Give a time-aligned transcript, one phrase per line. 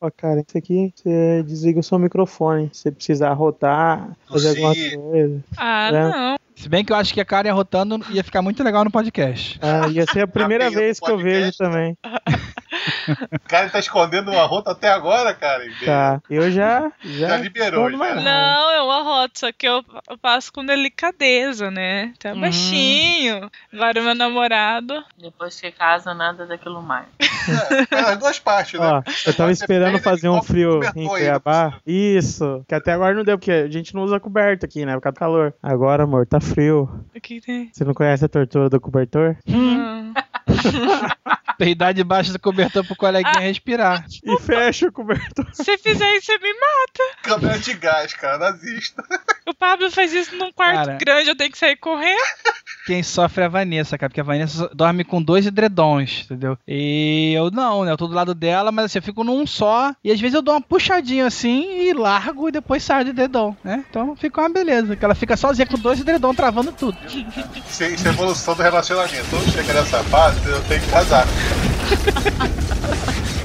[0.00, 2.70] Ó, cara, isso aqui, você desliga o seu microfone.
[2.72, 4.64] Se você precisar rotar, fazer Sim.
[4.64, 5.44] alguma coisa.
[5.58, 5.92] Ah, É.
[5.92, 6.36] não.
[6.56, 9.58] Se bem que eu acho que a Karen rotando ia ficar muito legal no podcast.
[9.62, 11.96] Ah, ia ser a primeira vez que eu vejo também.
[13.32, 15.64] O cara tá escondendo uma rota até agora, cara.
[15.84, 16.22] Tá.
[16.30, 16.90] Eu já.
[17.04, 18.14] Já, Já liberou, já.
[18.14, 22.12] Não, é uma rota, só que eu, eu passo com delicadeza, né?
[22.18, 22.40] Tá Uhum.
[22.40, 23.50] baixinho.
[23.72, 25.04] Agora o meu namorado.
[25.18, 27.06] Depois que casa, nada daquilo mais.
[27.90, 28.86] É, as duas partes, né?
[28.86, 31.74] Ó, eu tava Você esperando fazer um frio em Cuiabá.
[31.86, 32.64] Isso.
[32.68, 34.94] Que até agora não deu, porque a gente não usa coberta aqui, né?
[34.94, 35.54] Por causa do calor.
[35.62, 36.88] Agora, amor, tá frio.
[37.14, 37.70] O que tem?
[37.72, 39.36] Você não conhece a tortura do cobertor?
[39.48, 40.12] Hum.
[41.58, 44.06] Peidar debaixo do cobertor pro coleguinha respirar.
[44.24, 45.46] E fecha o cobertor.
[45.52, 47.18] Se fizer isso, você me mata.
[47.22, 49.04] Câmera de gás, cara, nazista.
[49.46, 50.98] O Pablo faz isso num quarto Cara.
[50.98, 52.16] grande, eu tenho que sair correndo.
[52.86, 56.56] Quem sofre é a Vanessa, cara, porque a Vanessa dorme com dois edredons, entendeu?
[56.66, 57.92] E eu não, né?
[57.92, 59.94] Eu tô do lado dela, mas assim, eu fico num só.
[60.02, 63.54] E às vezes eu dou uma puxadinha assim e largo e depois saio do edredom,
[63.62, 63.84] né?
[63.90, 66.96] Então fica uma beleza, que ela fica sozinha com dois edredom travando tudo.
[67.06, 69.26] Isso, é- é evolução do relacionamento.
[69.28, 71.26] Quando chega nessa fase, eu tenho que casar.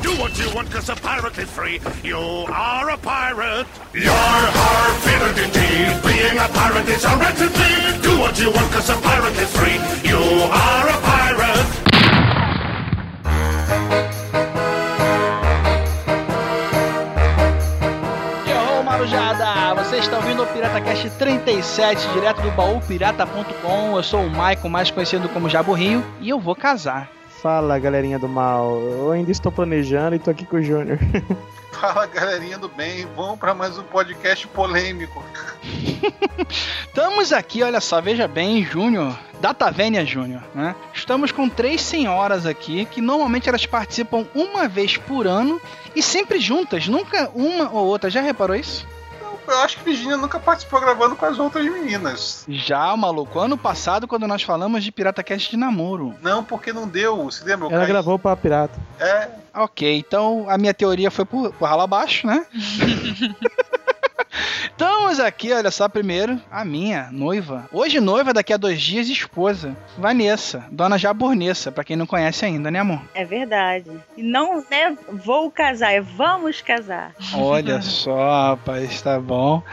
[0.01, 1.81] Do what you want cause a pirate is free.
[2.03, 3.67] You are a pirate.
[3.93, 6.01] You're our favorite indeed.
[6.03, 8.01] Being a pirate is a right to be.
[8.01, 9.79] Do what you want cause a pirate is free.
[10.07, 11.85] You are a pirate.
[18.47, 19.64] Yo, Marujada!
[19.95, 23.95] Você está ouvindo o PirataCast 37, direto do baúpirata.com.
[23.95, 27.09] Eu sou o Maicon, mais conhecido como Jaburrinho, e eu vou casar.
[27.41, 28.77] Fala, galerinha do mal.
[28.77, 30.99] Eu ainda estou planejando e tô aqui com o Júnior.
[31.71, 33.07] Fala, galerinha do bem.
[33.15, 35.23] Vamos pra mais um podcast polêmico.
[36.85, 40.75] Estamos aqui, olha só, veja bem, Júnior, Data Vênia Júnior, né?
[40.93, 45.59] Estamos com três senhoras aqui que normalmente elas participam uma vez por ano
[45.95, 48.09] e sempre juntas, nunca uma ou outra.
[48.09, 48.85] Já reparou isso?
[49.47, 52.43] Eu acho que Virginia nunca participou gravando com as outras meninas.
[52.47, 53.39] Já, maluco.
[53.39, 56.15] Ano passado, quando nós falamos de Pirata Cast de namoro.
[56.21, 57.25] Não, porque não deu.
[57.25, 57.67] Você lembra?
[57.67, 58.77] Ela caí- gravou pra pirata.
[58.99, 62.45] É, Ok, então a minha teoria foi por, por ralo abaixo, né?
[64.65, 67.67] Estamos aqui, olha só, primeiro, a minha noiva.
[67.71, 69.75] Hoje noiva, daqui a dois dias, esposa.
[69.97, 73.01] Vanessa, dona Jaburnessa, pra quem não conhece ainda, né, amor?
[73.13, 73.89] É verdade.
[74.17, 77.13] E não é vou casar, é vamos casar.
[77.33, 79.63] Olha só, rapaz, tá bom.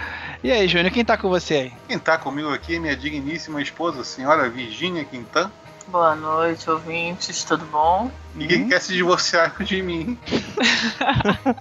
[0.44, 1.72] E aí, Júnior, quem tá com você aí?
[1.88, 5.50] quem tá comigo aqui é minha digníssima esposa, senhora Virginia Quintan.
[5.88, 8.10] Boa noite, ouvintes, tudo bom?
[8.34, 10.19] Ninguém quer se divorciar de mim.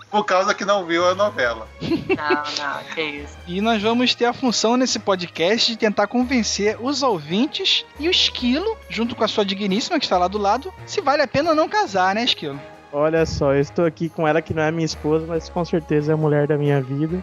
[0.10, 1.68] Por causa que não viu a novela.
[1.82, 3.38] Não, não, que isso.
[3.48, 8.12] E nós vamos ter a função nesse podcast de tentar convencer os ouvintes e o
[8.12, 11.54] Esquilo, junto com a sua digníssima que está lá do lado, se vale a pena
[11.54, 12.60] não casar, né, Esquilo?
[12.94, 16.12] Olha só, eu estou aqui com ela que não é minha esposa, mas com certeza
[16.12, 17.22] é a mulher da minha vida.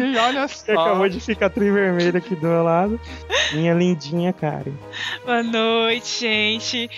[0.20, 3.00] Olha Que acabou de ficar vermelha aqui do meu lado.
[3.52, 4.72] Minha lindinha Karen.
[5.24, 6.90] Boa noite, gente.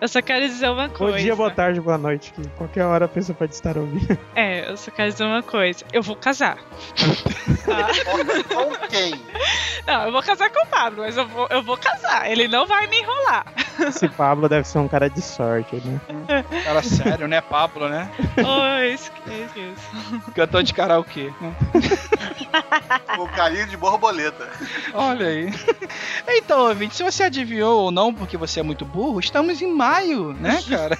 [0.00, 1.18] Eu só quero dizer uma Bom coisa.
[1.18, 2.32] dia, boa tarde, boa noite.
[2.32, 4.18] Que qualquer hora a pessoa pode estar ouvindo.
[4.34, 5.84] É, eu só quero dizer uma coisa.
[5.92, 6.58] Eu vou casar.
[8.48, 9.12] Com quem?
[9.86, 12.30] Não, eu vou casar com o Pablo, mas eu vou, eu vou casar.
[12.30, 13.46] Ele não vai me enrolar.
[13.80, 16.00] Esse Pablo deve ser um cara de sorte, né?
[16.64, 18.10] Cara sério, né, Pablo, né?
[18.36, 20.30] Oi, esquece isso.
[20.34, 21.30] Cantor de karaokê.
[21.40, 21.54] né?
[23.36, 24.48] Carinho de borboleta.
[24.94, 25.52] Olha aí.
[26.28, 30.32] Então, ouvinte, se você adivinhou ou não, porque você é muito burro, estamos em maio,
[30.32, 30.98] né, cara?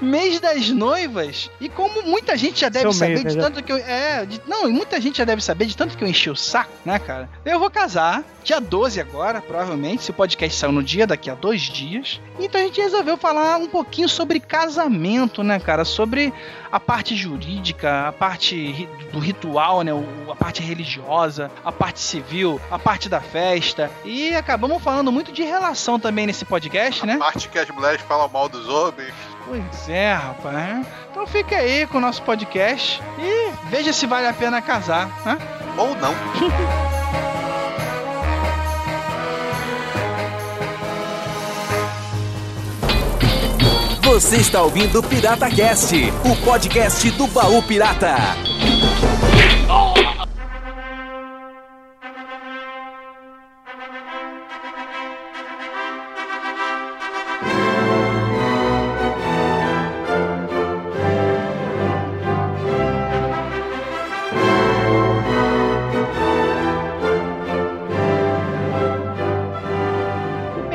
[0.00, 1.50] mês das noivas.
[1.60, 3.42] E como muita gente já deve Seu saber mês, né, de já?
[3.42, 3.76] tanto que eu.
[3.76, 6.36] É, de- não, e muita gente já deve saber de tanto que eu enchi o
[6.36, 7.28] saco, né, cara?
[7.44, 10.02] Eu vou casar, dia 12 agora, provavelmente.
[10.04, 12.20] Se o podcast saiu no dia, daqui a dois dias.
[12.38, 15.84] Então a gente resolveu falar um pouquinho sobre casamento, né, cara?
[15.84, 16.32] Sobre
[16.70, 19.92] a parte jurídica, a parte do ritual, né?
[20.30, 23.90] A parte religiosa, a parte civil, a parte da festa.
[24.04, 27.16] E acabamos falando muito de relação também nesse podcast, né?
[27.16, 29.12] Parte que as mulheres falam mal dos homens.
[29.46, 30.54] Pois é, rapaz.
[30.54, 30.86] né?
[31.10, 35.38] Então fica aí com o nosso podcast e veja se vale a pena casar, né?
[35.76, 36.14] Ou não.
[44.04, 48.14] Você está ouvindo Pirata Cast, o podcast do Baú Pirata.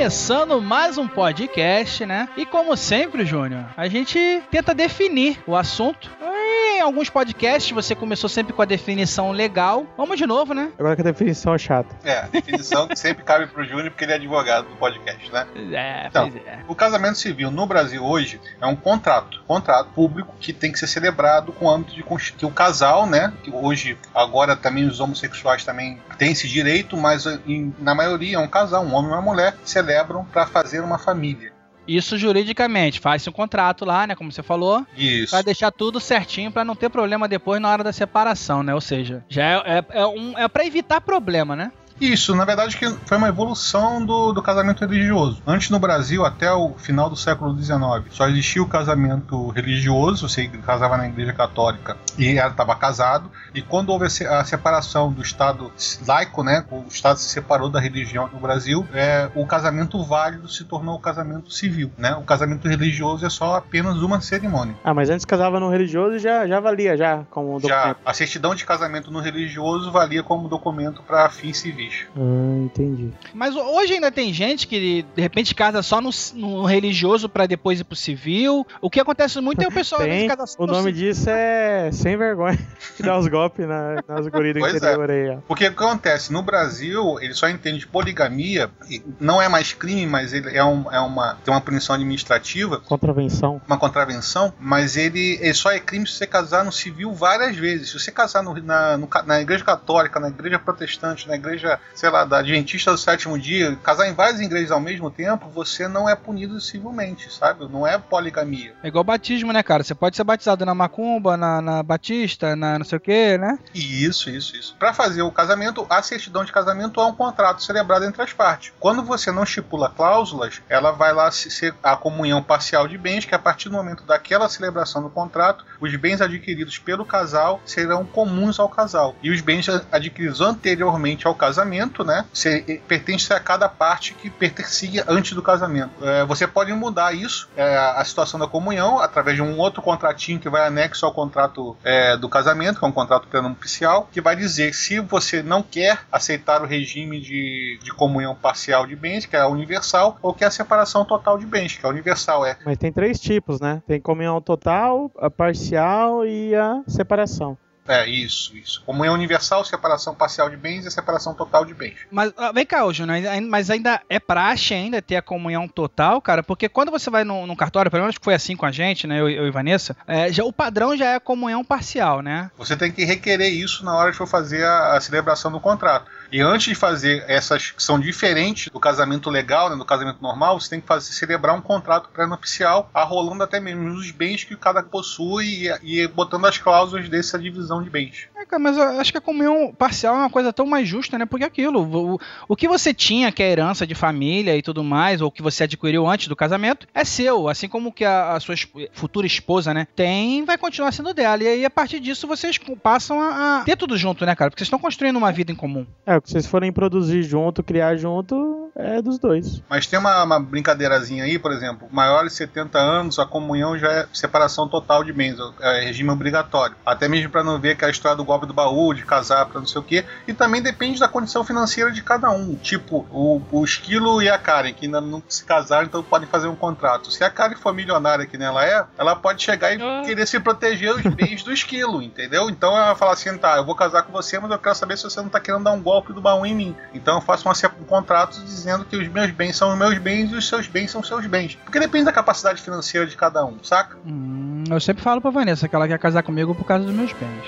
[0.10, 2.28] Começando mais um podcast, né?
[2.36, 6.10] E como sempre, Júnior, a gente tenta definir o assunto.
[6.50, 9.86] Em alguns podcasts você começou sempre com a definição legal.
[9.98, 10.72] Vamos de novo, né?
[10.80, 11.94] Agora que a definição é chata.
[12.04, 15.46] É, a definição que sempre cabe pro Júnior porque ele é advogado do podcast, né?
[15.74, 16.32] É, Então.
[16.48, 16.60] é.
[16.68, 20.88] O casamento civil no Brasil hoje é um contrato, contrato público que tem que ser
[20.88, 22.04] celebrado com o âmbito de
[22.38, 23.34] que o casal, né?
[23.44, 28.40] Que hoje agora também os homossexuais também têm esse direito, mas em- na maioria é
[28.40, 31.52] um casal, um homem e uma mulher celebram para fazer uma família.
[31.96, 35.32] Isso juridicamente, faz um contrato lá, né, como você falou, Isso.
[35.32, 38.74] Pra deixar tudo certinho pra não ter problema depois na hora da separação, né?
[38.74, 41.72] Ou seja, já é, é, é, um, é para evitar problema, né?
[42.00, 45.42] Isso, na verdade, que foi uma evolução do, do casamento religioso.
[45.46, 47.80] Antes no Brasil, até o final do século XIX,
[48.12, 53.30] só existia o casamento religioso, você casava na igreja católica e ela estava casado.
[53.54, 55.72] E quando houve a se- a separação do Estado
[56.08, 60.64] laico, né, o Estado se separou da religião no Brasil, é, o casamento válido se
[60.66, 61.92] tornou o casamento civil.
[61.98, 62.14] Né?
[62.16, 64.76] O casamento religioso é só apenas uma cerimônia.
[64.84, 67.98] Ah, mas antes casava no religioso e já, já valia já como Já documento.
[68.06, 71.89] a certidão de casamento no religioso valia como documento para fins civis.
[72.16, 73.12] Ah, entendi.
[73.34, 77.80] Mas hoje ainda tem gente que de repente casa só no, no religioso pra depois
[77.80, 78.66] ir pro civil.
[78.82, 81.12] O que acontece muito é o pessoal Tem, casa só o no nome civil.
[81.14, 82.58] disso é sem vergonha.
[83.00, 84.78] Que dá os golpes na, nas gurias do Pois é.
[84.78, 85.38] interior aí, ó.
[85.48, 86.34] Porque o que acontece?
[86.34, 90.92] No Brasil, ele só entende poligamia, e não é mais crime, mas ele é, um-
[90.92, 93.62] é uma, tem uma punição administrativa, Contravenção.
[93.66, 97.90] uma contravenção, mas ele, ele só é crime se você casar no civil várias vezes.
[97.90, 102.10] Se você casar no- na, no na igreja católica, na igreja protestante, na igreja, sei
[102.10, 106.08] lá, da Adventista do sétimo dia, casar em várias igrejas ao mesmo tempo, você não
[106.10, 107.68] é punido civilmente, sabe?
[107.70, 108.74] Não é poligamia.
[108.84, 109.84] É igual batismo, né, cara?
[109.84, 113.58] Você pode ser batizado na macumba, na, na batista, na não sei o que, né?
[113.74, 114.76] Isso, isso, isso.
[114.80, 118.72] Para fazer o casamento, a certidão de casamento é um contrato celebrado entre as partes.
[118.80, 123.26] Quando você não estipula cláusulas, ela vai lá se- ser a comunhão parcial de bens,
[123.26, 128.06] que a partir do momento daquela celebração do contrato, os bens adquiridos pelo casal serão
[128.06, 129.16] comuns ao casal.
[129.22, 131.69] E os bens adquiridos anteriormente ao casamento,
[132.04, 135.92] né, se, pertencem a cada parte que pertencia antes do casamento.
[136.02, 140.40] É, você pode mudar isso, é, a situação da comunhão, através de um outro contratinho
[140.40, 144.36] que vai anexo ao contrato é, do casamento, que é um contrato prenupcial, que vai
[144.36, 149.36] dizer se você não quer aceitar o regime de, de comunhão parcial de bens, que
[149.36, 152.46] é a universal, ou quer a separação total de bens, que é a universal.
[152.46, 153.82] É Mas tem três tipos, né?
[153.88, 157.58] Tem comunhão total, a parcial e a separação.
[157.90, 158.84] É, isso, isso.
[158.86, 161.96] Comunhão universal, separação parcial de bens e separação total de bens.
[162.12, 163.18] Mas ah, vem cá, ô Júnior,
[163.50, 167.48] mas ainda é praxe ainda ter a comunhão total, cara, porque quando você vai num,
[167.48, 169.98] num cartório, pelo menos que foi assim com a gente, né, eu, eu e Vanessa,
[170.06, 172.52] é, já, o padrão já é a comunhão parcial, né?
[172.60, 176.12] Você tem que requerer isso na hora de for fazer a, a celebração do contrato.
[176.32, 180.60] E antes de fazer essas que são diferentes do casamento legal, né, do casamento normal,
[180.60, 184.84] você tem que fazer, celebrar um contrato pré-nupcial, arrolando até mesmo os bens que cada
[184.84, 188.28] possui e, e botando as cláusulas dessa divisão de bens.
[188.36, 191.18] É, cara, mas eu acho que a comunhão parcial é uma coisa tão mais justa,
[191.18, 191.26] né?
[191.26, 191.82] Porque aquilo,
[192.16, 195.42] o, o que você tinha, que é herança de família e tudo mais, ou que
[195.42, 197.48] você adquiriu antes do casamento, é seu.
[197.50, 201.44] Assim como que a, a sua esp- futura esposa, né, tem, vai continuar sendo dela.
[201.44, 204.50] E aí, a partir disso, vocês passam a, a ter tudo junto, né, cara?
[204.50, 205.86] Porque vocês estão construindo uma vida em comum.
[206.06, 209.62] É, que vocês forem produzir junto, criar junto, é dos dois.
[209.70, 213.92] Mas tem uma, uma brincadeirazinha aí, por exemplo, maiores de 70 anos, a comunhão já
[213.92, 216.76] é separação total de bens, é regime obrigatório.
[216.86, 219.68] Até mesmo para não ver aquela história do golpe do baú, de casar para não
[219.68, 220.06] sei o quê.
[220.28, 222.56] E também depende da condição financeira de cada um.
[222.56, 226.48] Tipo, o, o Esquilo e a Karen, que ainda não se casaram, então podem fazer
[226.48, 227.12] um contrato.
[227.12, 230.04] Se a Karen for milionária, que nem ela é, ela pode chegar e Ah.
[230.06, 232.50] querer se proteger os bens do Esquilo, entendeu?
[232.50, 235.04] Então ela fala assim: tá, eu vou casar com você, mas eu quero saber se
[235.04, 236.76] você não tá querendo dar um golpe do baú em mim.
[236.94, 240.32] Então eu faço uma, um contrato dizendo que os meus bens são os meus bens
[240.32, 241.56] e os seus bens são os seus bens.
[241.64, 243.98] Porque depende da capacidade financeira de cada um, saca?
[244.06, 247.14] Hum, eu sempre falo pra Vanessa que ela quer casar comigo por causa dos meus
[247.14, 247.44] bens.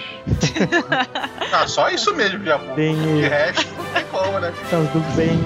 [1.53, 2.57] Ah, só isso mesmo, já.
[2.57, 4.53] Bem, De resto, não tem como, né?
[4.69, 5.37] Tá tudo bem.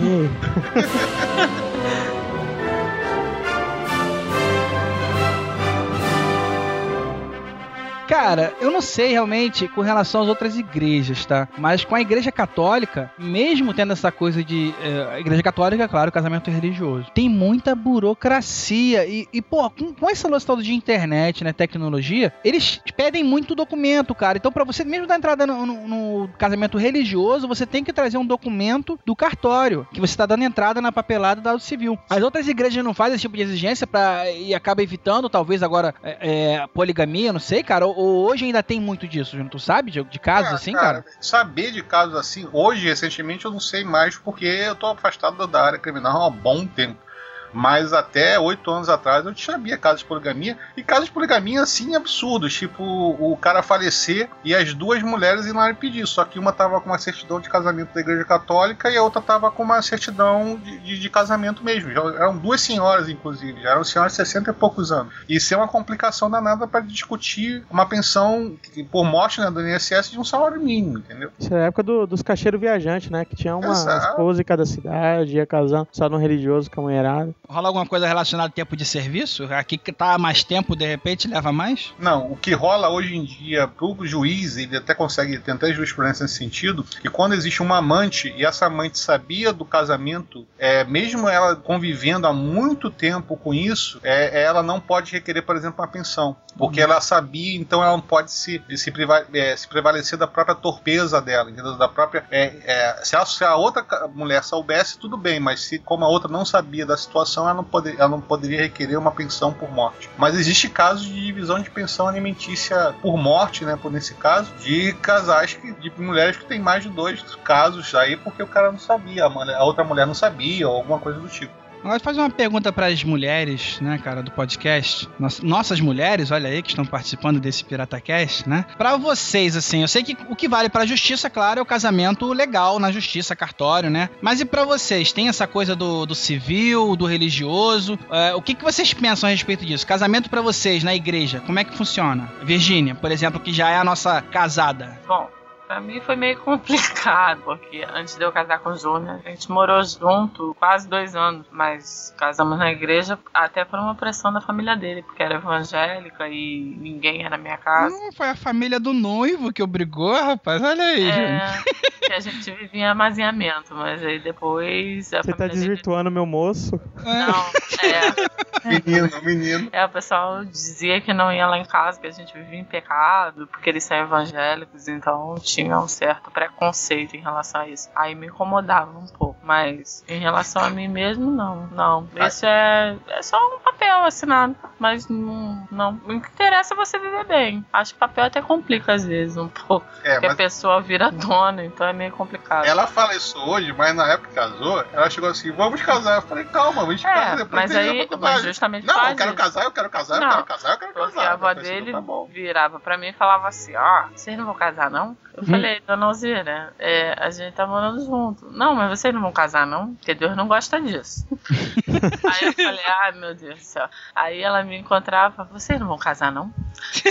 [8.08, 11.48] Cara, eu não sei realmente com relação às outras igrejas, tá?
[11.58, 14.74] Mas com a igreja católica, mesmo tendo essa coisa de.
[15.12, 19.06] a igreja católica, claro, casamento religioso, tem muita burocracia.
[19.06, 21.52] E, e, pô, com, com esse lance todo de internet, né?
[21.54, 24.38] Tecnologia, eles pedem muito documento, cara.
[24.38, 28.18] Então, pra você mesmo dar entrada no, no- no casamento religioso, você tem que trazer
[28.18, 31.98] um documento do cartório, que você tá dando entrada na papelada da Civil.
[32.10, 35.94] As outras igrejas não fazem esse tipo de exigência pra, e acaba evitando, talvez agora,
[36.04, 36.18] é,
[36.62, 37.86] é, poligamia, não sei, cara.
[37.96, 39.38] Hoje ainda tem muito disso?
[39.50, 41.06] Tu sabe de, de casos Ah, assim, cara?
[41.20, 45.64] Saber de casos assim, hoje, recentemente, eu não sei mais porque eu tô afastado da
[45.64, 47.05] área criminal há um bom tempo.
[47.54, 50.58] Mas até oito anos atrás eu sabia casos de poligamia.
[50.76, 52.54] E casos de poligamia, assim, absurdos.
[52.54, 56.06] Tipo, o cara falecer e as duas mulheres irem lá pedir.
[56.08, 59.22] Só que uma tava com uma certidão de casamento da Igreja Católica e a outra
[59.22, 61.92] tava com uma certidão de, de, de casamento mesmo.
[61.92, 63.62] Já eram duas senhoras, inclusive.
[63.62, 65.14] Já eram senhoras de 60 e poucos anos.
[65.28, 68.56] Isso é uma complicação danada para discutir uma pensão
[68.92, 71.32] por morte né, do INSS de um salário mínimo, entendeu?
[71.40, 73.26] Isso é a época do- dos cacheiros viajantes, né?
[73.26, 74.10] Que tinha uma Exato.
[74.12, 77.34] esposa em cada cidade, ia casando só no religioso com a mulherada.
[77.48, 79.46] Rola alguma coisa relacionada ao tempo de serviço?
[79.54, 81.94] Aqui que tá mais tempo, de repente, leva mais?
[82.00, 86.36] Não, o que rola hoje em dia pro juiz, ele até consegue tentar jurisprudência nesse
[86.38, 91.56] sentido, que quando existe uma amante e essa amante sabia do casamento, é, mesmo ela
[91.56, 96.36] convivendo há muito tempo com isso, é, ela não pode requerer, por exemplo, uma pensão.
[96.58, 100.56] Porque ela sabia, então ela não pode se, se, priva- é, se prevalecer da própria
[100.56, 101.78] torpeza dela, entendeu?
[101.78, 102.24] Da própria.
[102.32, 106.08] é, é, se, a, se a outra mulher soubesse, tudo bem, mas se como a
[106.08, 109.70] outra não sabia da situação, ela não, poder, ela não poderia requerer uma pensão por
[109.72, 110.10] morte.
[110.18, 113.78] Mas existe casos de divisão de pensão alimentícia por morte, né?
[113.82, 118.16] Por nesse caso, de casais que, de mulheres que têm mais de dois casos aí,
[118.18, 121.20] porque o cara não sabia, a, mulher- a outra mulher não sabia, ou alguma coisa
[121.20, 121.65] do tipo.
[121.86, 125.08] Agora fazer uma pergunta para as mulheres, né, cara, do podcast.
[125.20, 128.66] Noss- Nossas mulheres, olha aí, que estão participando desse PirataCast, né?
[128.76, 131.66] Para vocês, assim, eu sei que o que vale para a justiça, claro, é o
[131.66, 134.10] casamento legal na justiça, cartório, né?
[134.20, 135.12] Mas e para vocês?
[135.12, 138.00] Tem essa coisa do, do civil, do religioso?
[138.10, 139.86] É, o que, que vocês pensam a respeito disso?
[139.86, 142.34] Casamento para vocês na igreja, como é que funciona?
[142.42, 145.00] Virgínia, por exemplo, que já é a nossa casada.
[145.08, 145.30] Bom,
[145.68, 149.50] pra mim foi meio complicado, porque antes de eu casar com o Júnior, a gente
[149.52, 154.76] morou junto quase dois anos, mas casamos na igreja até por uma pressão da família
[154.76, 157.96] dele, porque era evangélica e ninguém era na minha casa.
[157.96, 160.62] Hum, foi a família do noivo que obrigou, rapaz.
[160.62, 161.20] Olha aí, gente.
[161.20, 165.60] É, que a gente vivia em amaziamento, mas aí depois a Você tá família dele...
[165.60, 166.80] desvirtuando meu moço.
[167.04, 167.46] Não,
[167.84, 169.70] é, Menino, menino.
[169.72, 172.64] É, o pessoal dizia que não ia lá em casa, que a gente vivia em
[172.64, 177.90] pecado, porque eles são evangélicos, então tinha um certo preconceito em relação a isso.
[177.96, 181.68] Aí me incomodava um pouco, mas em relação a mim mesmo, não.
[181.68, 182.08] Não.
[182.28, 185.94] Isso é, é só um papel assinado, mas não, não.
[186.06, 187.66] O que interessa é você viver bem.
[187.72, 191.64] Acho que papel até complica às vezes um pouco, É, porque a pessoa vira dona,
[191.64, 192.66] então é meio complicado.
[192.66, 196.16] ela fala isso hoje, mas na época que casou, ela chegou assim: vamos casar.
[196.18, 199.30] Eu falei: calma, a gente É, casa depois mas aí, mas justamente Não, eu quero
[199.30, 199.38] isso.
[199.38, 201.30] casar, eu quero casar, eu Não, quero casar, eu quero Porque casar.
[201.30, 204.46] a avó Eu assim, dele tá virava pra mim e falava assim: Ó, vocês não
[204.46, 205.16] vão casar, não?
[205.38, 205.52] Eu Hum.
[205.52, 208.50] falei, dona Alzira, é, a gente tá morando junto.
[208.52, 209.94] Não, mas vocês não vão casar, não?
[209.96, 211.26] Porque Deus não gosta disso.
[212.24, 213.88] Aí eu falei, ai meu Deus do céu.
[214.16, 216.52] Aí ela me encontrava, vocês não vão casar, não?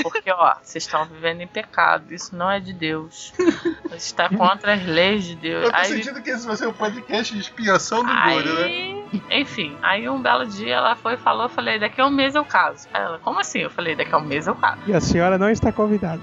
[0.02, 3.32] Porque, ó, vocês estão vivendo em pecado, isso não é de Deus.
[3.92, 5.64] Está contra as leis de Deus.
[5.64, 8.64] Eu tô Aí- sentindo que esse vai ser um podcast de expiação do Júnior, né?
[8.64, 12.10] Aí, enfim, aí um belo dia ela foi e falou, eu falei, daqui a um
[12.10, 12.88] mês eu caso.
[12.92, 13.60] Aí ela, como assim?
[13.60, 14.80] Eu falei, daqui a um mês eu caso.
[14.86, 16.20] E a senhora não está convidada.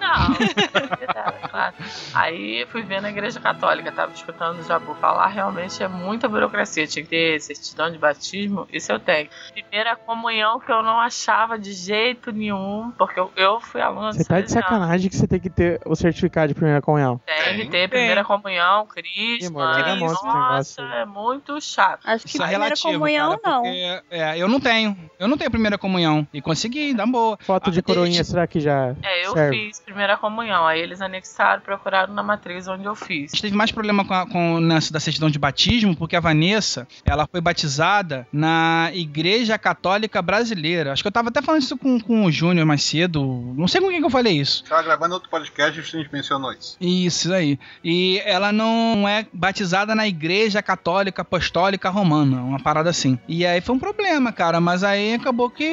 [0.00, 1.74] Não, é claro.
[2.14, 6.86] Aí fui ver na igreja católica, tava escutando o Jabu falar, realmente é muita burocracia.
[6.86, 9.28] Tinha que ter certidão de batismo, isso eu tenho.
[9.52, 14.24] Primeira comunhão que eu não achava de jeito nenhum, porque eu, eu fui aluna Você
[14.24, 17.20] tá de sacanagem que você tem que ter o certificado de primeira comunhão.
[17.26, 19.72] Tem que ter primeira comunhão, crisma.
[19.80, 22.00] Esse Nossa, é muito chato.
[22.04, 23.62] Acho que Isso é primeira relativo, comunhão, cara, não.
[23.62, 24.96] porque, é, eu não tenho.
[25.18, 26.26] Eu não tenho primeira comunhão.
[26.32, 27.36] E consegui, dá boa.
[27.40, 29.66] Foto de Ah, coroinha, será que já É, eu serve?
[29.66, 33.30] fiz primeira comunhão, aí eles anexaram, procuraram na matriz onde eu A fiz.
[33.32, 36.20] gente teve mais problema com, a, com o lance da certidão de batismo, porque a
[36.20, 40.92] Vanessa, ela foi batizada na Igreja Católica Brasileira.
[40.92, 43.52] Acho que eu tava até falando isso com, com o Júnior mais cedo.
[43.56, 44.64] Não sei com quem que eu falei isso.
[44.64, 46.76] Tava gravando outro podcast e a gente mencionou isso.
[46.80, 47.58] Isso aí.
[47.84, 53.18] E ela não é batizada na Igreja Católica Apostólica Romana, uma parada assim.
[53.28, 55.64] E aí foi um problema, cara, mas aí acabou que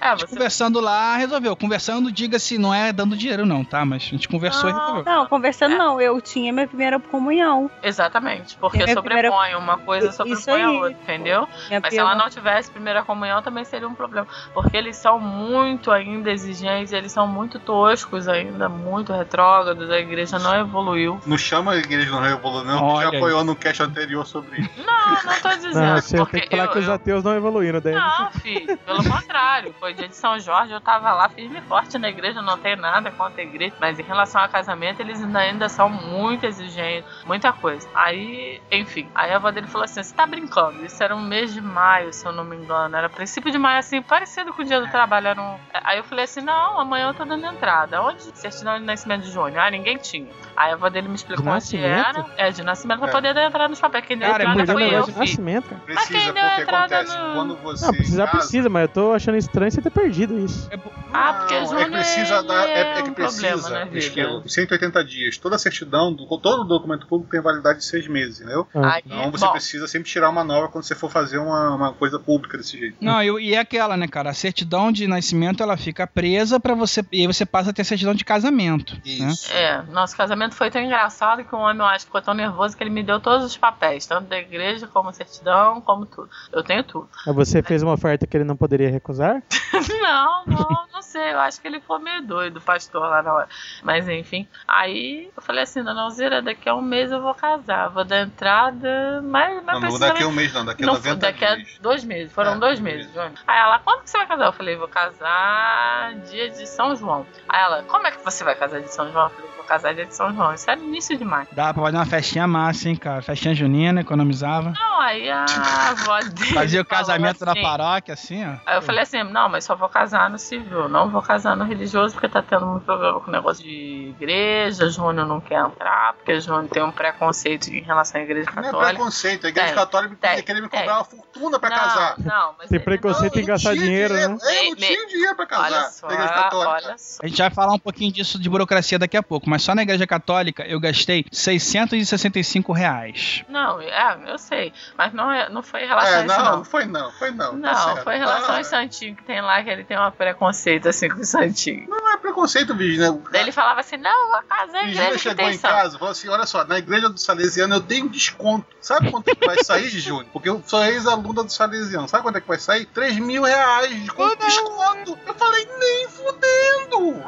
[0.00, 1.54] É, a você conversando lá resolveu.
[1.56, 3.84] Conversando, diga-se, não é dando dinheiro não, tá?
[3.84, 5.04] Mas a gente conversou e Não, resolveu.
[5.04, 6.00] Não, conversando não.
[6.00, 7.70] Eu tinha minha primeira comunhão.
[7.82, 11.48] Exatamente, porque Minha sobrepõe primeira- uma coisa sobrepõe a outra, entendeu?
[11.68, 14.96] Minha Mas se prima- ela não tivesse primeira comunhão também seria um problema, porque eles
[14.96, 21.20] são muito ainda exigentes, eles são muito toscos ainda, muito retrógrados, a igreja não evoluiu.
[21.26, 24.60] Não chama a igreja não revolução, não, que Olha já apoiou no cast anterior sobre
[24.60, 24.70] isso.
[24.84, 27.24] Não, não tô dizendo, Não, você porque tem que falar eu, que os eu- ateus
[27.24, 27.94] não evoluíram daí.
[27.94, 29.74] Não, filho, pelo contrário.
[29.78, 32.74] Foi dia de São Jorge, eu tava lá firme e forte na igreja, não tem
[32.76, 33.44] nada nada contra a
[33.80, 37.88] mas em relação a casamento, eles ainda, ainda são muito exigentes, muita coisa.
[37.94, 40.84] Aí, enfim, aí a avó dele falou assim: você tá brincando?
[40.84, 42.96] Isso era um mês de maio, se eu não me engano.
[42.96, 45.28] Era princípio de maio, assim, parecido com o dia do trabalho.
[45.28, 45.56] Era um...
[45.84, 48.02] Aí eu falei assim: não, amanhã eu tô dando entrada.
[48.02, 48.22] Onde?
[48.38, 49.58] Certidão de nascimento de Júnior.
[49.58, 50.28] Ah, ninguém tinha.
[50.56, 51.86] Aí a avó dele me explicou De onde nascimento?
[52.08, 52.26] era.
[52.36, 53.12] É, de nascimento, pra É.
[53.12, 54.04] poder entrar nos papéis.
[54.06, 55.18] Quem deu Cara, é entrada muito fui eu, de filho.
[55.18, 55.82] nascimento, cara.
[55.88, 59.12] Mas quem Precisa, deu entrada no- quando você Não, precisar casa- precisa, mas eu tô
[59.12, 60.68] achando estranho você ter perdido isso.
[61.12, 64.22] Ah, porque Não, Júnior é precisa dar, é, é que precisa, problema na acho que
[64.24, 64.42] vida.
[64.44, 65.36] é 180 dias.
[65.38, 68.66] Toda a certidão, do- todo documento público tem validade de seis meses, entendeu?
[68.74, 69.52] Aí, Então você bom.
[69.52, 72.96] precisa sempre tirar uma nova quando você for fazer uma, uma coisa pública desse jeito.
[73.00, 74.30] Não, eu- e é aquela, né, cara?
[74.30, 77.04] A certidão de nascimento ela fica presa para você.
[77.12, 78.94] E aí você passa a ter certidão de casamento.
[79.04, 79.32] Né?
[79.50, 82.82] É, nosso casamento foi tão engraçado que o homem, eu acho, ficou tão nervoso que
[82.82, 86.28] ele me deu todos os papéis, tanto da igreja, como certidão, como tudo.
[86.52, 87.08] Eu tenho tudo.
[87.26, 89.42] Você fez uma oferta que ele não poderia recusar?
[90.02, 91.32] não, não, não sei.
[91.32, 93.48] Eu acho que ele foi meio doido, o pastor lá hora.
[93.82, 94.46] Mas enfim.
[94.66, 97.88] Aí eu falei assim, dona Alzira, daqui a um mês eu vou casar.
[97.88, 100.94] Vou dar entrada, mas, mas Não, não daqui a um mês, não, daqui a não,
[100.94, 102.32] 90 daqui a dois meses.
[102.32, 103.32] Foram É, dois meses, Júnior.
[103.46, 104.46] Aí ela, quando que você vai casar?
[104.46, 107.26] Eu falei, vou casar dia de São João.
[107.48, 109.24] Aí ela, como é que você vai casar de São João?
[109.24, 110.54] Eu falei, vou casar dia de São João.
[110.54, 111.46] Isso era início de maio.
[111.52, 113.20] Dá pra fazer uma festinha massa, hein, cara?
[113.20, 114.70] Festinha junina, economizava.
[114.70, 115.44] Não, aí a
[115.90, 118.54] avó dele Fazia o casamento na assim- paróquia, assim, ó.
[118.66, 121.64] Aí eu falei assim, não, mas só vou casar no civil, não vou casar no
[121.64, 126.14] religioso porque tá tendo muito problema com o negócio de igreja, Júnior não quer entrar,
[126.14, 128.88] porque Júnior tem um preconceito em relação à igreja Não é católica.
[128.94, 130.80] preconceito, a igreja Tem, católica tem, querer me tem.
[130.80, 132.14] cobrar uma fortuna pra Não, casar.
[132.18, 134.22] Não, mas Tem preconceito em gastar tinha dinheiro, né?
[134.22, 134.24] É,
[134.66, 136.86] eu não tinha dinheiro pra casar Olha só, na igreja católica.
[136.88, 137.20] olha só.
[137.22, 139.82] A gente vai falar um pouquinho disso de burocracia daqui a pouco, mas só na
[139.82, 143.44] igreja católica eu gastei 665 reais.
[143.48, 146.44] Não, é, eu sei, mas não, é, não foi em relação a É, isso, não,
[146.44, 146.56] não.
[146.58, 147.50] não foi não, foi não.
[147.60, 148.04] tá Não, certo.
[148.04, 151.08] foi em relação Ah, aos santinhos que tem lá, que ele tem um preconceito assim
[151.08, 151.88] com os santinhos.
[151.88, 153.18] Não é preconceito, Virginia.
[153.30, 156.12] Daí ele falava assim, não, a casa é Virginia igreja chegou em casa e falou
[156.12, 158.66] assim: olha só, na igreja do Salesiano eu tenho desconto.
[158.80, 160.26] Sabe quanto é que vai sair, Júnior?
[160.32, 162.08] Porque eu sou ex-aluna do Salesiano.
[162.08, 162.86] Sabe quanto é que vai sair?
[162.86, 165.18] 3 mil reais de desconto.
[165.26, 167.22] Eu falei, nem fudendo!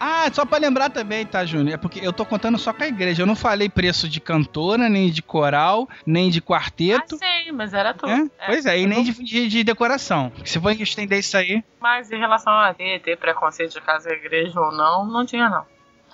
[0.00, 1.74] Ah, só pra lembrar também, tá, Júnior?
[1.74, 3.22] É porque eu tô contando só com a igreja.
[3.22, 7.16] Eu não falei preço de cantora, nem de coral, nem de quarteto.
[7.16, 8.10] Sim, mas era tudo.
[8.12, 8.20] É?
[8.38, 8.46] É.
[8.46, 10.32] Pois é, e nem de, de- de decoração.
[10.44, 11.62] Se for estender isso aí.
[11.80, 15.64] Mas em relação a ter, ter preconceito de casa igreja ou não, não tinha não.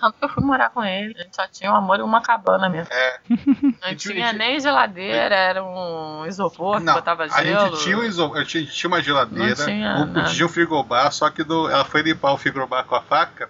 [0.01, 2.21] Tanto que eu fui morar com ele, a gente só tinha um amor e uma
[2.21, 2.93] cabana mesmo.
[2.93, 3.21] É.
[3.29, 7.71] Não tinha nem geladeira, era um isopor que Não, botava a gelo.
[7.71, 8.35] gente tinha, um iso...
[8.35, 11.69] a gente tinha uma geladeira, Não tinha um, tinha um frigobar, só que do...
[11.69, 13.49] ela foi limpar o frigobar com a faca.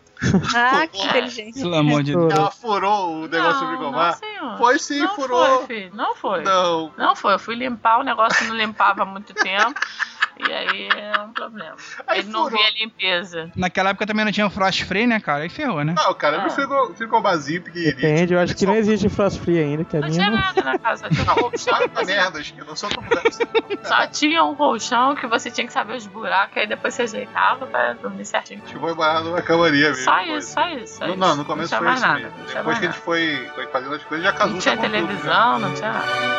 [0.55, 1.61] Ah, que inteligente.
[1.61, 2.33] Pelo amor de Deus.
[2.33, 4.11] Ela furou o negócio do Não, frigobar.
[4.11, 4.59] não, senhor.
[4.59, 5.59] Foi sim, não furou.
[5.59, 6.43] Foi, filho, não foi.
[6.43, 6.93] Não.
[6.97, 9.75] Não foi, eu fui limpar, o negócio não limpava há muito tempo.
[10.39, 11.77] E aí é um problema.
[12.07, 12.59] Aí Ele não furou.
[12.59, 13.51] via limpeza.
[13.55, 15.45] Naquela época também não tinha o frost free, né, cara?
[15.45, 15.95] Aí ferrou, né?
[15.97, 16.41] Não, cara, Ah.
[16.43, 17.97] meu frigo- frigobarzinho pequenininho.
[17.97, 20.39] Depende, eu acho que não existe frost free ainda, que a Não minha tinha não.
[20.39, 21.75] nada na casa, só tinha um colchão.
[21.79, 23.03] Para pra merda, eu não sou tão
[23.85, 27.67] Só tinha um colchão que você tinha que saber os buracos, aí depois você ajeitava
[27.67, 28.63] pra dormir certinho.
[28.65, 30.05] A foi morar numa camaria mesmo.
[30.05, 30.45] Só depois.
[30.45, 30.95] isso, só isso.
[30.99, 31.21] Só No- isso.
[31.21, 32.39] Não, no começo tinha foi isso nada, mesmo.
[32.39, 32.99] Não tinha Depois que a nada.
[32.99, 35.01] gente foi, foi fazendo as coisas, já casou Não tinha tudo, né?
[35.01, 36.35] televisão, não tinha nada.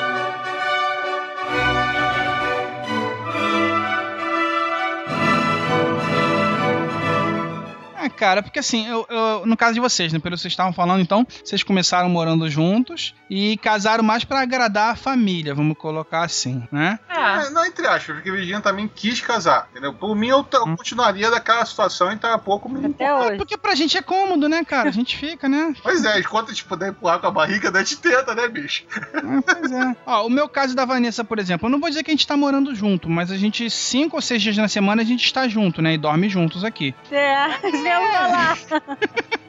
[8.05, 10.19] É, cara, porque assim, eu, eu- no caso de vocês, né?
[10.19, 14.91] Pelo que vocês estavam falando, então, vocês começaram morando juntos e casaram mais pra agradar
[14.91, 16.99] a família, vamos colocar assim, né?
[17.09, 19.93] É, não, entre aspas, porque a Virginia também quis casar, entendeu?
[19.93, 20.75] Por mim, eu, eu Hum.
[20.75, 23.37] continuaria daquela situação e tá pouco me Até hoje.
[23.37, 24.89] Porque pra gente é cômodo, né, cara?
[24.89, 25.73] A gente fica, né?
[25.81, 28.83] Pois é, enquanto a gente puder empurrar com a barriga, a gente tenta, né, bicho?
[28.93, 29.95] É, pois é.
[30.05, 32.27] Ó, o meu caso da Vanessa, por exemplo, eu não vou dizer que a gente
[32.27, 35.47] tá morando junto, mas a gente, cinco ou seis dias na semana, a gente está
[35.47, 35.93] junto, né?
[35.93, 36.93] E dorme juntos aqui.
[37.11, 37.45] É,
[37.95, 38.57] eu lá.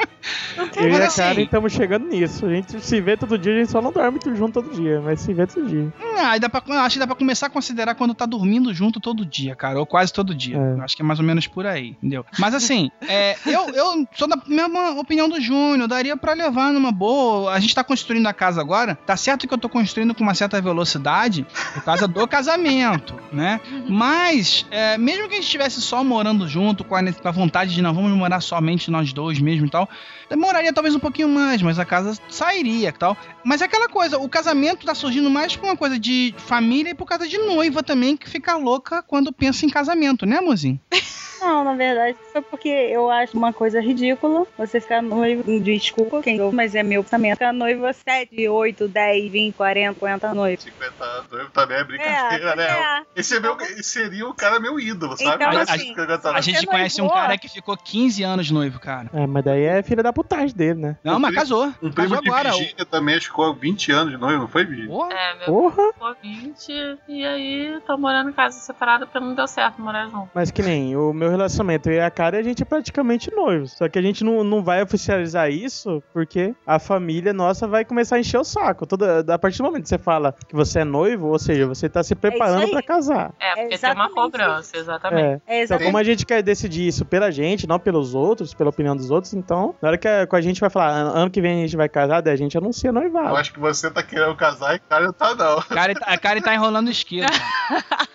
[0.56, 2.46] Não tem Eu e a Karen estamos chegando nisso.
[2.46, 5.00] A gente se vê todo dia, a gente só não dorme tudo junto todo dia,
[5.00, 5.92] mas se vê todo dia.
[6.16, 9.00] Ah, aí dá pra, acho que dá pra começar a considerar quando tá dormindo junto
[9.00, 9.78] todo dia, cara.
[9.78, 10.56] Ou quase todo dia.
[10.56, 10.80] É.
[10.82, 12.24] Acho que é mais ou menos por aí, entendeu?
[12.38, 15.88] Mas assim, é, eu, eu sou da mesma opinião do Júnior.
[15.88, 17.52] Daria pra levar numa boa.
[17.52, 18.94] A gente tá construindo a casa agora.
[18.94, 23.60] Tá certo que eu tô construindo com uma certa velocidade por causa do casamento, né?
[23.88, 27.74] Mas, é, mesmo que a gente estivesse só morando junto, com a, com a vontade
[27.74, 29.88] de não vamos morar somente nós dois mesmo e tal,
[30.28, 33.16] demoraria talvez um pouquinho mais, mas a casa sairia e tal.
[33.44, 36.94] Mas é aquela coisa, o casamento tá surgindo mais por uma coisa de família e
[36.94, 40.80] por causa de noiva também, que fica louca quando pensa em casamento, né, mozinho?
[41.40, 45.42] Não, na verdade foi porque eu acho uma coisa ridícula você ficar noivo.
[45.60, 47.34] Desculpa quem ouve, mas é meu pensamento.
[47.34, 50.64] Ficar noivo 7, 8, 10, 20, 40, 50 noivos.
[50.64, 52.64] 50 anos noivo também é brincadeira, É, né?
[52.66, 53.02] é.
[53.20, 55.34] Esse é meu, seria o cara meu ídolo, sabe?
[55.44, 59.08] Então, Mas assim, 50 A gente conhece um cara que ficou 15 anos noivo, cara.
[59.12, 60.96] É, mas daí é filha da putagem dele, né?
[61.04, 61.66] Não, Um mas primo- casou.
[61.82, 62.50] Um casou primo de agora.
[62.52, 64.90] Virgínia também ficou 20 anos de noivo, não foi, Virgínia?
[64.90, 65.12] Porra.
[65.12, 65.92] É, meu Porra!
[65.92, 70.30] ficou 20 e aí tô morando em casa separada porque não deu certo morar junto.
[70.34, 73.72] Mas que nem o meu relacionamento, eu e a cara, a gente é praticamente noivos.
[73.72, 78.16] Só que a gente não, não vai oficializar isso porque a família nossa vai começar
[78.16, 78.86] a encher o saco.
[78.86, 81.88] Toda, a partir do momento que você fala que você é noivo, ou seja, você
[81.88, 82.70] tá se preparando aí.
[82.70, 83.32] pra casar.
[83.40, 85.22] É, porque tem exatamente uma cobrança, exatamente.
[85.24, 85.30] É.
[85.30, 85.86] É Então, exatamente.
[85.86, 89.34] como a gente quer decidir isso pela gente, não pelos outros, pela opinião dos outros,
[89.34, 91.88] então, na hora que a, a gente vai falar, "Ano- que vem a gente vai
[91.88, 93.36] casar, daí a gente anuncia Eu noivado.
[93.36, 95.60] acho que você tá querendo casar e o cara tá, não.
[95.62, 97.26] Cara, a cara tá enrolando o esquilo.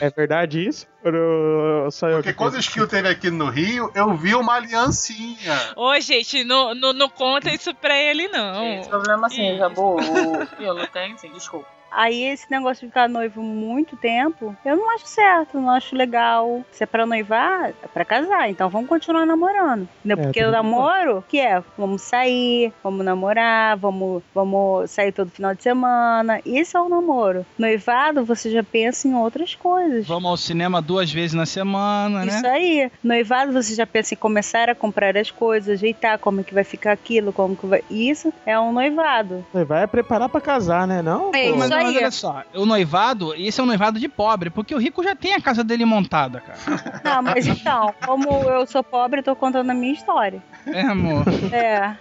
[0.00, 0.86] É verdade isso?
[1.04, 2.60] Ou eu- só eu Porque que quando o?
[2.60, 5.72] Skill teve aqui no Rio, eu vi uma aliancinha.
[5.76, 8.78] Ô, gente, não, não, não conta isso pra ele, não.
[8.80, 10.00] Esse problema assim, já boa.
[10.58, 11.77] Eu não tenho, sim, desculpa.
[11.90, 16.62] Aí esse negócio de ficar noivo muito tempo, eu não acho certo, não acho legal.
[16.70, 19.88] Se é pra noivar, é pra casar, então vamos continuar namorando.
[20.04, 20.18] Entendeu?
[20.18, 21.62] É, Porque tudo o namoro, que é?
[21.76, 26.40] Vamos sair, vamos namorar, vamos, vamos sair todo final de semana.
[26.44, 27.44] Isso é o namoro.
[27.58, 30.06] Noivado, você já pensa em outras coisas.
[30.06, 32.36] Vamos ao cinema duas vezes na semana, né?
[32.36, 32.90] Isso aí.
[33.02, 36.64] Noivado, você já pensa em começar a comprar as coisas, ajeitar como é que vai
[36.64, 37.82] ficar aquilo, como que vai.
[37.90, 39.44] Isso é um noivado.
[39.52, 41.02] Vai preparar pra casar, né?
[41.02, 41.30] Não?
[41.34, 41.56] É pô?
[41.84, 45.14] Mas, olha só, o noivado, esse é um noivado de pobre, porque o rico já
[45.14, 47.02] tem a casa dele montada, cara.
[47.04, 50.42] Não, mas então, como eu sou pobre, eu tô contando a minha história.
[50.66, 51.24] É, amor.
[51.52, 51.96] É.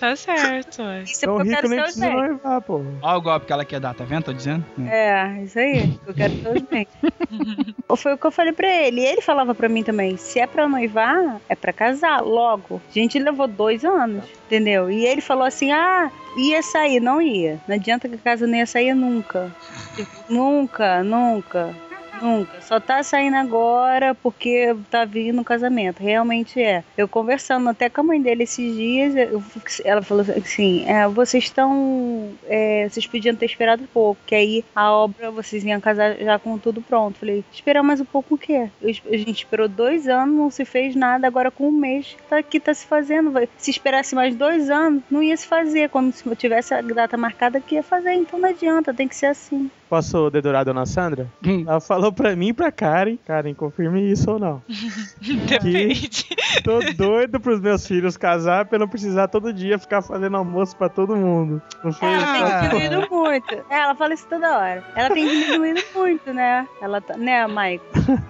[0.00, 0.82] Tá certo.
[0.82, 1.02] ué.
[1.02, 2.14] Isso é Então o porque eu quero nem ser bens.
[2.14, 2.82] noivar, pô.
[3.02, 4.24] Olha o golpe que ela quer dar, tá vendo?
[4.24, 4.64] Tô dizendo.
[4.88, 6.00] É, isso aí.
[6.06, 6.88] Eu quero ser bens.
[7.98, 9.02] Foi o que eu falei pra ele.
[9.02, 12.80] E ele falava pra mim também: se é pra noivar, é pra casar, logo.
[12.88, 14.90] A gente levou dois anos, entendeu?
[14.90, 17.60] E ele falou assim: ah, ia sair, não ia.
[17.68, 19.54] Não adianta que a casa não ia sair nunca.
[20.30, 21.74] Nunca, nunca.
[22.20, 22.60] Nunca.
[22.60, 26.02] Só tá saindo agora porque tá vindo um casamento.
[26.02, 26.84] Realmente é.
[26.94, 29.42] Eu conversando até com a mãe dele esses dias, eu-
[29.84, 32.30] ela falou assim: é, vocês estão.
[32.46, 36.38] é, vocês podiam ter esperado um pouco, que aí a obra vocês iam casar já
[36.38, 37.18] com tudo pronto.
[37.18, 38.68] Falei, esperar mais um pouco o quê?
[38.82, 42.36] Eu A gente esperou dois anos, não se fez nada, agora com um mês tá
[42.38, 43.32] aqui, tá se fazendo.
[43.56, 45.88] Se esperasse mais dois anos, não ia se fazer.
[45.88, 48.12] Quando se tivesse a data marcada, que ia fazer.
[48.12, 49.70] Então não adianta, tem que ser assim.
[49.90, 51.26] Posso dedurar a dona Sandra?
[51.44, 51.64] Hum.
[51.66, 53.16] Ela falou pra mim e pra Karen.
[53.26, 54.62] Karen, confirme isso ou não.
[55.20, 56.26] Depende.
[56.64, 60.88] Tô doido pros meus filhos casar pra não precisar todo dia ficar fazendo almoço pra
[60.88, 61.60] todo mundo.
[61.82, 62.68] Não foi Ela Ah.
[62.68, 63.64] tem diminuído muito.
[63.68, 64.84] Ela fala isso toda hora.
[64.94, 66.68] Ela tem diminuído muito, né?
[66.80, 67.84] Ela tá, né, Mike?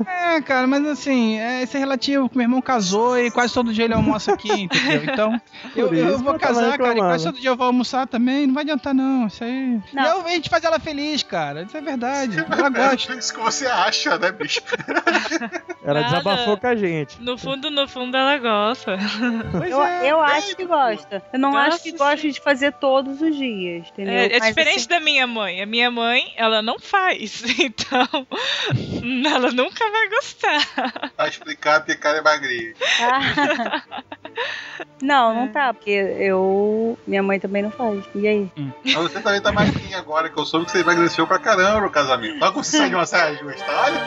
[0.06, 2.30] É, cara, mas assim, é, isso é relativo.
[2.34, 5.02] Meu irmão casou e quase todo dia ele almoça aqui, entendeu?
[5.04, 5.40] Então,
[5.76, 8.46] eu, isso eu vou casar, cara, e quase todo dia eu vou almoçar também.
[8.46, 9.26] Não vai adiantar, não.
[9.26, 9.78] Isso aí.
[9.92, 10.20] Não.
[10.20, 11.49] Eu, a gente faz ela feliz, cara.
[11.62, 12.38] Isso é verdade.
[12.50, 13.12] Ela gosta.
[13.12, 14.60] É isso que você acha, né, bicho?
[15.82, 16.04] Ela Nada.
[16.04, 17.20] desabafou com a gente.
[17.20, 18.98] No fundo, no fundo, ela gosta.
[19.50, 20.10] Pois Eu, é.
[20.10, 21.22] eu acho que gosta.
[21.32, 24.14] Eu não Nossa, acho que gosta de fazer todos os dias, entendeu?
[24.14, 25.62] É, é Mas, diferente assim, da minha mãe.
[25.62, 27.42] A minha mãe, ela não faz.
[27.60, 28.26] Então,
[29.34, 31.10] ela nunca vai gostar.
[31.16, 32.74] Tá explicado porque cara é magrinho.
[33.00, 33.82] ah,
[35.02, 36.98] não, não tá, porque eu.
[37.06, 38.04] Minha mãe também não faz.
[38.14, 38.50] E aí?
[38.84, 41.90] Mas você também tá magrinho agora, que eu soube que você emagreceu pra caramba no
[41.90, 42.42] casamento.
[42.42, 44.00] Olha como de uma saia justa, olha.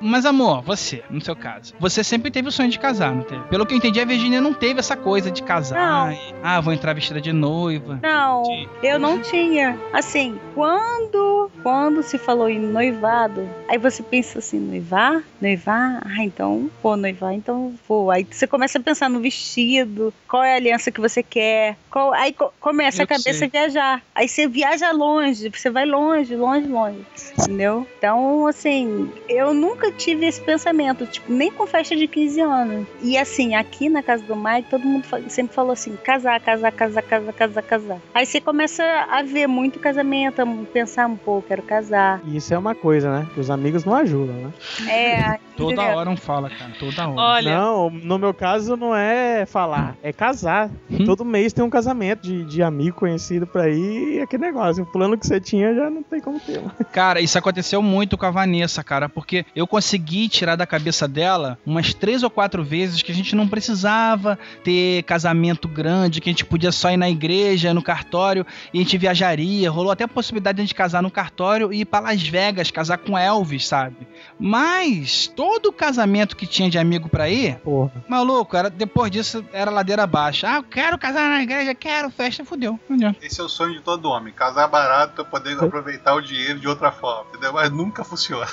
[0.00, 3.42] Mas, amor, você, no seu caso, você sempre teve o sonho de casar, não teve?
[3.44, 6.06] Pelo que eu entendi, a Virginia não teve essa coisa de casar.
[6.06, 6.12] Não.
[6.12, 7.98] e, ah, vou entrar vestida de noiva.
[8.02, 9.78] Não, De- eu não tinha.
[9.92, 15.22] Assim, quando quando se falou em noivado, aí você pensa assim, noivar?
[15.40, 16.02] Noivar?
[16.06, 18.10] Ah, então, pô, noivar, então vou.
[18.10, 22.12] Aí você começa a pensar no vestido, qual é a aliança que você quer, qual,
[22.14, 23.46] aí co- começa Eu a cabeça sei.
[23.48, 24.02] a viajar.
[24.14, 26.98] Aí você viaja longe, você vai longe, longe, longe.
[27.38, 27.86] Entendeu?
[27.98, 32.86] Então, assim, eu nunca tive esse pensamento, tipo, nem com festa de 15 anos.
[33.02, 37.02] E assim, aqui na casa do Mike, todo mundo sempre falou assim: casar, casar, casar,
[37.02, 37.98] casar, casar, casar.
[38.14, 41.48] Aí você começa a ver muito casamento, a pensar um pouco.
[41.48, 42.20] quero casar.
[42.24, 43.26] E isso é uma coisa, né?
[43.34, 44.52] Que os amigos não ajudam, né?
[44.88, 46.72] É, Toda hora um fala, cara.
[46.78, 47.20] Toda hora.
[47.20, 50.70] Olha, Não, no meu caso não é falar, é casar.
[50.90, 51.04] Hum.
[51.04, 54.84] Todo mês tem um casamento de, de amigo conhecido pra ir e aquele negócio.
[54.84, 56.62] O plano que você tinha já não tem como ter.
[56.92, 59.79] Cara, isso aconteceu muito com a Vanessa, cara, porque eu consegui
[60.28, 65.02] tirar da cabeça dela umas três ou quatro vezes que a gente não precisava ter
[65.04, 68.98] casamento grande, que a gente podia só ir na igreja, no cartório, e a gente
[68.98, 69.70] viajaria.
[69.70, 72.70] Rolou até a possibilidade de a gente casar no cartório e ir pra Las Vegas,
[72.70, 73.96] casar com Elvis, sabe?
[74.38, 77.92] Mas todo casamento que tinha de amigo pra ir, Porra.
[78.08, 80.46] maluco, era, depois disso era ladeira abaixo.
[80.46, 82.78] Ah, eu quero casar na igreja, quero festa, fudeu.
[83.22, 86.68] Esse é o sonho de todo homem, casar barato pra poder aproveitar o dinheiro de
[86.68, 87.52] outra forma, entendeu?
[87.52, 88.46] Mas nunca funciona.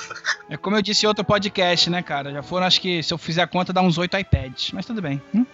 [0.50, 2.32] É como eu disse em outro podcast, né, cara?
[2.32, 4.72] Já foram, acho que, se eu fizer a conta, dá uns oito iPads.
[4.72, 5.22] Mas tudo bem.
[5.34, 5.46] Hum?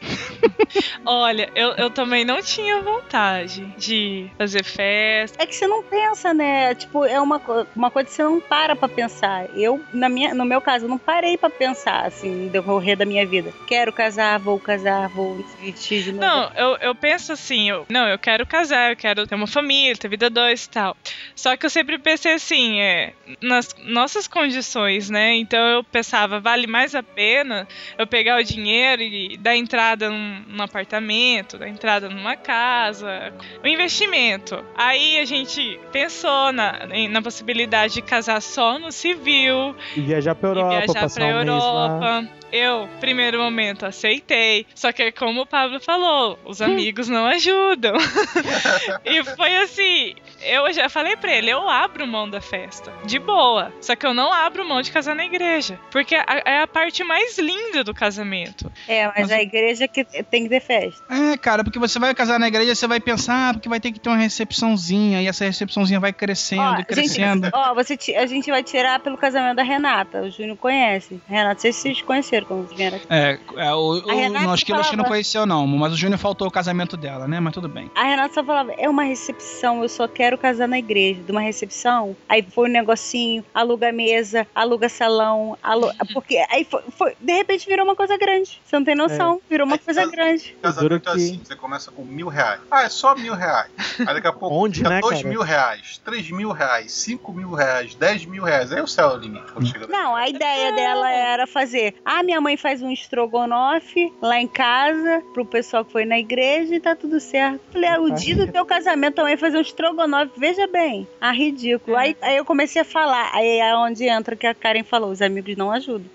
[1.05, 5.41] olha, eu, eu também não tinha vontade de fazer festa.
[5.41, 6.75] É que você não pensa, né?
[6.75, 7.41] Tipo, é uma,
[7.75, 9.47] uma coisa que você não para pra pensar.
[9.55, 13.05] Eu, na minha, no meu caso, eu não parei pra pensar, assim, no decorrer da
[13.05, 13.53] minha vida.
[13.67, 16.25] Quero casar, vou casar, vou vestir de novo.
[16.25, 19.95] Não, eu, eu penso assim, eu, não, eu quero casar, eu quero ter uma família,
[19.95, 20.97] ter vida dois e tal.
[21.35, 25.35] Só que eu sempre pensei assim, é, nas nossas condições, né?
[25.35, 30.43] Então eu pensava, vale mais a pena eu pegar o dinheiro e dar entrada num,
[30.47, 34.63] num apartamento, dar entrada numa casa, o investimento.
[34.75, 40.49] Aí a gente pensou na, na possibilidade de casar só no civil, E viajar pra
[40.49, 41.55] Europa, viajar passar pra um mês lá.
[41.55, 42.43] Europa.
[42.53, 44.67] Eu, primeiro momento, aceitei.
[44.75, 47.95] Só que, como o Pablo falou, os amigos não ajudam.
[49.03, 52.93] e foi assim: eu já falei pra ele, eu abro mão da festa.
[53.05, 53.73] De boa.
[53.81, 55.42] Só que eu não abro mão de casar na igreja.
[55.91, 58.71] Porque a- é a parte mais linda do casamento.
[58.87, 61.03] É, mas Mas- a igreja que tem que ter festa.
[61.13, 63.91] É, cara, porque você vai casar na igreja, você vai pensar, ah, porque vai ter
[63.91, 67.49] que ter uma recepçãozinha, e essa recepçãozinha vai crescendo Ó, e gente, crescendo.
[67.53, 70.21] ó, você a gente vai tirar pelo casamento da Renata.
[70.21, 71.19] O Júnior conhece.
[71.27, 73.07] Renata, sei se vocês conheceram quando vieram aqui.
[73.09, 75.93] É, é, o, o, A Renata não, acho que acho que não conheceu, não, mas
[75.93, 77.39] o Júnior faltou o casamento dela, né?
[77.39, 77.89] Mas tudo bem.
[77.95, 81.21] A Renata só falava, é uma recepção, eu só quero casar na igreja.
[81.23, 85.32] De uma recepção, aí foi um negocinho, aluga mesa, aluga salão,
[86.13, 88.61] porque aí foi, foi- de repente virou uma coisa grande.
[88.63, 90.55] Você não tem noção, virou uma É, coisa casa- grande.
[90.61, 92.59] Casamento é assim, você começa com mil reais.
[92.69, 93.69] Ah, é só mil reais.
[93.99, 95.29] Aí daqui a pouco Onde, né, dois cara?
[95.29, 98.71] mil reais, três mil reais, cinco mil reais, dez mil reais.
[98.71, 99.91] Aí o céu é o limite quando chega lá.
[99.91, 101.95] Não, a ideia dela era fazer.
[102.05, 106.75] Ah, minha mãe faz um estrogonofe lá em casa pro pessoal que foi na igreja
[106.75, 107.59] e tá tudo certo.
[107.71, 111.07] Falei, ah, o dia do teu casamento também fazer um estrogonofe, veja bem.
[111.19, 111.97] Ah, ridículo.
[111.97, 113.31] Aí, aí eu comecei a falar.
[113.33, 116.05] Aí é onde entra o que a Karen falou: os amigos não ajudam.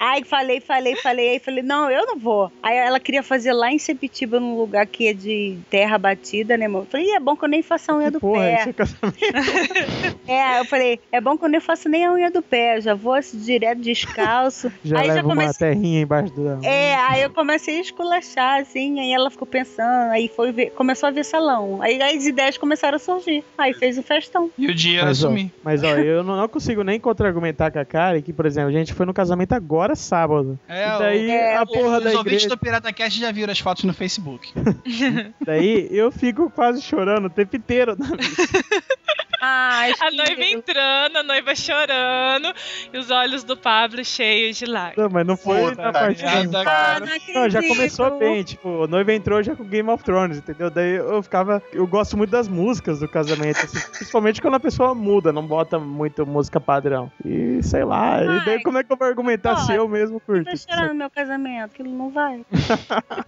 [0.00, 1.30] Aí falei, falei, falei.
[1.30, 2.52] Aí falei, não, eu não vou.
[2.62, 6.66] Aí ela queria fazer lá em Sepitiba, num lugar que é de terra batida, né,
[6.66, 6.82] amor?
[6.82, 8.54] Eu falei, "Ih, é bom que eu nem faça a unha do Porra, pé.
[8.60, 9.18] esse é casamento.
[10.28, 12.80] É, eu falei, é bom que eu nem faço nem a unha do pé, eu
[12.82, 14.70] já vou assim, direto descalço.
[14.84, 15.68] Já aí já leva uma comecei.
[15.68, 16.64] terrinha embaixo do.
[16.64, 21.08] É, aí eu comecei a esculachar, assim, aí ela ficou pensando, aí foi ver- começou
[21.08, 21.80] a ver salão.
[21.82, 23.42] Aí as ideias começaram a surgir.
[23.56, 24.50] Aí fez o festão.
[24.58, 25.30] E o dinheiro Mas, ó,
[25.64, 28.72] mas ó, eu não, não consigo nem contra-argumentar com a Karen que, por exemplo, a
[28.72, 30.58] gente foi no casamento agora sábado.
[30.68, 32.48] É, e daí É, a porra Os da ouvintes igreja.
[32.48, 34.52] do Pirata Cast já viram as fotos no Facebook.
[35.46, 37.96] Daí eu fico quase chorando o tempo inteiro.
[37.98, 38.06] na.
[39.40, 42.52] Ai, A noiva entrando, a noiva chorando,
[42.92, 44.96] e os olhos do Pablo cheios de lágrimas.
[44.96, 47.00] Não, mas não foi Puta na parte Ah, cara.
[47.00, 50.70] não Não, já começou bem, tipo, o noivo entrou já com Game of Thrones, entendeu?
[50.70, 51.62] Daí eu ficava.
[51.72, 55.78] Eu gosto muito das músicas do casamento, assim, principalmente quando a pessoa muda, não bota
[55.78, 57.10] muito música padrão.
[57.24, 59.66] E sei lá, e daí como é que eu vou argumentar pode.
[59.66, 60.44] se eu mesmo curto?
[60.44, 62.44] Vai chorar no meu casamento, aquilo não vai.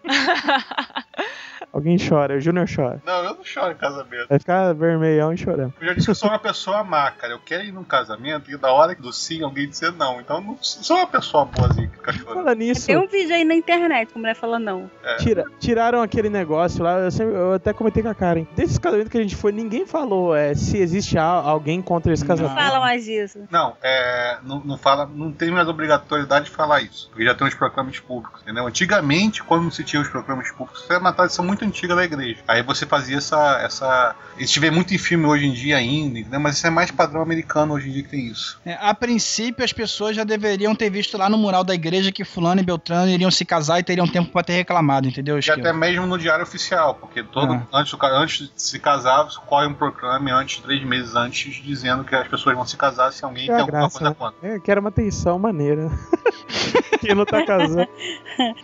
[1.72, 3.00] Alguém chora, o Júnior chora.
[3.06, 4.28] Não, eu não choro em casamento.
[4.28, 5.72] Vai ficar vermelhão e chorando.
[5.80, 7.32] Eu já disse que eu sou uma pessoa má, cara.
[7.32, 10.20] Eu quero ir num casamento e da hora do sim alguém dizer não.
[10.20, 12.34] Então eu não sou uma pessoa boazinha que fica chorando.
[12.34, 12.86] Fala nisso.
[12.86, 14.90] Tem um vídeo aí na internet que a mulher fala não.
[15.20, 18.46] Tira, tiraram aquele negócio lá, eu, sempre- eu até comentei com a Karen.
[18.56, 22.28] Desses casamentos que a gente foi, ninguém falou é, se existe alguém contra esse Não.
[22.28, 22.54] casamento.
[22.56, 23.38] Fala mais isso.
[23.50, 27.46] Não, é, não, não fala, não tem mais obrigatoriedade de falar isso, porque já tem
[27.46, 28.66] os proclames públicos, entendeu?
[28.66, 32.04] Antigamente, quando não se tinha os proclames públicos, isso era uma tradição muito antiga da
[32.04, 32.38] igreja.
[32.48, 36.40] Aí você fazia essa, essa, isso vê muito em filme hoje em dia ainda, entendeu?
[36.40, 38.58] Mas isso é mais padrão americano hoje em dia que tem isso.
[38.64, 42.24] É, a princípio, as pessoas já deveriam ter visto lá no mural da igreja que
[42.24, 45.38] Fulano e Beltrano iriam se casar e teriam tempo pra ter reclamado, entendeu?
[45.38, 47.66] E até mesmo no diário oficial, porque todo, Ah.
[47.72, 52.14] antes, do antes de se casar, corre um proclame antes, três meses antes, dizendo que
[52.14, 54.16] as pessoas vão se casar se alguém É tem alguma graça, coisa né?
[54.18, 54.54] contra.
[54.56, 55.90] É, que era uma tensão maneira.
[57.00, 57.88] Quem não tá casando.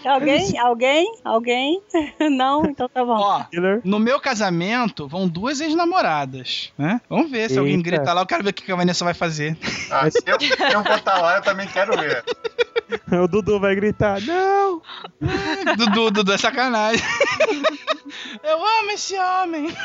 [0.05, 0.59] Alguém?
[0.59, 1.13] Alguém?
[1.25, 1.83] Alguém?
[2.31, 2.67] Não?
[2.67, 3.17] Então tá bom.
[3.17, 3.45] Ó,
[3.85, 7.01] no meu casamento vão duas ex-namoradas, né?
[7.09, 7.91] Vamos ver se alguém Eita.
[7.91, 9.57] grita lá, eu quero ver o que a Vanessa vai fazer.
[9.91, 12.25] Ah, se eu, se eu botar lá, eu também quero ver.
[13.11, 14.81] O Dudu vai gritar, não!
[15.77, 17.03] Dudu, Dudu é sacanagem.
[18.43, 19.67] Eu amo esse homem.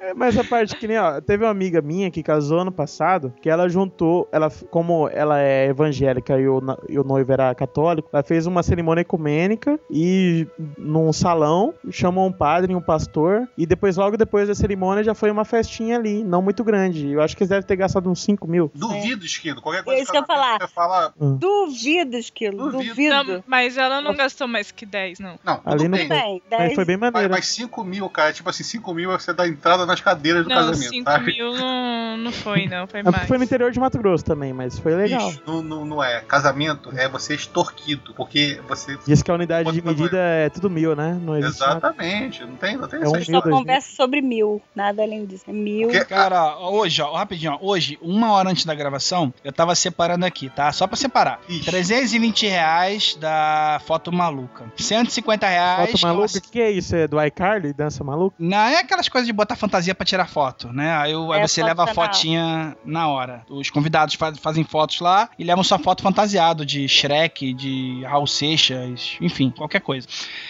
[0.00, 3.32] É, Mas a parte que nem, ó, teve uma amiga minha que casou ano passado,
[3.40, 8.08] que ela juntou, ela, como ela é evangélica e o, e o noivo era católico,
[8.12, 10.46] ela fez uma cerimônia ecumênica e
[10.78, 15.14] num salão, chamou um padre e um pastor, e depois, logo depois da cerimônia, já
[15.14, 17.10] foi uma festinha ali, não muito grande.
[17.10, 18.70] Eu acho que eles devem ter gastado uns 5 mil.
[18.74, 19.60] Duvido, Esquilo.
[19.60, 20.58] Qualquer coisa É isso que eu ia falar.
[20.60, 21.12] você fala.
[21.18, 22.70] Duvido, Esquilo.
[22.70, 22.90] Duvido.
[22.90, 23.14] Duvido.
[23.34, 25.38] Não, mas ela não gastou mais que 10, não.
[25.44, 26.08] Não, tudo Ali não bem.
[26.14, 26.20] Foi.
[26.22, 27.34] Bem, Mas 10 foi bem Mas, maneiro.
[27.34, 30.56] mas 5 mil, cara, tipo assim, 5 mil você dá entrada nas cadeiras do Não,
[30.56, 31.26] casamento, 5 sabe?
[31.26, 32.86] mil não, não foi, não.
[32.86, 33.26] Foi É mais.
[33.28, 35.28] foi no interior de Mato Grosso também, mas foi legal.
[35.28, 36.20] Bicho, não, não, não é.
[36.20, 38.98] Casamento é você extorquido, porque você.
[39.06, 41.18] Diz que a unidade de medida é tudo mil, né?
[41.22, 41.76] Não existe nada.
[41.78, 44.60] Exatamente, não tem, não tem É essa um mil, Conversa sobre mil.
[44.74, 45.44] Nada além disso.
[45.48, 45.88] É mil.
[45.88, 50.24] Porque- Cara, hoje, ó, rapidinho, ó, hoje, uma hora antes da gravação, eu tava separando
[50.26, 50.70] aqui, tá?
[50.72, 51.40] Só pra separar.
[51.48, 51.64] Ixi.
[51.64, 54.64] 320 reais da foto maluca.
[54.76, 55.90] 150 reais.
[56.06, 56.38] Maluca?
[56.38, 56.94] O que, é isso?
[56.96, 57.72] É do iCarly?
[57.72, 58.34] Dança maluca?
[58.38, 60.92] Não, é aquelas coisas de botar fantasia pra tirar foto, né?
[60.96, 63.44] Aí, eu- aí É, você leva a fotinha na hora.
[63.48, 68.26] Os convidados faz- fazem fotos lá e levam sua foto fantasiado de Shrek, de Raul
[68.26, 70.06] Seixas, enfim, qualquer coisa.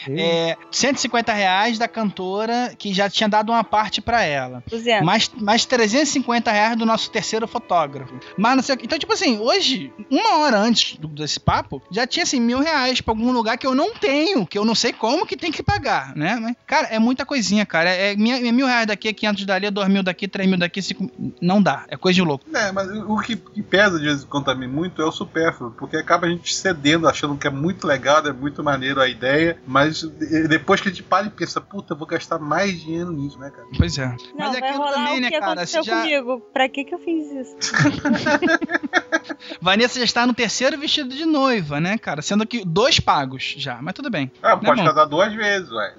[0.08, 4.62] É, 150 reais da cantora que já tinha dado uma parte pra ela.
[4.68, 5.04] 200.
[5.04, 8.14] Mais, mais 350 reais do nosso terceiro fotógrafo.
[8.36, 8.86] Mas não sei o que.
[8.86, 13.00] Então, tipo assim, hoje, uma hora antes do- desse papo, já tinha assim, mil reais
[13.00, 15.62] pra algum lugar que eu não tenho, que eu não sei como que tem que
[15.62, 16.36] pagar, né?
[16.42, 17.88] Mas, cara, é muita coisinha, cara.
[17.88, 20.58] É, minha- é mil reais daqui, é 500 dali, é dois mil daqui, três mil
[20.58, 21.08] daqui, cinco...
[21.40, 21.84] Não dá.
[21.88, 22.44] É coisa de louco.
[22.52, 25.70] É, mas o que, que pesa de vez em quando também muito é o supérfluo,
[25.78, 29.56] porque acaba a gente cedendo, achando que é muito legal, é muito maneiro a ideia,
[29.66, 30.02] mas
[30.48, 33.50] depois que a gente para e pensa, puta, eu vou gastar mais dinheiro nisso, né,
[33.50, 33.66] cara?
[33.76, 34.06] Pois é.
[34.06, 35.52] Não, Mas é vai aquilo rolar também, o né, que cara?
[35.52, 36.00] aconteceu Você já...
[36.02, 36.40] comigo.
[36.52, 37.56] Pra que que eu fiz isso?
[39.60, 42.22] Vanessa já está no terceiro vestido de noiva, né, cara?
[42.22, 44.30] Sendo que dois pagos já, mas tudo bem.
[44.42, 44.86] Ah, Né, pode bom?
[44.86, 45.94] casar duas vezes, ué.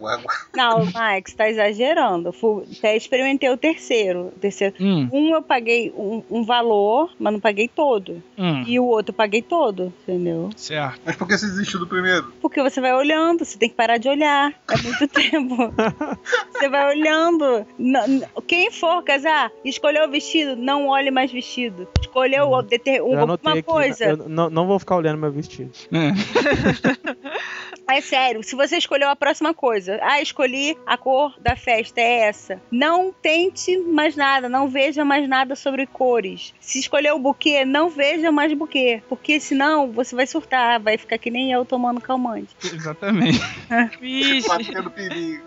[0.55, 2.31] Não, Max, tá exagerando.
[2.33, 4.27] Fui- Até experimentei o terceiro.
[4.35, 4.75] O terceiro.
[4.79, 8.21] Hum, Um eu paguei um, um valor, mas não paguei todo.
[8.37, 10.49] hum, E o outro eu paguei todo, entendeu?
[10.55, 10.99] certo.
[11.05, 12.31] Mas por que você desistiu do primeiro?
[12.41, 14.53] Porque você vai olhando, você tem que parar de olhar.
[14.69, 15.55] É muito tempo.
[16.51, 17.65] Você vai olhando.
[18.47, 21.87] Quem for casar, escolheu o vestido, não olhe mais vestido.
[21.99, 24.05] Escolheu Eu um- anotei uma aqui, coisa.
[24.05, 25.71] Eu não, não vou ficar olhando meu vestido.
[25.91, 26.11] É.
[27.87, 32.27] É sério, se você escolheu a próxima coisa, ah, escolhi a cor da festa, é
[32.27, 32.61] essa.
[32.71, 36.53] Não tente mais nada, não veja mais nada sobre cores.
[36.59, 39.01] Se escolheu o buquê, não veja mais buquê.
[39.07, 42.55] Porque senão você vai surtar, vai ficar que nem eu tomando calmante.
[42.63, 43.39] Exatamente.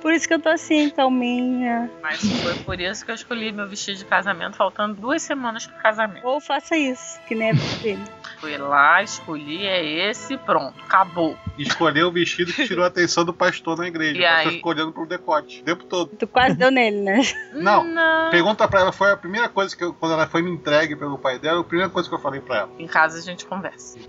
[0.01, 1.91] Por isso que eu tô assim, calminha.
[2.03, 5.77] Mas foi por isso que eu escolhi meu vestido de casamento, faltando duas semanas pro
[5.77, 6.27] casamento.
[6.27, 8.05] Ou faça isso, que nem a dele.
[8.39, 11.37] Fui lá, escolhi, é esse, pronto, acabou.
[11.59, 14.15] Escolheu o vestido que tirou a atenção do pastor na igreja.
[14.15, 14.57] E o pastor aí?
[14.57, 16.11] ficou olhando pro decote o tempo todo.
[16.17, 17.21] Tu quase deu nele, né?
[17.55, 17.85] Não.
[17.85, 18.31] Não.
[18.31, 21.19] Pergunta pra ela, foi a primeira coisa que eu, quando ela foi me entregue pelo
[21.19, 22.71] pai dela, a primeira coisa que eu falei pra ela.
[22.79, 23.99] Em casa a gente conversa.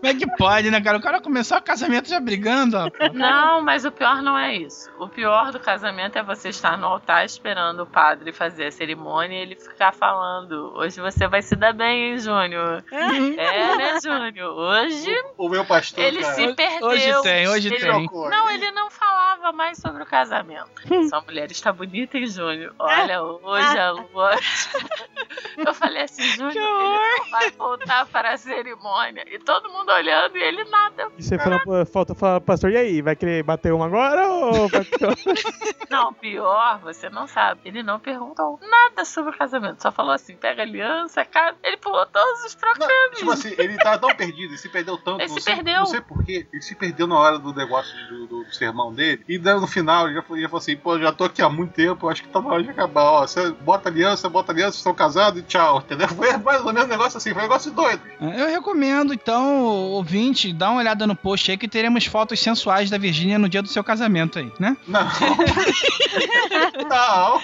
[0.00, 0.98] Como é que pode, né, cara?
[0.98, 2.90] O cara começou o casamento já brigando, ó.
[3.12, 4.90] Não, mas o pior não é isso.
[4.98, 9.38] O pior do casamento é você estar no altar esperando o padre fazer a cerimônia
[9.38, 12.82] e ele ficar falando: Hoje você vai se dar bem, hein, Júnior?
[12.90, 14.52] É, né, Júnior?
[14.58, 16.88] Hoje O meu pastor, ele cara, se perdeu.
[16.88, 18.08] Hoje tem, hoje Ele- tem.
[18.10, 20.70] Não, ele não falava mais sobre o casamento.
[21.08, 22.74] Sua mulher está bonita, hein, Júnior?
[22.78, 24.30] Olha, hoje a lua.
[25.56, 29.24] Eu falei assim, Júnior, ele não vai voltar para a cerimônia.
[29.26, 31.08] E todo mundo olhando e ele nada.
[31.18, 33.02] E você falou, falta falar, pastor, e aí?
[33.02, 34.80] Vai querer bater uma agora ou vai
[35.90, 37.60] Não, pior, você não sabe.
[37.64, 39.82] Ele não perguntou nada sobre o casamento.
[39.82, 41.56] Só falou assim: pega aliança, casa.
[41.62, 43.18] Ele pulou todos os Não, trocados.
[43.18, 45.20] tipo assim, ele tava tão perdido, ele se perdeu tanto.
[45.20, 45.78] Ele não se sei, perdeu.
[45.80, 49.22] Não sei porquê, ele se perdeu na hora do negócio do, do- do sermão dele.
[49.28, 51.48] E daí no final ele já falou, já falou assim: pô, já tô aqui há
[51.48, 53.02] muito tempo, acho que tá na hora de acabar.
[53.04, 56.08] Ó, você bota aliança, bota aliança, estão casados e tchau, entendeu?
[56.20, 58.02] Foi mais ou menos um negócio assim, foi um negócio doido.
[58.20, 62.98] Eu recomendo, então, ouvinte, dá uma olhada no post aí que teremos fotos sensuais da
[62.98, 64.76] Virgínia no dia do seu casamento aí, né?
[64.86, 65.00] Não.
[66.88, 67.40] não.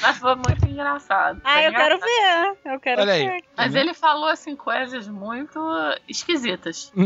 [0.00, 0.95] Mas foi muito engraçado.
[1.44, 2.56] Ah, Foi eu quero engraçado.
[2.64, 2.72] ver.
[2.74, 3.26] Eu quero Olha aí.
[3.28, 3.44] ver.
[3.56, 5.58] Mas ele falou assim coisas muito
[6.08, 6.92] esquisitas.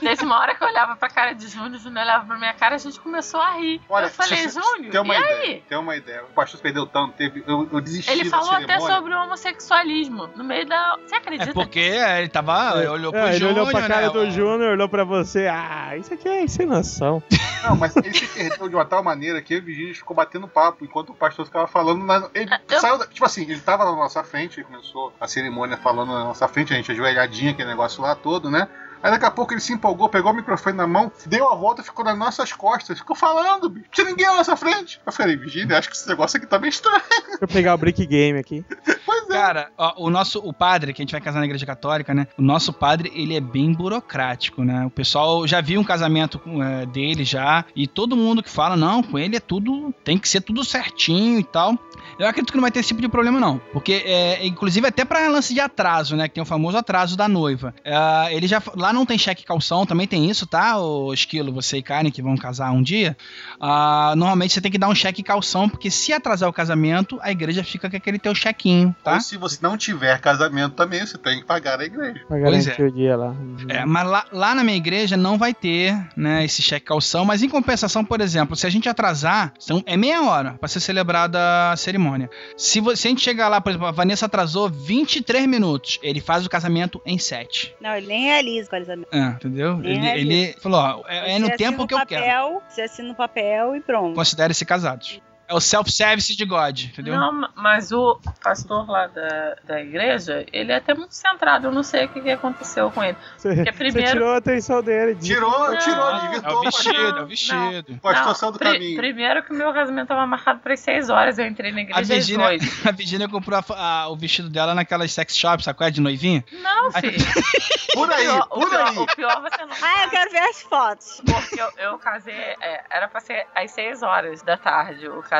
[0.00, 2.52] Teve uma hora que eu olhava pra cara de Júnior, o Júnior olhava pra minha
[2.54, 3.80] cara a gente começou a rir.
[3.88, 5.64] Olha, eu falei, Júnior, tem uma e ideia, aí?
[5.68, 6.22] Tem uma ideia.
[6.24, 10.44] O pastor perdeu tanto, teve, eu, eu desisti Ele falou até sobre o homossexualismo no
[10.44, 10.96] meio da.
[11.06, 11.50] Você acredita?
[11.50, 12.78] É porque ele tava.
[12.78, 13.58] Ele olhou pro É, ele Júnior.
[13.58, 14.12] olhou pra cara né?
[14.12, 15.46] do Júnior, olhou pra você.
[15.48, 17.22] Ah, isso aqui é sem noção.
[17.64, 20.46] Não, mas ele se perdeu de uma tal maneira que eu e Virgínia ficou batendo
[20.46, 22.04] papo enquanto o pastor ficava falando.
[22.08, 25.28] Na, ele Eu- saiu, da- tipo assim, ele tava na nossa frente, ele começou a
[25.28, 28.66] cerimônia falando na nossa frente, a gente ajoelhadinha, aquele negócio lá todo, né?
[29.02, 31.82] Aí daqui a pouco ele se empolgou, pegou o microfone na mão, deu a volta
[31.82, 32.98] e ficou nas nossas costas.
[32.98, 33.86] Ficou falando, bicho.
[33.92, 35.00] Tinha ninguém na nossa frente.
[35.04, 37.02] Eu falei, Virgínia, acho que esse negócio aqui tá meio estranho.
[37.28, 38.64] Deixa eu pegar o Brick Game aqui.
[39.04, 39.32] Pois é.
[39.32, 42.26] Cara, ó, o nosso o padre, que a gente vai casar na igreja católica, né?
[42.36, 44.84] O nosso padre, ele é bem burocrático, né?
[44.86, 48.76] O pessoal já viu um casamento com, é, dele já, e todo mundo que fala,
[48.76, 51.78] não, com ele é tudo, tem que ser tudo certinho e tal.
[52.18, 53.58] Eu acredito que não vai ter esse tipo de problema, não.
[53.72, 56.26] Porque, é, inclusive, até pra lance de atraso, né?
[56.28, 57.74] Que tem o famoso atraso da noiva.
[57.84, 58.60] É, ele já.
[58.74, 60.78] Lá não tem cheque calção, também tem isso, tá?
[60.78, 63.16] O Esquilo, você e Karen, que vão casar um dia.
[63.60, 67.30] Ah, normalmente você tem que dar um cheque calção, porque se atrasar o casamento, a
[67.30, 69.14] igreja fica com aquele teu chequinho, tá?
[69.14, 72.24] Ou se você não tiver casamento também, você tem que pagar a igreja.
[72.26, 73.34] Pra Pois garantir o dia lá.
[73.68, 77.42] É, mas lá, lá na minha igreja não vai ter, né, esse cheque calção, mas
[77.42, 81.38] em compensação, por exemplo, se a gente atrasar, são, é meia hora pra ser celebrada
[81.72, 82.30] a cerimônia.
[82.56, 86.20] Se, você, se a gente chegar lá, por exemplo, a Vanessa atrasou 23 minutos, ele
[86.20, 87.74] faz o casamento em 7.
[87.80, 89.08] Não, ele nem realiza casamento.
[89.12, 89.76] É, entendeu?
[89.76, 92.22] Nem Ele, ele falou, ó, é, é no tempo que eu quero.
[92.22, 94.14] papel, Você assina o papel e pronto.
[94.14, 95.20] Considere-se casados.
[95.48, 97.14] É o self-service de God, entendeu?
[97.16, 101.66] Não, mas o pastor lá da, da igreja, ele é até muito centrado.
[101.68, 103.16] Eu não sei o que, que aconteceu com ele.
[103.38, 105.14] Você, primeiro- tirou a atenção dele.
[105.14, 106.32] disse- Tirou, Não, tirou, não.
[106.34, 107.94] É o o vestido, é o vestido.
[107.94, 108.96] O pastor do pri- caminho.
[108.98, 111.38] Primeiro que o meu casamento estava marcado para as 6 horas.
[111.38, 112.64] Eu entrei na A igreja às Virgínia, 8.
[112.86, 115.90] a Virgínia comprou a- a- o vestido dela naquelas sex shops, sabe qual é?
[115.90, 116.44] De noivinha?
[116.62, 117.16] Não, filho.
[117.94, 118.98] Por aí, o pior, o por pior- aí.
[118.98, 121.22] O pior você não Ah, eu quero ver as fotos.
[121.24, 125.37] Porque eu, eu casei, é, era pra ser às 6 horas da tarde o casamento.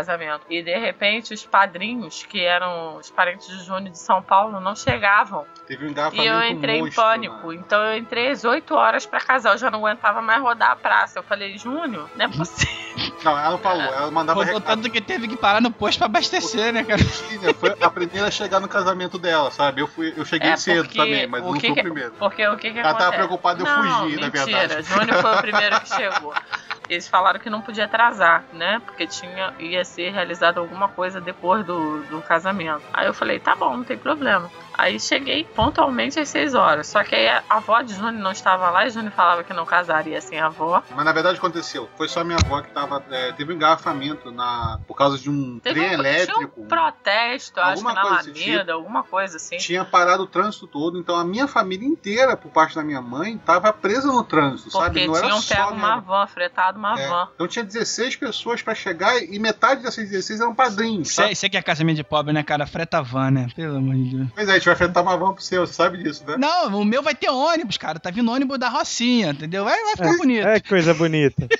[0.48, 4.76] E de repente os padrinhos, que eram os parentes de Júnior de São Paulo, não
[4.76, 5.44] chegavam.
[5.66, 7.52] Teve um E eu entrei em monstro, pânico.
[7.52, 7.54] né?
[7.56, 9.52] Então eu entrei às 8 horas pra casar.
[9.54, 11.18] Eu já não aguentava mais rodar a praça.
[11.18, 12.78] Eu falei, Júnior, não é possível.
[13.22, 14.76] Não, ela não falou, ela mandava Rodou recado.
[14.82, 16.98] tanto que teve que parar no posto pra abastecer, né, cara?
[17.02, 19.80] Virgínia Foi a primeira a chegar no casamento dela, sabe?
[19.80, 22.12] Eu, fui, eu cheguei É, cedo porque também, mas não que fui o primeiro.
[22.18, 23.16] Porque o que que Ela tava acontece?
[23.16, 24.44] preocupada em eu não, fugir, na mentira.
[24.68, 24.82] verdade.
[24.88, 26.34] Júnior foi o primeiro que chegou.
[26.88, 28.80] Eles falaram que não podia atrasar, né?
[28.84, 32.82] Porque tinha, ia ser realizada alguma coisa depois do, do casamento.
[32.92, 34.50] Aí eu falei, tá bom, não tem problema.
[34.78, 36.86] Aí cheguei pontualmente às 6 horas.
[36.86, 39.66] Só que aí a avó de Júnior não estava lá e Júnior falava que não
[39.66, 40.82] casaria sem a avó.
[40.94, 41.88] Mas na verdade aconteceu.
[41.96, 43.02] Foi só minha avó que tava.
[43.10, 46.38] é, teve um engarrafamento na, por causa de um Teve trem um, elétrico.
[46.38, 48.48] tinha um protesto, acho que Alguma na coisa desse tipo.
[48.50, 49.56] Alameda, alguma coisa assim.
[49.56, 53.36] Tinha parado o trânsito todo, então a minha família inteira, por parte da minha mãe,
[53.38, 55.06] tava presa no trânsito, Porque sabe?
[55.06, 56.20] Não era tinham só pego minha uma avó.
[56.20, 57.08] van, fretado uma É.
[57.08, 57.28] van.
[57.34, 61.08] Então tinha 16 pessoas pra chegar e metade dessas 16 eram padrinhos.
[61.08, 61.32] Isso, Sabe?
[61.42, 62.66] é- aqui é casamento de pobre, né, cara?
[62.66, 63.48] Freta van, né?
[63.56, 64.28] Pelo amor de Deus.
[64.34, 66.36] Pois é, vai fretar uma van pro seu, você sabe disso, né?
[66.38, 67.98] Não, o meu vai ter ônibus, cara.
[67.98, 69.64] Tá vindo ônibus da Rocinha, entendeu?
[69.64, 70.46] Vai, vai ficar bonito.
[70.46, 71.48] É, que coisa bonita.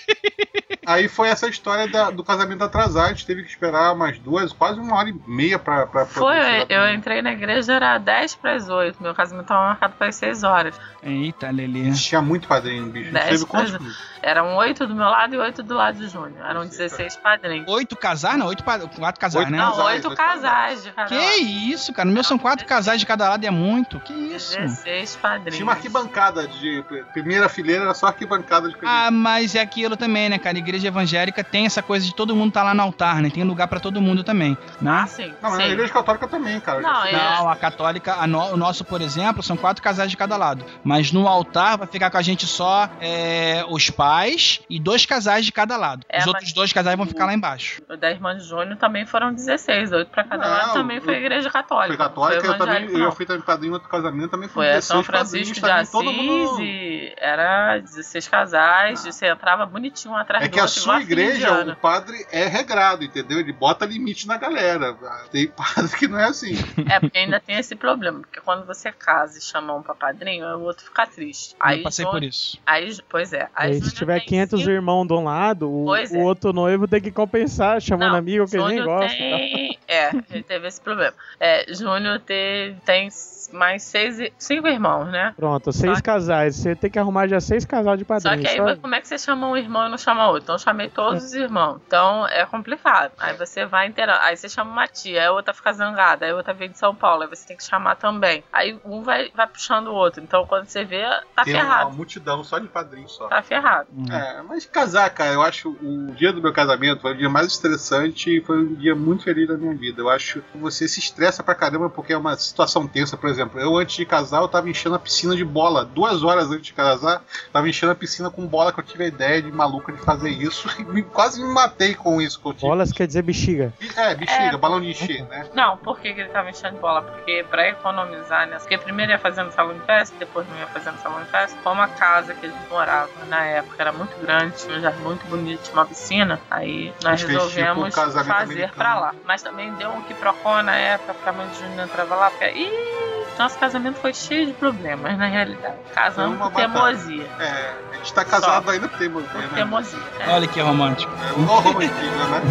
[0.87, 4.55] Aí foi essa história da- do casamento atrasado, a gente teve que esperar umas duas,
[4.55, 5.87] quase uma hora e meia pra.
[5.87, 6.35] pra, Foi,
[6.69, 9.03] eu entrei na igreja, era 10 para as 8.
[9.03, 10.81] Meu casamento estava marcado para as 6 horas.
[11.03, 11.93] Eita, Lelê.
[11.93, 13.11] Tinha muito padrinho, bicho.
[13.11, 14.09] A Dez teve quantos?
[14.21, 16.45] Eram 8 do meu lado e 8 do lado de Júnior.
[16.45, 17.69] Eram 16 padrinhos.
[17.69, 18.37] Oito casar?
[18.37, 18.81] Não, oito pa...
[18.81, 19.59] quatro casar, Oito né?
[19.59, 21.39] Não, casais, 8 oito casais de cada Que lado.
[21.39, 22.07] isso, cara?
[22.09, 24.01] No meu são quatro casais de cada lado e é muito.
[24.01, 24.59] Que isso?
[24.59, 25.55] 16 padrinhos.
[25.55, 26.85] Tinha uma arquibancada de.
[27.13, 30.59] Primeira fileira era só arquibancada de Ah, mas é aquilo também, né, cara?
[30.59, 33.31] Igreja evangélica tem essa coisa de todo mundo tá lá no altar, né?
[33.31, 35.07] Tem lugar pra todo mundo também, Ah, né?
[35.07, 35.29] sim.
[35.41, 35.59] Não, mas sim.
[35.59, 36.81] na igreja católica também, cara.
[36.81, 40.11] Não, Já- é- Não, a católica, a no- o nosso, por exemplo, são quatro casais
[40.11, 40.65] de cada lado.
[40.83, 45.45] Mas no altar vai ficar com a gente só é, os pais e dois casais
[45.45, 46.05] de cada lado.
[46.09, 47.81] É, Os mas- outros dois casais vão ficar lá embaixo.
[47.89, 49.93] O da irmã de Júnior também foram 16.
[49.93, 51.89] 8 para cada Não, lado também foi o- a igreja católica.
[51.97, 52.75] Foi católica, foi eu também.
[52.77, 53.13] evangélico, Eu não.
[53.13, 56.61] fui padrinho em outro casamento, também foi Foi a 16 São Francisco de Assis mundo-
[56.63, 60.81] e era 16 casais, e você entrava bonitinho um atrás É do que a outro,
[60.81, 61.73] igual sua igreja, indiano.
[61.73, 63.39] o padre é regrado, entendeu?
[63.39, 64.97] Ele bota limite na galera.
[65.31, 66.55] Tem padre que não é assim.
[66.91, 70.47] É, porque ainda tem esse problema, porque quando você casa e chama um pra padrinho,
[70.59, 71.55] o outro fica triste.
[71.55, 72.59] eu passei Júnior- por isso.
[72.67, 73.49] Aí, pois é.
[73.55, 76.17] Aí, Aí, se Júnior tiver tem 500 cinco- irmãos de um lado, o, Pois o
[76.17, 76.23] é.
[76.23, 79.17] outro noivo tem que compensar, chamando Não, amigo que ele nem Júnior gosta.
[79.17, 79.79] Tem...
[79.89, 81.15] É, ele teve esse problema.
[81.41, 83.09] É, Júnior teve, tem
[83.53, 85.33] mais seis, cinco irmãos, né?
[85.37, 86.57] Pronto, seis Só- casais.
[86.57, 88.41] Você tem que arrumar já seis casais de Só padrinho.
[88.43, 90.43] que aí, só- como é que você chama um irmão e não chama outro?
[90.43, 91.81] Então eu chamei todos os irmãos.
[91.87, 93.13] Então é complicado.
[93.19, 94.19] Aí você vai inteirando.
[94.23, 96.79] Aí você chama uma tia, aí a outra fica zangada, aí a outra vem de
[96.79, 98.43] São Paulo, aí você tem que chamar também.
[98.53, 100.23] Aí um vai, vai puxando o outro.
[100.23, 101.03] Então quando você vê,
[101.35, 101.91] tá Tem uma ferrado.
[101.93, 103.29] multidão só de padrinhos só.
[103.29, 103.89] Tá ferrado.
[104.11, 107.47] É, mas casar, cara, eu acho o dia do meu casamento foi o dia mais
[107.47, 110.01] estressante e foi um dia muito feliz da minha vida.
[110.03, 113.38] Eu acho que você se estressa pra caramba porque é uma situação tensa, por exemplo.
[113.57, 115.85] Eu, antes de casar, eu tava enchendo a piscina de bola.
[115.85, 117.23] Duas horas antes de casar,
[117.53, 120.31] tava enchendo a piscina com bola que eu tive a ideia de maluca de fazer
[120.31, 122.41] isso e me- quase me matei com isso.
[122.41, 122.67] Que eu tive.
[122.67, 123.73] Bolas quer dizer bexiga.
[123.97, 124.57] É, bexiga, É.
[124.57, 125.47] balão de encher, né?
[125.55, 127.03] Não, por que, que ele tava enchendo de bola?
[127.03, 128.59] Porque pra economizar, né?
[128.59, 131.57] Porque primeiro ia fazendo salão de festa, depois não ia fazendo salão de festa.
[131.63, 135.03] Como a casa que a gente morava na época era muito grande, tinha um jardim
[135.03, 138.75] muito bonito, tinha uma piscina, aí nós Fez tipo resolvemos casamento fazer americano.
[138.75, 139.15] pra lá.
[139.25, 142.47] Mas também deu um quiprocó na época, porque a mãe de Júnior entrava lá, porque.
[142.51, 145.77] Ih, nosso casamento foi cheio de problemas, na realidade.
[145.95, 147.27] Casamos por teimosia.
[147.39, 149.49] É, a gente tá casado ainda por teimosia, né?
[149.55, 149.99] teimosia.
[150.21, 150.31] é.
[150.31, 151.13] Olha que romântico.
[151.25, 152.43] É, igual romantismo, né?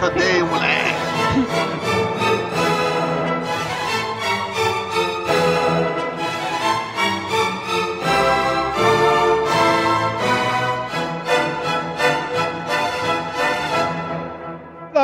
[0.00, 2.15] Cadê o moleque?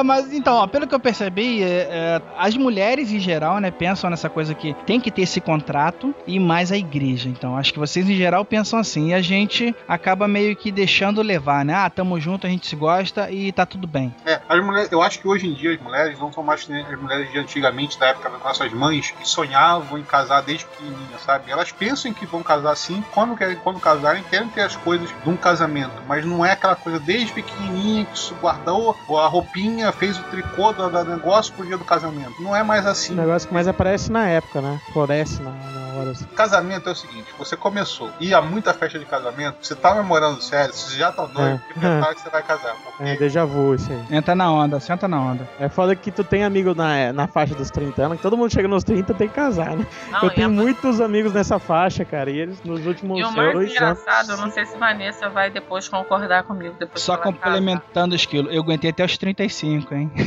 [0.02, 4.10] Mas então, ó, pelo que eu percebi, é, é, as mulheres em geral, né, pensam
[4.10, 7.28] nessa coisa que tem que ter esse contrato e mais a igreja.
[7.28, 9.10] Então, acho que vocês em geral pensam assim.
[9.10, 11.74] E a gente acaba meio que deixando levar, né?
[11.74, 14.14] Ah, tamo junto, a gente se gosta e tá tudo bem.
[14.24, 17.00] É, as mulheres, eu acho que hoje em dia as mulheres não são mais as
[17.00, 21.50] mulheres de antigamente, da época das nossas mães, que sonhavam em casar desde pequenininha, sabe?
[21.50, 25.30] Elas pensam que vão casar sim, quando, querem, quando casarem, querem ter as coisas de
[25.30, 30.22] um casamento, mas não é aquela coisa desde pequenininha que guardou a roupinha, fez o
[30.24, 32.40] tricô do, do negócio pro dia do casamento.
[32.40, 33.14] Não é mais O assim.
[33.14, 34.80] negócio que mais aparece na época, né?
[34.92, 36.10] Floresce na, na hora.
[36.10, 36.24] assim.
[36.34, 40.40] Casamento é o seguinte: você começou, ia a muita festa de casamento, você tá namorando
[40.42, 41.60] sério, você já tá noivo, É.
[41.70, 42.74] e prepara que você vai casar.
[42.74, 44.16] Porque É, déjà vu isso aí.
[44.16, 45.48] Entra na onda, senta na onda.
[45.60, 48.52] É foda que tu tem amigo na, na faixa dos 30 anos, que todo mundo
[48.52, 49.86] chega nos 30 tem que casar, né?
[50.10, 53.24] Não, eu e tenho a- muitos amigos nessa faixa, cara, e eles nos últimos E
[53.24, 54.00] o mais dois anos.
[54.00, 56.74] engraçado, eu não sei se Vanessa vai depois concordar comigo.
[56.78, 58.50] Depois Só que complementando o esquilo.
[58.50, 60.10] Eu aguentei até os 35, hein?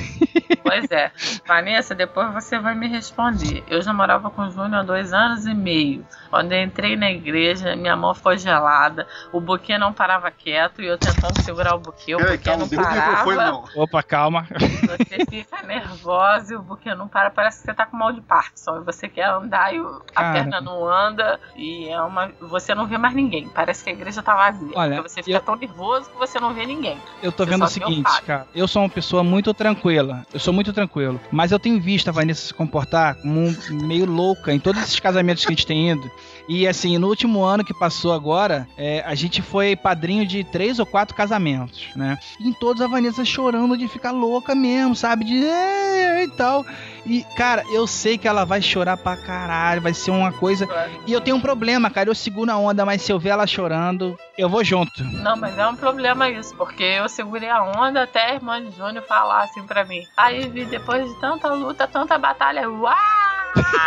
[0.64, 1.12] Pois é.
[1.48, 3.64] Vanessa, depois você vai me responder.
[3.68, 6.04] Eu já morava com o Júnior há dois anos e meio.
[6.36, 10.86] Quando eu entrei na igreja, minha mão ficou gelada, o buquê não parava quieto e
[10.86, 13.36] eu tentando segurar o buquê, o Peraí, buquê calma, não parava.
[13.36, 13.64] não.
[13.74, 14.48] Opa, calma.
[14.50, 18.20] Você fica nervosa e o buquê não para, parece que você tá com mal de
[18.20, 18.82] Parkinson.
[18.82, 20.34] E você quer andar e a Cara.
[20.34, 22.30] perna não anda e é uma.
[22.42, 23.48] Você não vê mais ninguém.
[23.48, 24.74] Parece que a igreja tá vazia.
[24.76, 26.98] Olha, porque você fica eu- tão nervoso que você não vê ninguém.
[27.24, 28.46] Eu tô Você vendo o seguinte, cara.
[28.54, 30.26] Eu sou uma pessoa muito tranquila.
[30.34, 31.18] Eu sou muito tranquilo.
[31.32, 33.56] Mas eu tenho visto a Vanessa se comportar como um-
[33.88, 36.12] meio louca em todos esses casamentos que a gente tem ido.
[36.48, 40.78] E assim, no último ano que passou agora, é, a gente foi padrinho de três
[40.80, 42.18] ou quatro casamentos, né?
[42.40, 45.26] E em todos a Vanessa chorando de ficar louca mesmo, sabe?
[45.26, 46.64] De "É", e tal.
[47.06, 50.68] E, cara, eu sei que ela vai chorar pra caralho, vai ser uma coisa.
[51.08, 52.10] E eu tenho um problema, cara.
[52.10, 55.04] Eu seguro a onda, mas se eu ver ela chorando, eu vou junto.
[55.04, 58.76] Não, mas é um problema isso, porque eu segurei a onda até a irmã de
[58.76, 60.04] Júnior falar assim pra mim.
[60.16, 62.94] Aí vi depois de tanta luta, tanta batalha, uau!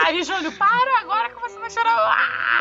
[0.07, 1.97] Aí Júnior, para agora que você vai chorar.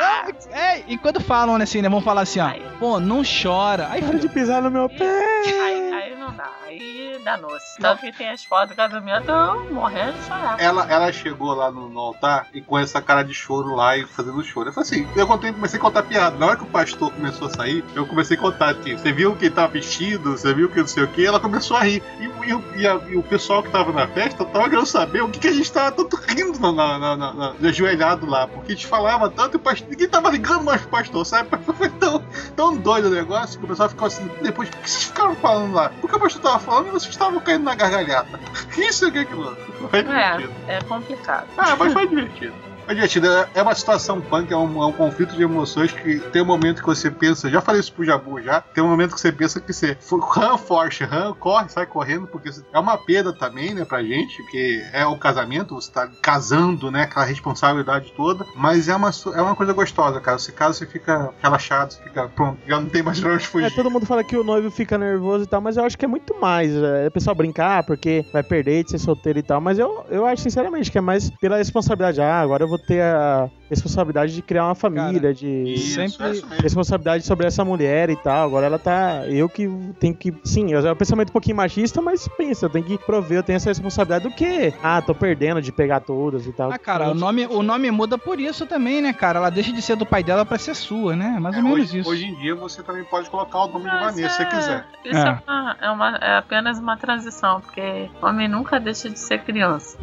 [0.00, 0.32] Uau!
[0.52, 1.88] É, e quando falam assim, né?
[1.88, 3.88] Vão falar assim, ó, pô, não chora.
[3.90, 5.42] Aí, Para de pisar no meu pé.
[5.62, 7.78] Aí, aí não dá, aí danou-se.
[7.80, 9.32] Tanto que tem as fotos do casamento
[9.72, 10.56] morrendo de chorar.
[10.60, 14.04] Ela, ela chegou lá no, no altar e com essa cara de choro lá e
[14.06, 14.68] fazendo choro.
[14.68, 16.36] Eu falei assim, eu contei, comecei a contar piada.
[16.36, 18.94] Na hora que o pastor começou a sair, eu comecei a contar aqui.
[18.96, 21.76] Você viu que ele tava vestido, você viu que não sei o que, ela começou
[21.76, 22.02] a rir.
[22.20, 25.22] E, o- e e a- e o pessoal que tava na festa tava querendo saber
[25.22, 28.46] o que, que a gente tava tanto rindo na, na, na, na- na- ajoelhado lá.
[28.46, 31.48] Porque a gente falava tanto e o pastor, ninguém tava ligando mais pro pastor, sabe?
[31.78, 32.24] Foi tão,
[32.56, 35.72] tão doido o negócio que o pessoal ficou assim, depois, por que vocês ficaram falando
[35.74, 35.90] lá?
[36.00, 38.38] Porque o pastor tava falando e vocês estavam caindo na gargalhada.
[38.76, 39.56] Isso é que é aquilo.
[39.90, 40.52] Foi divertido.
[40.66, 41.48] É, é complicado.
[41.56, 42.67] Ah, mas foi divertido.
[42.94, 43.26] Divertido.
[43.26, 46.44] É- É uma situação punk, é um, é um conflito de emoções que tem um
[46.44, 49.32] momento que você pensa, já falei isso pro Jabu já, tem um momento que você
[49.32, 53.84] pensa que você run forte, run, corre, sai correndo, porque é uma perda também, né,
[53.84, 58.94] pra gente, porque é o casamento, você tá casando, né, aquela responsabilidade toda, mas é
[58.94, 60.38] uma, é uma coisa gostosa, cara.
[60.38, 63.66] Você casa, você fica relaxado, você fica pronto, já não tem mais pra onde fugir.
[63.66, 66.04] É, todo mundo fala que o noivo fica nervoso e tal, mas eu acho que
[66.04, 66.72] é muito mais.
[66.74, 70.24] É o pessoal brincar porque vai perder de ser solteiro e tal, mas eu, eu
[70.26, 72.20] acho sinceramente que é mais pela responsabilidade.
[72.20, 76.30] Ah, agora eu vou ter a responsabilidade de criar uma família, de Isso, Sempre- é
[76.30, 76.62] isso mesmo.
[76.62, 78.46] responsabilidade sobre essa mulher e tal.
[78.46, 79.26] Agora ela tá.
[79.26, 79.68] Eu que
[80.00, 80.32] tenho que.
[80.44, 83.56] Sim, é um pensamento um pouquinho machista, mas pensa, eu tenho que prover, eu tenho
[83.56, 84.72] essa responsabilidade do quê?
[84.82, 86.72] Ah, tô perdendo de pegar todas e tal.
[86.72, 89.38] Ah, cara, o nome, o nome muda por isso também, né, cara?
[89.38, 91.36] Ela deixa de ser do pai dela pra ser sua, né?
[91.38, 92.10] Mais ou É, menos hoje, isso.
[92.10, 94.44] hoje em dia você também pode colocar o nome de Mas Vanessa se é- você
[94.56, 94.86] quiser.
[95.04, 95.28] Isso É.
[95.46, 99.98] é, uma- é uma- é apenas uma transição, porque homem nunca deixa de ser criança.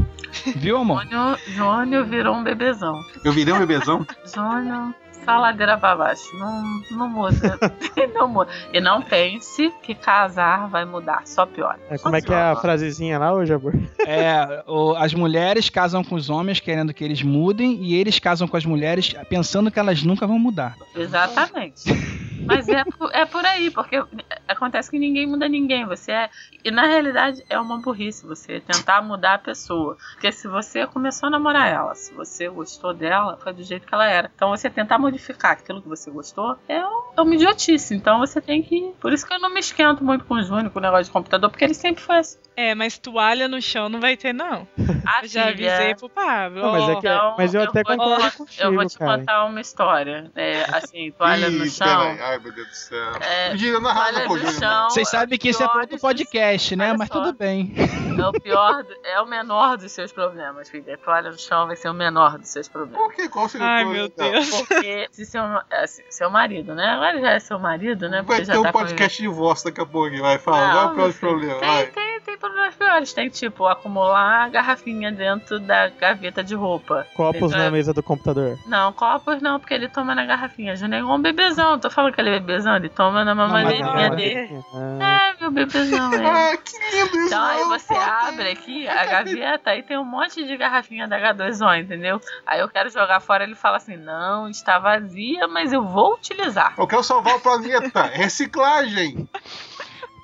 [0.56, 1.02] Viu, amor?
[1.04, 3.06] Júnior, Júnior virou um bebezão.
[3.24, 4.06] Eu virei um bebezão?
[4.26, 4.94] Júnior,
[5.26, 6.24] só ladeira pra baixo.
[6.38, 7.60] Não, não muda.
[8.16, 8.52] não muda.
[8.72, 11.78] E não pense que casar vai mudar, só pior.
[11.90, 13.74] É, como é que é a frasezinha lá, ô Jabor?
[14.08, 18.48] É, o- as mulheres casam com os homens querendo que eles mudem e eles casam
[18.48, 20.76] com as mulheres pensando que elas nunca vão mudar.
[20.96, 21.84] Exatamente.
[22.46, 24.04] Mas é, por- é por aí, porque
[24.48, 25.84] acontece que ninguém muda ninguém.
[25.88, 26.30] Você é.
[26.64, 29.98] E na realidade é uma burrice você tentar mudar a pessoa.
[30.14, 33.94] Porque se você começou a namorar ela, se você gostou dela, foi do jeito que
[33.96, 34.30] ela era.
[34.36, 37.96] Então você tentar modificar aquilo que você gostou é, um- é uma idiotice.
[37.96, 38.94] Então você tem que.
[39.00, 41.12] Por isso que eu não me esquento muito com o Júnior, com o negócio de
[41.12, 42.38] computador, porque ele sempre foi assim.
[42.58, 44.68] É, mas toalha no chão não vai ter, não.
[45.06, 46.62] Ah, Eu já avisei pro Pablo.
[46.62, 49.18] Não, mas é que- Então, mas eu até vou- concordo Eu contigo, vou te cara.
[49.20, 50.32] contar uma história.
[50.36, 51.88] É, assim, toalha no Ih, chão.
[51.88, 52.20] peraí.
[52.22, 53.12] Ai, meu Deus do céu.
[53.22, 54.90] É, na toalha no chão.
[54.90, 56.94] Vocês sabem que isso é outro dos- podcast, né?
[56.98, 57.14] Mas só.
[57.22, 57.74] tudo bem.
[58.18, 60.98] É o pior, é o menor dos seus problemas, filha.
[60.98, 62.98] Toalha no chão vai ser o menor dos seus problemas.
[63.06, 63.28] Por que?
[63.28, 64.40] Qual seria Ai, o meu problema?
[64.46, 64.62] Deus.
[64.62, 66.86] Porque se seu, é, se- seu marido, né?
[66.88, 68.18] Agora já é seu marido, né?
[68.22, 70.18] Vai Porque já ter um tá podcast de voz daqui a pouco.
[70.20, 70.74] Vai, fala.
[70.88, 71.60] Não, Qual é o problema?
[71.60, 71.86] Tem, Vai.
[71.88, 73.14] tem, tem problemas piores.
[73.14, 77.06] Tem, tipo, acumular garrafinha dentro da gaveta de roupa.
[77.16, 78.58] Copos Então, na mesa do computador.
[78.68, 80.76] Não, copos não, porque ele toma na garrafinha.
[80.76, 81.80] Já negou um bebezão.
[81.80, 84.64] Tô falando que ele é bebezão, ele toma na mamadeirinha mas- dele.
[85.02, 86.54] Ah, É, meu bebezão, é.
[86.54, 87.28] Ah, que lindo isso.
[87.28, 91.80] Então aí você abre aqui a gaveta aí tem um monte de garrafinha da H2O,
[91.82, 92.22] entendeu?
[92.46, 96.74] Aí eu quero jogar fora, ele fala assim: não, está vazia, mas eu vou utilizar.
[96.78, 98.04] Eu quero salvar o planeta.
[98.04, 99.28] Reciclagem.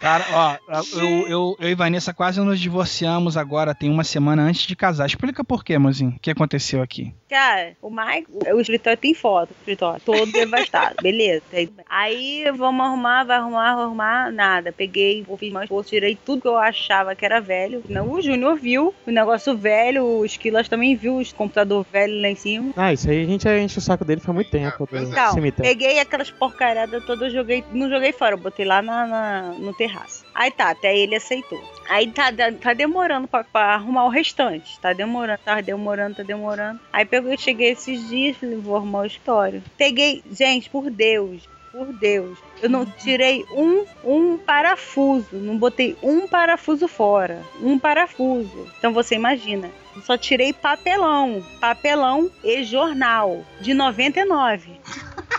[0.02, 0.58] Cara, ó,
[1.00, 5.06] eu, eu, eu e Vanessa quase nos divorciamos agora, tem uma semana antes de casar.
[5.06, 6.16] Explica por quê, mozinho.
[6.18, 7.14] O que aconteceu aqui?
[7.30, 11.44] Cara, o Mike, o escritório tem foto, o escritório todo devastado, beleza.
[11.88, 14.72] Aí, vamos arrumar, vai arrumar, vai arrumar, nada.
[14.72, 17.84] Peguei, vou fiz mais esforço, tirei tudo que eu achava que era velho.
[17.88, 22.28] Não, o Júnior viu o negócio velho, o Esquilas também viu o computador velho lá
[22.30, 22.74] em cima.
[22.76, 24.90] Ah, isso aí a gente enche o saco dele faz muito tempo.
[24.92, 24.98] é.
[25.04, 25.70] Então, cemitério.
[25.72, 30.26] peguei aquelas porcaradas todas, joguei, não joguei fora, eu botei lá na, na- no terraço.
[30.34, 31.62] Aí tá, até ele aceitou.
[31.90, 34.80] Aí tá, tá demorando pra, pra arrumar o restante.
[34.80, 36.80] Tá demorando, tá demorando, tá demorando.
[36.92, 39.62] Aí pegou, cheguei esses dias, falei, vou arrumar o escritório.
[39.78, 42.40] Peguei, gente, por Deus, por Deus.
[42.62, 47.44] Eu não tirei um, um parafuso, não botei um parafuso fora.
[47.62, 48.68] Um parafuso.
[48.78, 49.70] Então você imagina.
[49.96, 51.44] Eu só tirei papelão.
[51.60, 53.44] Papelão e jornal.
[53.60, 54.80] De 99.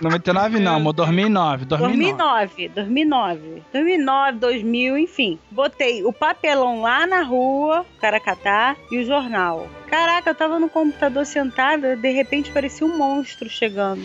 [0.00, 1.64] 99 não, amor, 2009.
[1.66, 2.68] 2009.
[2.68, 5.38] 2009, 2009, 2009, 2000, enfim.
[5.50, 9.68] Botei o papelão lá na rua, o cara catar, e o jornal.
[9.86, 14.02] Caraca, eu tava no computador sentada, de repente parecia um monstro chegando.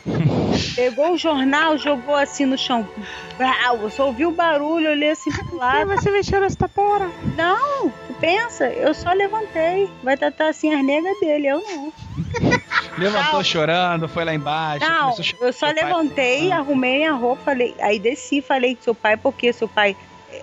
[0.74, 2.88] Pegou o jornal, jogou assim no chão.
[3.36, 5.88] Brau, eu só ouvi o barulho, olhei assim pro lado.
[5.88, 7.10] você mexeu nessa porra?
[7.36, 9.88] Não, pensa, eu só levantei.
[10.02, 11.92] Vai tratar assim as negas dele, eu não.
[12.98, 14.86] Levantou chorando, foi lá embaixo.
[14.88, 15.46] Não, começou a chorar.
[15.46, 16.56] eu só Seu pai- levantei, Ah.
[16.56, 19.96] arrumei a roupa, falei, aí desci, falei com seu pai, porque seu pai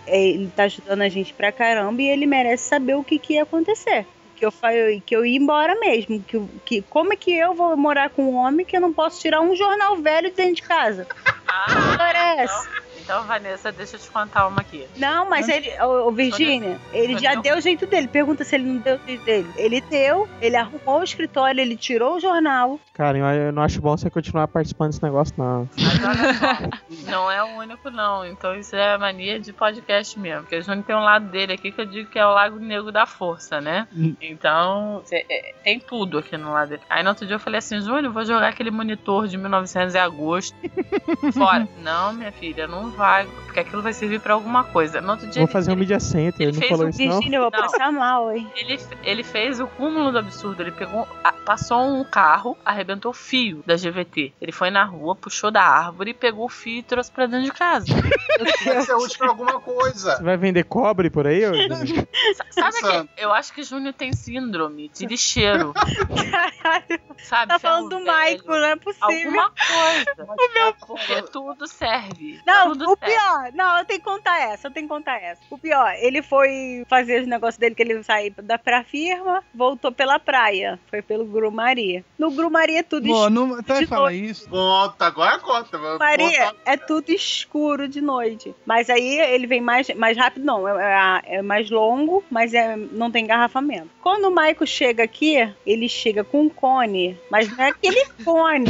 [0.07, 3.33] é, ele tá ajudando a gente pra caramba e ele merece saber o que, que
[3.33, 4.05] ia acontecer.
[4.35, 6.21] Que eu falei que eu ia embora mesmo.
[6.21, 9.21] Que, que, como é que eu vou morar com um homem que eu não posso
[9.21, 11.07] tirar um jornal velho de dentro de casa?
[11.47, 12.69] Ah, História é essa?
[13.05, 14.85] Então, Vanessa, deixa eu te contar uma aqui.
[14.97, 18.07] Não, mas ele, ô, ô, Virgínia, ele já deu o jeito dele.
[18.07, 19.47] Pergunta se ele não deu o jeito dele.
[19.55, 22.79] Ele deu, ele arrumou o escritório, ele tirou o jornal.
[22.93, 25.69] Cara, eu, eu não acho bom você continuar participando desse negócio, não.
[25.77, 28.25] Mas olha só, não é o único, não.
[28.25, 30.41] Então isso é mania de podcast mesmo.
[30.41, 32.57] Porque o Júnior tem um lado dele aqui que eu digo que é o Lago
[32.57, 33.87] Negro da Força, né?
[33.95, 34.15] Hum.
[34.19, 36.81] Então, cê- é, tem tudo aqui no lado dele.
[36.89, 39.99] Aí no outro dia eu falei assim, Júnior, vou jogar aquele monitor de 1900 em
[39.99, 40.55] agosto
[41.33, 41.67] fora.
[41.83, 43.27] não, minha filha, não vai.
[43.45, 44.99] Porque aquilo vai servir pra alguma coisa.
[44.99, 46.89] No outro dia Vou ele- fazer um media center, ele ele não fez falou um
[46.89, 47.11] isso não?
[47.13, 48.51] Virgínia, eu vou passar mal, hein?
[48.55, 50.61] Ele, ele fez o cúmulo do absurdo.
[50.61, 51.07] Ele pegou,
[51.45, 54.33] passou um carro, arrebentou o fio da GVT.
[54.41, 57.51] Ele foi na rua, puxou da árvore, pegou o fio e trouxe pra dentro de
[57.51, 57.85] casa.
[58.65, 60.17] Deve ser útil pra alguma coisa.
[60.17, 61.41] Você vai vender cobre por aí?
[62.51, 63.09] Sabe Pensando.
[63.15, 65.73] que eu acho que Júnior tem síndrome de lixeiro.
[65.73, 67.47] Caralho, Sabe?
[67.47, 69.05] tá falando do Maico, não é possível.
[69.07, 70.75] Alguma coisa.
[70.85, 72.39] Porque tudo serve.
[72.45, 73.15] Não, tudo o serve.
[73.15, 75.41] pior, não, eu tenho que contar essa, eu tenho que contar essa.
[75.49, 79.91] O pior, ele foi fazer os negócios dele que ele saiu da pra firma, voltou
[79.91, 82.03] pela praia, foi pelo Grumari.
[82.17, 83.29] No Grumari é tudo escuro.
[83.29, 84.25] não, tu vai de falar noite.
[84.29, 84.49] isso?
[84.49, 85.77] Conta, agora conta.
[85.99, 86.57] Maria, Conta.
[86.65, 88.53] é tudo escuro de noite.
[88.65, 90.67] Mas aí ele vem mais, mais rápido, não.
[90.67, 93.89] É, é- é mais longo, mas é, não tem engarrafamento.
[94.01, 98.65] Quando o Maico chega aqui, ele chega com um cone, mas não é aquele cone.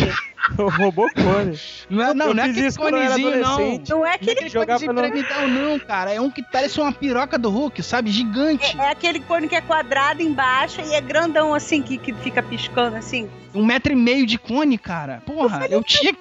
[0.57, 1.59] O robô cone.
[1.89, 3.53] Não é, não, Eu não é fiz aquele eu conezinho, não.
[3.53, 3.89] adolescente.
[3.89, 6.13] Não é aquele que jogava de piramidal, não, cara.
[6.13, 8.11] É um que parece uma piroca do Hulk, sabe?
[8.11, 8.77] Gigante.
[8.79, 12.95] É aquele cone que é quadrado embaixo e é grandão assim, que, que fica piscando
[12.95, 13.29] assim.
[13.53, 15.21] Um metro e meio de cone, cara.
[15.25, 16.13] Porra, eu tinha.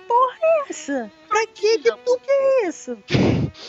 [0.66, 2.96] Nossa, pra que que tu quer isso?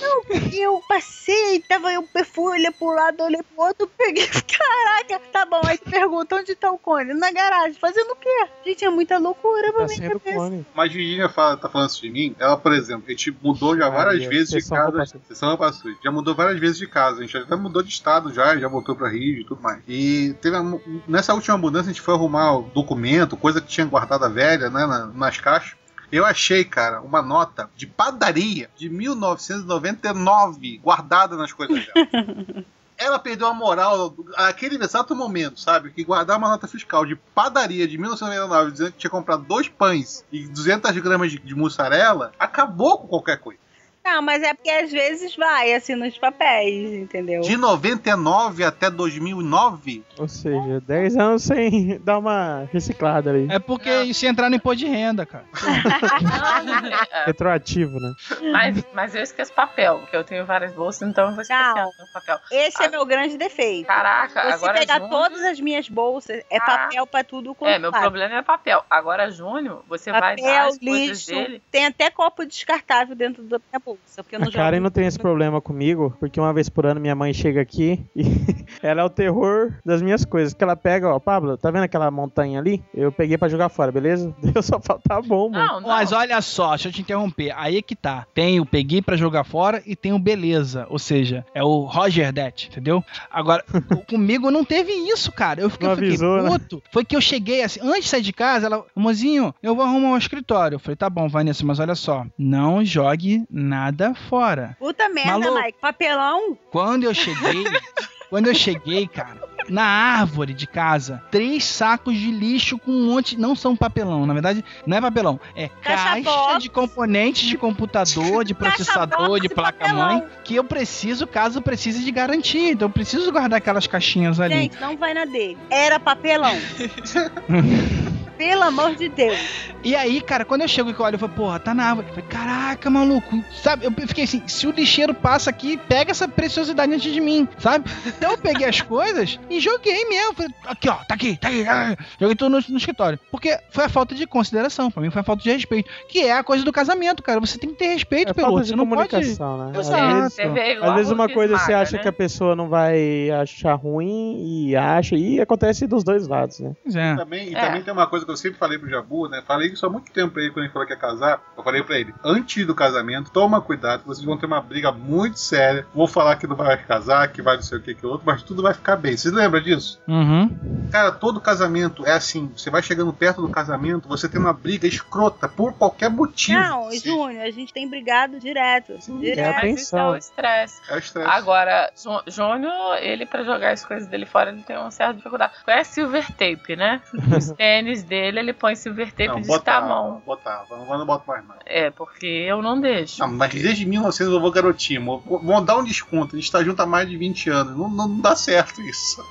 [0.02, 4.28] Não, porque eu passei, tava eu fui, olhei pro lado, olhei pro outro, peguei.
[4.28, 5.62] Caraca, tá bom.
[5.66, 7.14] Aí pergunta onde tá o cone?
[7.14, 8.48] Na garagem, fazendo o quê?
[8.66, 10.36] Gente, é muita loucura pra Tá minha cabeça.
[10.38, 10.66] cone.
[10.76, 12.36] Mas Virginia fala, tá falando isso de mim.
[12.40, 15.06] Ela, por exemplo, a gente mudou já várias Maria, vezes de casa.
[15.28, 15.58] Sessão.
[16.04, 17.20] Já mudou várias vezes de casa.
[17.20, 19.82] A gente até mudou de estado já, já voltou pra Rio e tudo mais.
[19.88, 23.86] E teve uma- nessa última mudança a gente foi arrumar o documento, coisa que tinha
[23.86, 25.76] guardada velha, né, na- nas caixas.
[26.12, 32.66] Eu achei, cara, uma nota de padaria de 1999 guardada nas coisas dela.
[32.98, 35.92] Ela perdeu a moral naquele exato momento, sabe?
[35.92, 40.24] Que guardar uma nota fiscal de padaria de 1999 dizendo que tinha comprado dois pães
[40.32, 43.60] e 200 gramas de, de mussarela acabou com qualquer coisa.
[44.06, 47.42] Não, mas é porque às vezes vai assim nos papéis, entendeu?
[47.42, 53.48] De 99 até 2009, Ou seja, 10 anos sem dar uma reciclada ali.
[53.52, 55.46] É porque isso ia entrar no imposto de renda, cara.
[55.54, 58.14] É, Retroativo, né?
[58.52, 61.88] mas, mas eu esqueço papel, porque eu tenho várias bolsas, então eu vou esquecendo Não.
[61.90, 62.40] o papel.
[62.52, 62.90] Esse é Ah.
[62.92, 63.88] meu grande defeito.
[63.88, 66.62] Caraca, Se agora pegar Júnior- todas as minhas bolsas, é Ah.
[66.62, 68.84] papel pra tudo quanto É, meu problema é papel.
[68.90, 71.62] Agora, Júnior, você vai dar Papel, as coisas lixo, dele.
[71.72, 75.06] tem até copo descartável dentro da minha bolsa, porque eu não A Karen não tem
[75.06, 78.24] esse problema comigo, porque uma vez por ano minha mãe chega aqui e
[78.82, 80.54] ela é o terror das minhas coisas.
[80.54, 82.84] Que ela pega, ó, Pablo, tá vendo aquela montanha ali?
[82.94, 84.34] Eu peguei pra jogar fora, beleza?
[84.56, 85.66] Eu só falta bom, mano.
[85.66, 85.90] Não, não.
[85.90, 87.54] Mas olha só, deixa eu te interromper.
[87.58, 88.26] Aí é que tá.
[88.34, 90.86] Tem o peguei pra jogar fora e tem o beleza.
[90.90, 93.04] Ou seja, é o Roger Det, entendeu?
[93.30, 93.64] Agora,
[94.08, 95.62] comigo não teve isso, cara.
[95.62, 96.50] Eu fiquei, eu fiquei avisou, né?
[96.50, 96.82] puto.
[96.92, 100.10] Foi que eu cheguei assim, antes de sair de casa, ela, mozinho, eu vou arrumar
[100.10, 100.76] um escritório.
[100.76, 103.85] Eu falei, tá bom, Vanessa, mas olha só, não jogue nada
[104.30, 104.76] fora.
[104.80, 105.62] Puta merda, Maluco.
[105.62, 105.78] Mike.
[105.80, 106.58] Papelão?
[106.72, 107.64] Quando eu cheguei,
[108.30, 113.38] quando eu cheguei, cara, na árvore de casa, três sacos de lixo com um monte,
[113.38, 118.44] não são papelão, na verdade, não é papelão, é Caixa caixa de componentes de computador,
[118.44, 122.72] de processador, de placa-mãe, que eu preciso caso precise de garantia.
[122.72, 124.54] Então eu preciso guardar aquelas caixinhas ali.
[124.54, 125.58] Gente, não vai na dele.
[125.70, 126.56] Era papelão.
[128.38, 129.38] Pelo amor de Deus.
[129.84, 132.08] E aí, cara, quando eu chego e olho, eu falo, porra, tá na árvore.
[132.08, 133.86] Eu falei, caraca, maluco, sabe?
[133.86, 137.90] Eu fiquei assim, se o lixeiro passa aqui, pega essa preciosidade antes de mim, sabe?
[138.06, 140.34] Então eu peguei as coisas e joguei mesmo.
[140.34, 141.68] Falei, aqui, ó, tá aqui, tá aqui.
[141.68, 141.96] ah.
[142.20, 143.20] Joguei tudo no, no escritório.
[143.32, 145.90] Porque foi a falta de consideração, pra mim foi a falta de respeito.
[146.10, 147.40] Que é a coisa do casamento, cara.
[147.40, 148.64] Você tem que ter respeito É pelo falta outro.
[148.66, 149.10] de Você não pode.
[149.10, 149.80] comunicação, né?
[149.80, 150.16] Às Exato.
[150.16, 150.42] vezes, Você
[150.82, 152.02] às vezes uma coisa você esmaga, acha né?
[152.02, 156.72] que a pessoa não vai achar ruim e acha, e acontece dos dois lados, né?
[156.84, 157.16] Pois é.
[157.16, 157.62] Também, e É.
[157.62, 159.42] também tem uma coisa que eu sempre falei pro Jabu, né?
[159.46, 161.42] Falei isso há muito tempo aí, quando ele falou que ia casar.
[161.58, 165.40] Eu falei pra ele, antes do casamento, toma cuidado, vocês vão ter uma briga muito
[165.40, 165.86] séria.
[165.94, 168.44] Vou falar que não vai casar, que vai não sei o que, que outro, mas
[168.44, 169.16] tudo vai ficar bem.
[169.16, 170.02] Vocês lembram disso?
[170.08, 170.88] Uhum.
[170.92, 172.52] Cara, todo casamento é assim.
[172.56, 176.60] Você vai chegando perto do casamento, você tem uma briga escrota por qualquer motivo.
[176.60, 178.94] Não, Júnior, a gente tem brigado direto.
[178.94, 179.66] É Direto.
[179.68, 180.82] isso é o estresse.
[180.90, 181.30] É o estresse.
[181.30, 185.54] Agora, Jú- Júnior, ele pra jogar as coisas dele fora, ele tem uma certa dificuldade.
[185.64, 187.02] Conhece silver tape, né?
[187.36, 190.22] Os tênis dele, ele põe silver tape não, de botava, mão.
[190.26, 190.78] botava.
[190.78, 191.56] Não, não boto mais não.
[191.66, 193.20] É, porque eu não deixo.
[193.20, 195.22] Não, mas desde 1900 eu vou garotinho.
[195.26, 196.36] Vou, dar um desconto.
[196.36, 197.78] A gente tá junto há mais de 20 anos.
[197.78, 199.24] Não, não dá certo isso.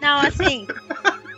[0.00, 0.66] Não, assim.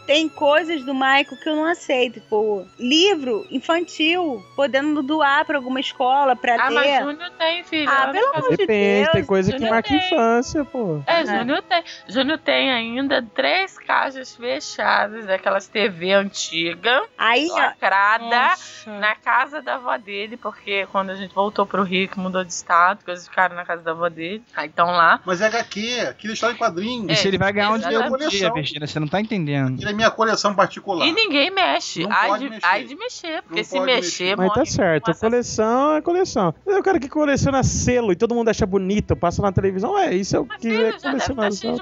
[0.06, 2.20] Tem coisas do Maico que eu não aceito.
[2.20, 7.02] Tipo, livro infantil, podendo doar pra alguma escola pra Ah, mas ler.
[7.02, 7.90] Júnior tem, filho.
[7.90, 9.12] Ah, pelo amor de Depende, Deus.
[9.12, 9.98] tem coisa que Júnior marca tem.
[9.98, 11.02] infância, pô.
[11.06, 11.82] É, Júnior tem.
[12.08, 18.90] Júnior tem ainda três caixas fechadas daquelas TV antiga, Aí, ó, lacrada, Nossa.
[18.98, 22.52] na casa da avó dele, porque quando a gente voltou pro Rio, que mudou de
[22.52, 24.42] estado, coisas ficaram na casa da avó dele.
[24.54, 25.20] Aí estão lá.
[25.24, 27.10] Mas é HQ, aquilo é história em quadrinhos.
[27.10, 29.74] E se ele vai ganhar um dinheiro por dia, Virgínia, você não tá entendendo.
[29.74, 31.06] Aquilo é minha coleção particular.
[31.06, 32.02] E ninguém mexe.
[32.04, 32.66] Não Ai de, mexer.
[32.66, 34.36] ai de mexer, porque Não se mexer, mexer.
[34.36, 36.54] Mas tá certo, coleção é coleção.
[36.66, 40.36] Eu quero que coleciona selo e todo mundo acha bonito, passa na televisão, é, isso
[40.36, 41.16] é o que é de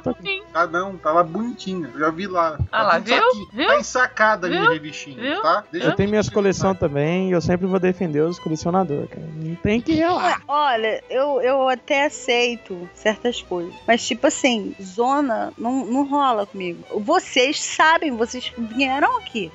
[0.02, 0.14] Tá-.
[0.52, 1.90] Tá não, tá lá bonitinha.
[1.92, 2.58] Eu já vi lá.
[2.70, 3.48] Ah Tá lá, tudo viu?
[3.52, 3.66] Viu?
[3.66, 4.72] Tá ensacada a minha Viu?
[4.72, 5.42] revistinha, Viu?
[5.42, 5.64] tá?
[5.70, 9.26] Deixa Eu tenho minhas te coleções também e eu sempre vou defender os colecionadores, cara.
[9.34, 10.42] Não tem que relar.
[10.46, 13.74] Olha, eu, eu até aceito certas coisas.
[13.86, 16.84] Mas, tipo assim, zona não, não rola comigo.
[17.00, 19.50] Vocês sabem, vocês vieram aqui.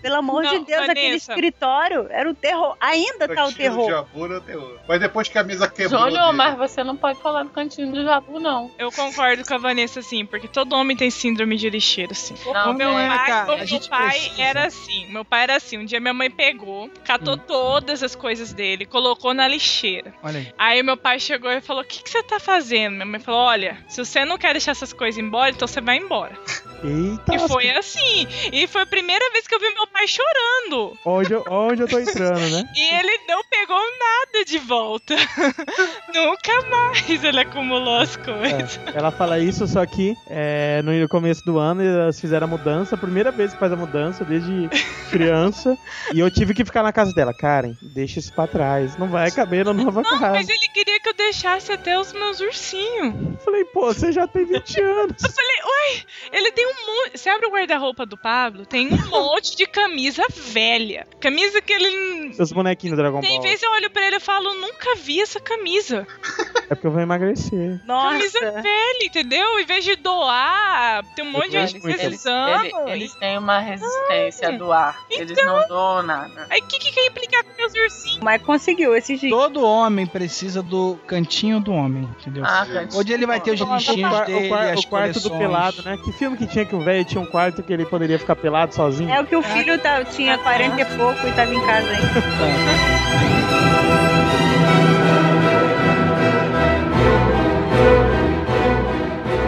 [0.00, 1.32] Pelo amor Não, de Deus, aquele Vanessa.
[1.32, 2.76] escritório era o terror.
[2.80, 3.90] Ainda tá o Cantinho do terror.
[3.90, 4.78] Jabu era o terror.
[4.88, 6.00] Mas depois que a mesa quebrou.
[6.02, 8.70] Júnior, dele- mas você não pode falar do cantinho do Jabu, não.
[8.78, 12.34] Eu concordo com a Vanessa, assim, porque todo homem tem síndrome de lixeiro, assim.
[12.52, 14.42] Não, o meu é, pai, cara, meu pai precisa.
[14.42, 15.06] era assim.
[15.08, 15.78] Meu pai era assim.
[15.78, 20.14] Um dia minha mãe pegou, catou todas as coisas dele, colocou na lixeira.
[20.22, 20.52] Olha aí.
[20.56, 22.92] Aí meu pai chegou e falou: O que, que você tá fazendo?
[22.92, 25.96] Minha mãe falou: Olha, se você não quer deixar essas coisas embora, então você vai
[25.96, 26.32] embora.
[26.84, 28.26] Eita, E foi assim.
[28.52, 30.96] E foi a primeira vez que eu vi meu pai chorando.
[31.04, 32.64] onde, eu, onde eu tô entrando, né?
[32.74, 35.14] E ele não pegou nada de volta.
[36.14, 38.80] Nunca mais ele acumulou as coisas.
[38.86, 42.96] É, ela fala isso, só que é, no começo do ano elas fizeram a mudança,
[42.96, 44.68] primeira vez que faz a mudança, desde
[45.10, 45.76] criança.
[46.12, 47.32] e eu tive que ficar na casa dela.
[47.34, 50.32] Karen, deixa isso pra trás, não vai caber na nova Não, casa.
[50.32, 53.14] mas ele queria que eu deixasse até os meus ursinhos.
[53.44, 55.22] Falei, pô, você já tem 20 anos.
[55.22, 56.02] Eu falei, uai,
[56.32, 57.18] ele tem um monte.
[57.18, 61.06] Você abre o guarda-roupa do Pablo, tem um monte de camisa velha.
[61.20, 62.34] Camisa que ele.
[62.34, 63.42] Seus bonequinhos do Dragon Tem Ball.
[63.42, 66.06] vezes eu olho pra ele e falo, nunca vi essa camisa.
[66.72, 67.82] É porque eu vou emagrecer.
[67.86, 68.62] Camisa Nossa.
[68.62, 69.60] velha, entendeu?
[69.60, 72.64] Em vez de doar, tem um monte de gente precisando.
[72.64, 74.98] Ele- eles têm uma resistência a doar.
[75.10, 76.46] Eles não doam nada.
[76.48, 78.20] Aí o que, que quer implicar com meus ursinhos?
[78.22, 79.30] Mas conseguiu esses dias.
[79.30, 82.42] Todo homem precisa do cantinho do homem, entendeu?
[82.46, 82.98] Ah, cantinho.
[82.98, 84.48] Onde ele vai ter os O O, lixinhos quar- dele,
[84.78, 85.98] o quarto do pelado, né?
[86.02, 88.74] Que filme que tinha que o velho tinha um quarto que ele poderia ficar pelado
[88.74, 89.10] sozinho?
[89.10, 93.22] É o que o filho tá- tinha 40 e pouco e tava em casa ainda.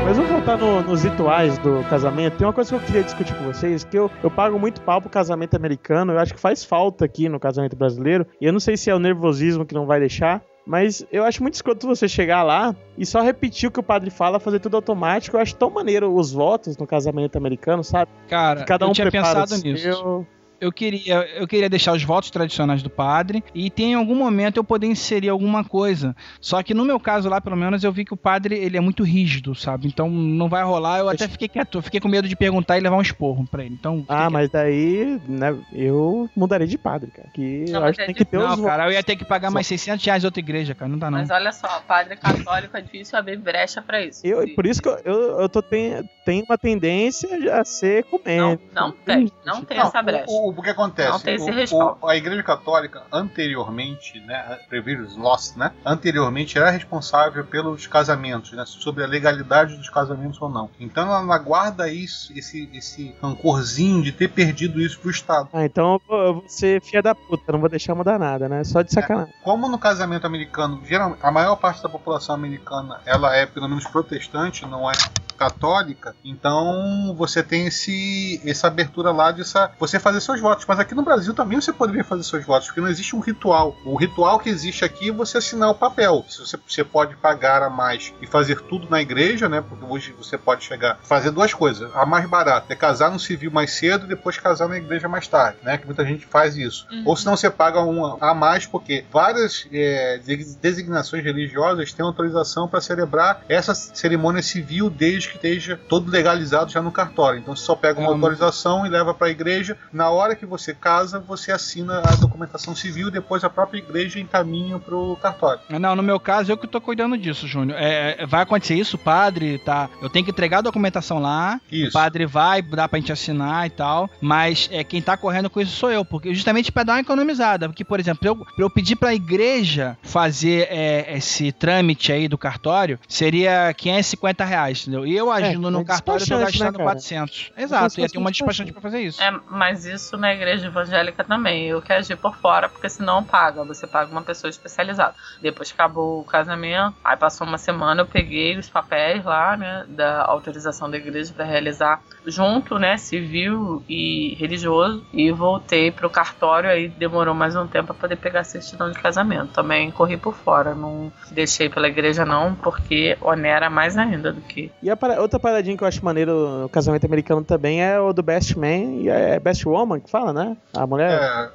[0.04, 2.36] Mas vamos voltar no- nos rituais do casamento.
[2.36, 5.00] Tem uma coisa que eu queria discutir com vocês, que eu, eu pago muito pau
[5.00, 8.60] pro casamento americano, eu acho que faz falta aqui no casamento brasileiro, e eu não
[8.60, 12.08] sei se é o nervosismo que não vai deixar, mas eu acho muito escroto você
[12.08, 15.36] chegar lá e só repetir o que o padre fala, fazer tudo automático.
[15.36, 18.10] Eu acho tão maneiro os votos no casamento americano, sabe?
[18.28, 19.82] Cara, Que cada um eu tinha pensado nisso.
[19.82, 20.26] seu.
[20.64, 24.56] Eu queria, eu queria deixar os votos tradicionais do padre e tem em algum momento
[24.56, 26.16] eu poder inserir alguma coisa.
[26.40, 28.80] Só que no meu caso lá, pelo menos, eu vi que o padre ele é
[28.80, 29.86] muito rígido, sabe?
[29.86, 30.98] Então não vai rolar.
[31.00, 33.62] Eu até fiquei quieto, eu fiquei com medo de perguntar e levar um esporro pra
[33.64, 33.74] ele.
[33.74, 34.32] Então, Ah, quieto.
[34.32, 37.28] mas daí, né, eu mudaria de padre, cara.
[37.34, 38.64] Que Não, eu acho que tem que ter os não, votos.
[38.64, 39.54] cara, eu ia ter que pagar Só.
[39.54, 40.88] mais 600 reais em outra igreja, cara.
[40.90, 41.18] Não dá não.
[41.18, 44.26] Mas olha só, padre católico é difícil abrir brecha pra isso.
[44.26, 48.18] Eu, por isso que eu, eu, eu tô tem, tenho uma tendência a ser Não,
[48.18, 48.60] comendo.
[48.74, 49.30] não tem.
[49.44, 50.24] Não tem Não, essa brecha.
[50.28, 51.10] O, o, o que acontece?
[51.10, 51.98] Não tem esse O- respaldo.
[52.02, 58.64] o- a Igreja Católica, anteriormente, né, Previous Lost, né, anteriormente era responsável pelos casamentos, né,
[58.66, 60.70] sobre a legalidade dos casamentos ou não.
[60.78, 65.48] Então ela ela guarda isso, esse, esse rancorzinho de ter perdido isso pro Estado.
[65.52, 68.62] Ah, então eu vou, ser filha da puta, não vou deixar mudar nada, né?
[68.64, 69.32] Só de sacanagem.
[69.42, 73.86] Como no casamento americano, geral, a maior parte da população americana ela é pelo menos
[73.86, 74.94] protestante, não é
[75.34, 80.64] católica, então você tem esse essa abertura lá de essa, você fazer seus votos.
[80.66, 83.76] Mas aqui no Brasil também você poderia fazer seus votos, porque não existe um ritual.
[83.84, 86.24] O ritual que existe aqui é você assinar o papel.
[86.28, 89.60] Se você, você pode pagar a mais e fazer tudo na igreja, né?
[89.60, 91.90] Porque hoje você pode chegar fazer duas coisas.
[91.94, 95.26] A mais barata é casar no civil mais cedo e depois casar na igreja mais
[95.26, 95.78] tarde, né?
[95.78, 96.86] Que muita gente faz isso.
[96.90, 97.02] Uhum.
[97.06, 102.68] Ou senão você paga uma a mais, porque várias é, de- designações religiosas têm autorização
[102.68, 107.40] para celebrar essa cerimônia civil desde que esteja todo legalizado já no cartório.
[107.40, 108.14] Então você só pega uma Hum.
[108.14, 109.76] autorização e leva para a igreja.
[109.92, 114.78] Na hora que você casa, você assina a documentação civil, depois a própria igreja encaminha
[114.78, 115.60] para o cartório.
[115.68, 117.78] Não, no meu caso, eu que tô cuidando disso, Júnior.
[117.78, 119.88] É, é, vai acontecer isso, o padre, tá?
[120.02, 121.90] Eu tenho que entregar a documentação lá, Isso.
[121.90, 125.60] o padre vai, dá pra gente assinar e tal, mas é, quem tá correndo com
[125.60, 127.68] isso sou eu, porque justamente pra dar uma economizada.
[127.68, 132.98] Porque, por exemplo, eu, eu pedir pra igreja fazer é, esse trâmite aí do cartório,
[133.08, 135.06] seria 550 reais, entendeu?
[135.06, 136.90] E eu agindo é no cartório, eu tô despachante, né, gastando cara?
[136.90, 137.52] 400.
[137.56, 138.72] Exato, ia ter uma despachante.
[138.72, 139.22] pra fazer isso.
[139.22, 141.66] É, mas isso na igreja evangélica também.
[141.66, 143.64] Eu que agir por fora, porque senão paga.
[143.64, 145.14] Você paga uma pessoa especializada.
[145.40, 149.84] Depois que acabou o casamento, aí passou uma semana, eu peguei os papéis lá, né,
[149.88, 156.70] da autorização da igreja para realizar junto, né, civil e religioso, e voltei pro cartório.
[156.70, 159.52] Aí demorou mais um tempo para poder pegar a certidão de casamento.
[159.52, 164.70] Também corri por fora, não deixei pela igreja não, porque onera mais ainda do que
[164.82, 168.22] E a outra paradinha que eu acho maneiro no casamento americano também é o do
[168.22, 170.56] Best Man e é Best Woman que fala, né?
[170.72, 171.10] A mulher.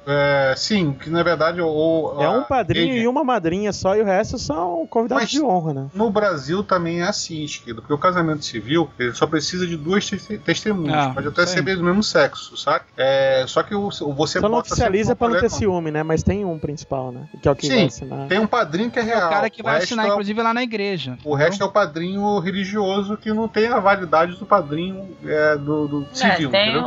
[0.06, 2.16] É, é, sim, que na verdade o.
[2.20, 5.42] É, um padrinho ele- e uma madrinha só, e o resto são convidados Mas- de
[5.42, 5.86] honra, né?
[5.94, 10.04] No Brasil também é assim, esquerdo, porque o casamento civil ele só precisa de duas
[10.06, 12.84] te- testemunhas, Ah, pode até isso ser do mesmo sexo, sabe?
[12.96, 16.02] É, só que o, você Só não oficializa uma não ter ciúme, né?
[16.02, 17.28] Mas tem um principal, né?
[17.42, 18.28] Que é o que Sim, vai assinar.
[18.28, 19.26] Tem um padrinho que é É real.
[19.28, 21.16] o cara que vai assinar, é inclusive, lá na igreja.
[21.24, 25.88] O resto é o padrinho religioso que não tem a validade do padrinho é, do,
[25.88, 26.84] do É, civil, tem entendeu?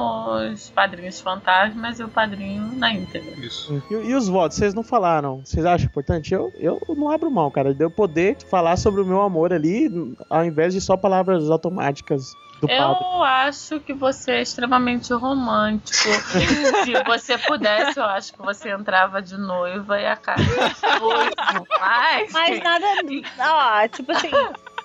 [0.53, 3.31] os padrinhos fantasmas e o padrinho na íntegra.
[3.39, 3.81] Isso.
[3.89, 5.41] E, e os votos, vocês não falaram.
[5.43, 6.33] Vocês acham importante?
[6.33, 7.73] Eu, eu não abro mão, cara.
[7.73, 9.89] De eu poder falar sobre o meu amor ali,
[10.29, 13.03] ao invés de só palavras automáticas do padre.
[13.03, 15.97] Eu acho que você é extremamente romântico.
[16.85, 21.67] Se você pudesse, eu acho que você entrava de noiva e a cara de noivo.
[21.79, 22.85] Mas, Mas nada.
[23.39, 24.29] Ó, tipo assim,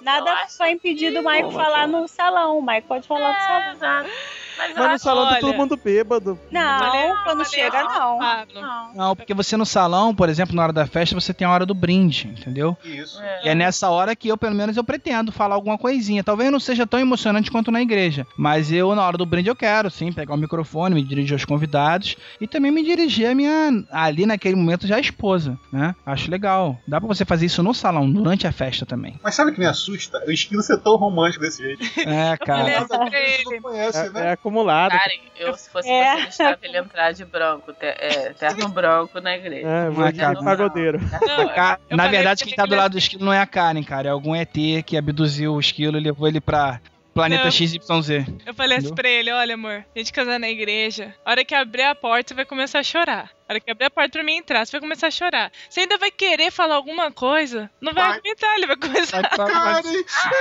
[0.09, 2.59] nada Eu acho vai impedir do Maico Não, falar no salão.
[2.59, 3.73] O Maico pode falar no É, salão.
[3.73, 4.11] exato.
[4.59, 6.39] Mas, eu Mas no acho salão tá olha- todo mundo bêbado.
[6.51, 8.19] Não, Falei- quando falei chega, não.
[8.55, 8.95] Não.
[8.95, 11.65] Não, porque você no salão, por exemplo, na hora da festa, você tem a hora
[11.65, 12.77] do brinde, entendeu?
[12.85, 13.21] Isso.
[13.23, 13.47] É.
[13.47, 16.25] E é nessa hora que eu, pelo menos, eu pretendo falar alguma coisinha.
[16.25, 18.27] Talvez não seja tão emocionante quanto na igreja.
[18.37, 21.45] Mas eu, na hora do brinde, eu quero, sim, pegar o microfone, me dirigir aos
[21.45, 25.95] convidados e também me dirigir a minha, ali naquele momento, já a esposa, né?
[26.05, 26.79] Acho legal.
[26.87, 29.19] Dá pra você fazer isso no salão, durante a festa também.
[29.23, 30.23] Mas sabe o que me assusta?
[30.27, 31.83] O esquilo ser tão romântico desse jeito.
[32.01, 32.79] É, falei cara.
[32.79, 33.45] assim pra ele.
[33.45, 34.33] Não conhece, É, né?
[34.33, 34.91] é acumulado.
[34.93, 36.17] Karen, eu, se fosse É.
[36.17, 39.69] você, deixava ele entrar de branco, é, terno branco na igreja.
[39.69, 40.99] É, Mas, cara, pagodeiro.
[41.01, 44.09] Não, Na verdade, quem tá que do lado do esquilo não é a Karen, cara.
[44.09, 44.53] É algum ET
[44.85, 46.81] que abduziu o esquilo e levou ele pra
[47.19, 47.51] planeta Não.
[47.51, 48.27] XYZ.
[48.47, 51.55] Eu falei assim pra ele, olha amor, a gente casar na igreja, a hora que
[51.55, 53.31] abrir a porta você vai começar a chorar.
[53.49, 55.51] A hora que abrir a porta pra mim entrar, você vai começar a chorar.
[55.69, 57.71] Você ainda vai querer falar alguma coisa?
[57.81, 58.19] Não vai Vai.
[58.19, 59.23] aguentar, ele vai começar.
[59.37, 59.83] Vai, vai, vai,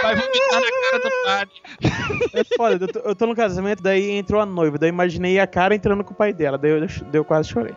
[0.03, 1.61] vai vomitar na cara do padre.
[2.34, 5.39] É foda, eu tô, eu tô no casamento, daí entrou a noiva, daí eu imaginei
[5.39, 7.73] a cara entrando com o pai dela, daí eu, daí eu quase chorei.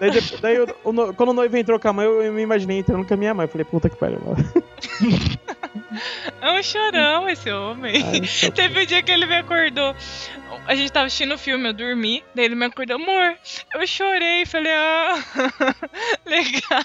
[0.00, 2.42] Daí, depois- daí eu- o quando o noivo entrou com a mãe, eu, eu me
[2.42, 3.44] imaginei entrando com a minha mãe.
[3.44, 4.20] Eu falei, puta que pariu.
[4.24, 4.36] mano.
[6.40, 8.02] É um chorão esse homem.
[8.04, 9.94] Ai, só- Teve um dia que ele me acordou.
[10.66, 12.22] A gente tava assistindo o filme, eu dormi.
[12.34, 13.36] Daí ele me acordou, amor.
[13.74, 14.44] Eu chorei.
[14.44, 15.14] Falei, ah,
[16.26, 16.84] legal.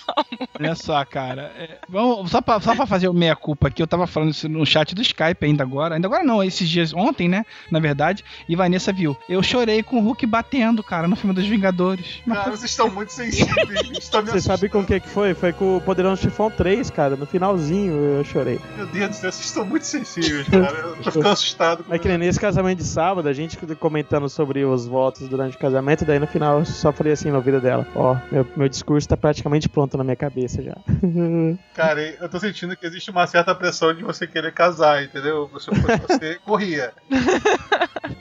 [0.57, 1.51] Olha só, cara.
[1.57, 4.65] é, vamos, só, pra, só pra fazer o meia-culpa aqui, eu tava falando isso no
[4.65, 5.95] chat do Skype ainda agora.
[5.95, 7.45] Ainda agora não, esses dias, ontem, né?
[7.69, 8.23] Na verdade.
[8.47, 9.17] E Vanessa viu.
[9.27, 12.21] Eu chorei com o Hulk batendo, cara, no filme dos Vingadores.
[12.25, 14.09] Mas Cara, vocês estão muito sensíveis.
[14.09, 15.33] Tá me Você sabe com o que que foi?
[15.33, 17.15] Foi com o Poderoso Chifão 3, cara.
[17.15, 18.59] No finalzinho eu chorei.
[18.77, 20.77] Meu Deus do céu, vocês estão muito sensíveis, cara.
[20.77, 21.83] Eu tô ficando assustado.
[21.83, 25.55] com É que nem nesse casamento de sábado, a gente comentando sobre os votos durante
[25.55, 28.69] o casamento, daí no final eu só falei assim na vida dela: Ó, meu, meu
[28.69, 30.75] discurso tá praticamente pronto na minha cabeça já.
[31.73, 35.49] Cara, eu tô sentindo que existe uma certa pressão de você querer casar, entendeu?
[35.59, 36.93] Se eu fosse você, corria.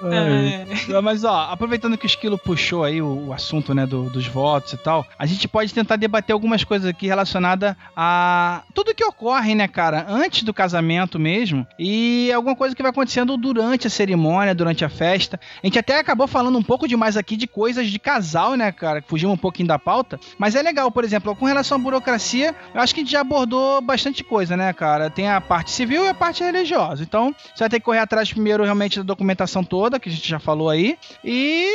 [0.00, 0.64] É.
[0.92, 4.26] Não, Mas ó, aproveitando que o Esquilo puxou aí o, o assunto, né, do- dos
[4.28, 9.04] votos e tal, a gente pode tentar debater algumas coisas aqui relacionadas a tudo que
[9.04, 13.90] ocorre, né, cara, antes do casamento mesmo e alguma coisa que vai acontecendo durante a
[13.90, 15.38] cerimônia, durante a festa.
[15.62, 19.00] A gente até acabou falando um pouco demais aqui de coisas de casal, né, cara,
[19.02, 22.54] que fugimos um pouquinho da pauta, mas é legal, por exemplo, com relação à burocracia,
[22.74, 25.10] eu acho que a gente já abordou bastante coisa, né, cara?
[25.10, 27.02] Tem a parte civil e a parte religiosa.
[27.02, 30.28] Então, você vai ter que correr atrás primeiro realmente da documentação toda, que a gente
[30.28, 31.66] já falou aí, e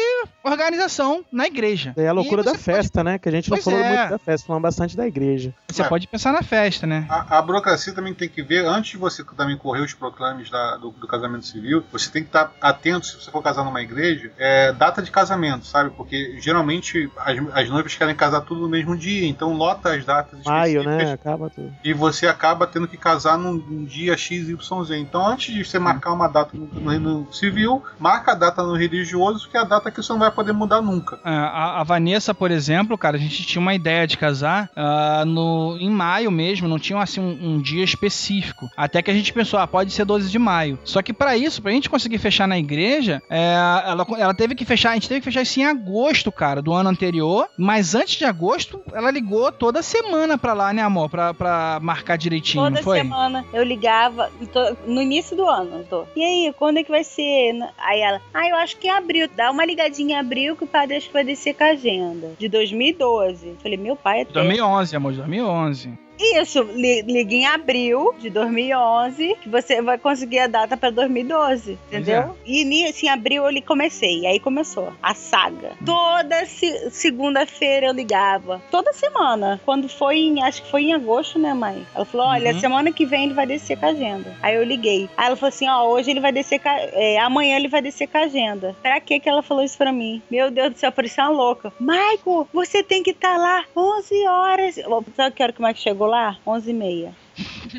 [0.43, 1.93] organização na igreja.
[1.97, 3.17] É a loucura da festa, né?
[3.17, 3.97] Que a gente não Pois falou é.
[3.97, 5.53] muito da festa, falando bastante da igreja.
[5.67, 5.85] Você É.
[5.87, 7.05] pode pensar na festa, né?
[7.09, 10.77] A, a burocracia também tem que ver, antes de você também correr os proclames da-
[10.77, 14.31] do, do casamento civil, você tem que estar atento, se você for casar numa igreja,
[14.37, 15.91] é, data de casamento, sabe?
[15.91, 20.43] Porque geralmente as, as noivas querem casar tudo no mesmo dia, então lota as datas
[20.45, 21.13] Maio, específicas né?
[21.13, 21.73] Acaba tudo.
[21.83, 24.57] e você acaba tendo que casar num, num dia XYZ.
[24.99, 28.75] Então, antes de você marcar uma data no, no- no civil, marca a data no
[28.75, 31.19] religioso, que é a data que você não vai poder mudar nunca.
[31.25, 35.23] É, A, a Vanessa, por exemplo, cara, a gente tinha uma ideia de casar ah,
[35.25, 38.69] no, em maio mesmo, não tinha assim um, um dia específico.
[38.75, 40.79] Até que a gente pensou, ah, pode ser 12 de maio.
[40.83, 43.53] Só que pra isso, pra gente conseguir fechar na igreja, é,
[43.87, 46.73] ela, ela teve que fechar, a gente teve que fechar isso em agosto, cara, do
[46.73, 47.47] ano anterior.
[47.57, 51.09] Mas antes de agosto, ela ligou toda semana pra lá, né, amor?
[51.09, 52.97] Pra, pra marcar direitinho, Toda foi?
[52.97, 55.83] semana eu ligava to- no início do ano.
[55.89, 56.05] Tô.
[56.15, 57.53] E aí, quando é que vai ser?
[57.77, 59.29] Aí ela, ah, eu acho que em abril.
[59.35, 62.31] Dá uma ligadinha em abril que o padre acho que vai descer com a agenda.
[62.39, 63.55] De 2012.
[63.61, 65.93] Falei, meu pai é 2011, amor, 2011.
[66.19, 71.77] Isso, li- liga em abril de 2011, que você vai conseguir a data pra 2012,
[71.87, 72.35] entendeu?
[72.45, 75.71] E nisso, em abril eu comecei, aí começou a saga.
[75.85, 79.59] Toda se- segunda-feira eu ligava, toda semana.
[79.65, 81.85] Quando foi em, acho que foi em agosto, né, mãe?
[81.95, 82.59] Ela falou, olha, Uhum.
[82.59, 84.35] semana que vem ele vai descer com a agenda.
[84.41, 85.09] Aí eu liguei.
[85.17, 87.81] Aí ela falou assim, ó, hoje ele vai descer com a, é, amanhã ele vai
[87.81, 88.75] descer com a agenda.
[88.81, 90.21] Pra que que ela falou isso pra mim?
[90.29, 91.73] Meu Deus do céu, parecia uma louca.
[91.79, 94.75] Maico, você tem que estar lá 11 horas.
[95.15, 96.37] Sabe que hora que o chegou lá?
[96.45, 97.15] 11 e meia.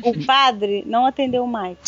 [0.03, 1.81] O padre não atendeu o Maico.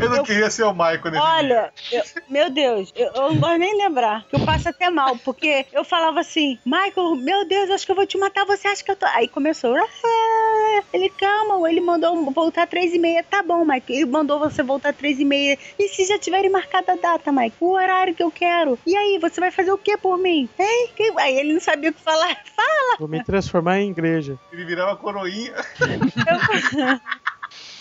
[0.00, 1.16] Eu não queria ser o Michael nesse.
[1.24, 5.16] Olha, eu- meu Deus, eu, eu não gosto nem lembrar, que eu passo até mal,
[5.24, 8.82] porque eu falava assim, Michael, meu Deus, acho que eu vou te matar, você acha
[8.84, 9.06] que eu tô...
[9.06, 14.06] Aí começou, "Ah", ele, calma, ele mandou voltar três e meia, tá bom, Michael, ele
[14.06, 17.72] mandou você voltar três e meia, e se já tiverem marcada a data, Michael, o
[17.74, 20.48] horário que eu quero, e aí, você vai fazer o que por mim?
[20.58, 20.88] Hein?
[20.96, 24.38] Que- Aí ele não sabia o que falar, fala, Vou me transformar em igreja.
[24.52, 25.54] Ele virava coroinha.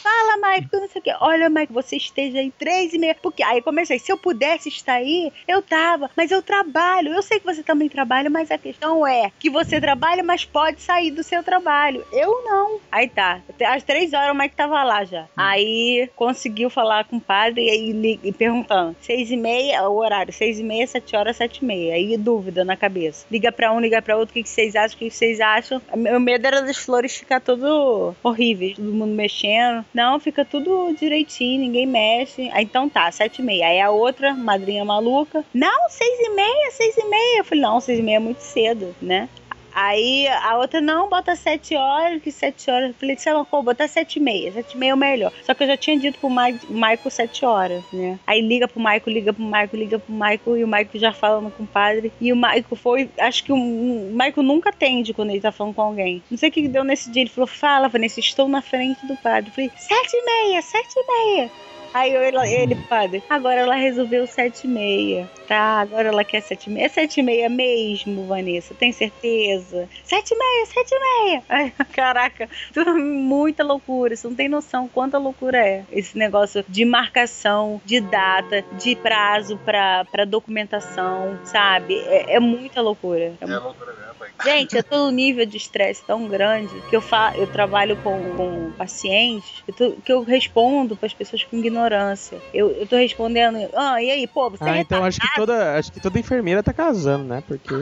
[0.02, 1.14] Fala, Mike, não sei o que.
[1.20, 3.16] Olha, Mike, você esteja aí três e meia.
[3.22, 6.10] Porque aí comecei, se eu pudesse estar aí, eu tava.
[6.16, 7.14] Mas eu trabalho.
[7.14, 10.82] Eu sei que você também trabalha, mas a questão é que você trabalha, mas pode
[10.82, 12.06] sair do seu trabalho.
[12.12, 12.80] Eu não.
[12.92, 13.42] Aí tá.
[13.68, 15.26] Às três horas o Mike tava lá já.
[15.38, 18.96] Aí conseguiu falar com o padre e, li- e perguntando.
[19.02, 21.94] Seis e meia, o horário, seis e meia, sete horas, sete e meia.
[21.96, 23.26] Aí dúvida na cabeça.
[23.32, 25.40] Liga pra um, liga pra outro, o que, que vocês acham, o que, que vocês
[25.40, 25.82] acham.
[25.96, 29.86] Meu medo era das flores ficar tudo horríveis, todo mundo mexendo.
[29.94, 32.50] Não, fica tudo direitinho, ninguém mexe.
[32.54, 33.68] Aí então tá, sete e meia.
[33.68, 35.44] Aí a outra, madrinha maluca.
[35.54, 37.40] Não, seis e meia, seis e meia.
[37.40, 39.28] Eu falei, não, seis e meia é muito cedo, né?
[39.74, 42.90] Aí a outra, não, bota sete horas, que sete horas.
[42.90, 44.52] Eu falei, lá, pô, botar sete e meia.
[44.52, 45.32] Sete e meia é o melhor.
[45.44, 48.20] Só que eu já tinha dito pro Ma Michael sete horas, né?
[48.26, 51.52] Aí liga pro Michael, liga pro Michael, liga pro Michael, e o Michael já falando
[51.52, 52.12] com o padre.
[52.20, 55.76] E o Michael foi, acho que o, o Michael nunca atende quando ele tá falando
[55.76, 56.22] com alguém.
[56.30, 57.24] Não sei o que que deu nesse dia.
[57.24, 59.50] Ele falou, fala, Vanessa, estou na frente do padre.
[59.50, 61.52] Eu falei, sete e meia, sete e meia.
[61.94, 65.30] Aí eu, ele, ele, padre, agora ela resolveu sete e meia.
[65.48, 66.86] Tá, agora ela quer sete e meia.
[66.86, 68.74] É sete e meia mesmo, Vanessa?
[68.74, 69.90] Tem certeza?
[70.04, 71.44] Sete e meia, sete e meia.
[71.50, 74.16] Ai, caraca, tudo muita loucura.
[74.16, 75.84] Você não tem noção quanta loucura é.
[75.92, 82.00] Esse negócio de marcação, de data, de prazo pra, pra documentação, sabe?
[82.08, 83.34] É, é muita loucura.
[83.42, 84.11] É É loucura mesmo.
[84.44, 88.36] Gente, eu tô num nível de estresse tão grande que eu, fa eu trabalho com,
[88.36, 92.40] com pacientes eu tô- que eu respondo para as pessoas com ignorância.
[92.54, 95.78] Eu, eu tô respondendo, ah, e aí, pô, você Ah, é então acho que toda,
[95.78, 97.44] acho que toda enfermeira tá casando, né?
[97.48, 97.76] Porque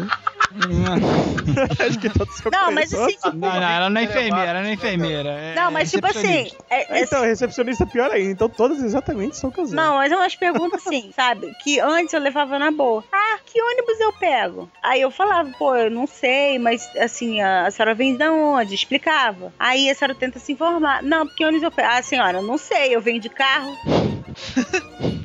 [1.79, 4.49] acho que todo seu Não, mas conheceu- assim, tipo, Não, não, ela não é enfermeira,
[4.49, 5.29] ela não é enfermeira.
[5.29, 8.31] é não, mas tipo assim, é- é- Então, recepcionista é pior ainda.
[8.31, 9.75] Então todas exatamente são casadas.
[9.75, 11.53] Não, mas é umas perguntas assim, sabe?
[11.63, 13.03] Que antes eu levava na boa.
[13.11, 14.69] Ah, que ônibus eu pego?
[14.81, 16.28] Aí eu falava, pô, eu não sei,
[16.59, 18.75] mas assim, a, a senhora vem de onde?
[18.75, 19.53] Explicava.
[19.57, 21.01] Aí a senhora tenta se informar.
[21.03, 21.85] Não, porque ônibus eu?
[21.85, 23.75] Ah, senhora, não sei, eu venho de carro.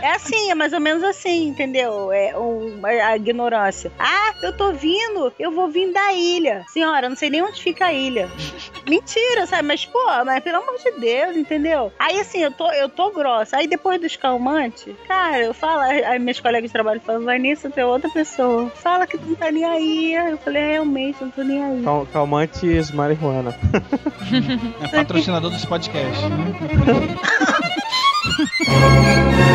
[0.02, 2.12] É assim, é mais ou menos assim, entendeu?
[2.12, 3.90] É um- a ignorância.
[3.98, 6.64] Ah, eu tô vindo, eu vou vir da ilha.
[6.68, 8.28] Senhora, eu não sei nem onde fica a ilha.
[8.88, 9.62] Mentira, sabe?
[9.68, 11.90] Mas, pô, mas pelo amor de Deus, entendeu?
[11.98, 13.56] Aí, assim, eu tô, eu tô grossa.
[13.56, 17.78] Aí, depois dos calmantes, cara, eu falo, aí minhas colegas de trabalho falam, Vanessa, tu
[17.80, 18.70] é outra pessoa.
[18.74, 20.14] Fala que tu não tá nem aí.
[20.14, 21.82] Eu falei, "É, realmente, eu não tô nem aí.
[21.82, 23.54] Cal- Calmantes marihuana.
[24.82, 26.20] É patrocinador desse podcast.
[28.38, 29.54] né?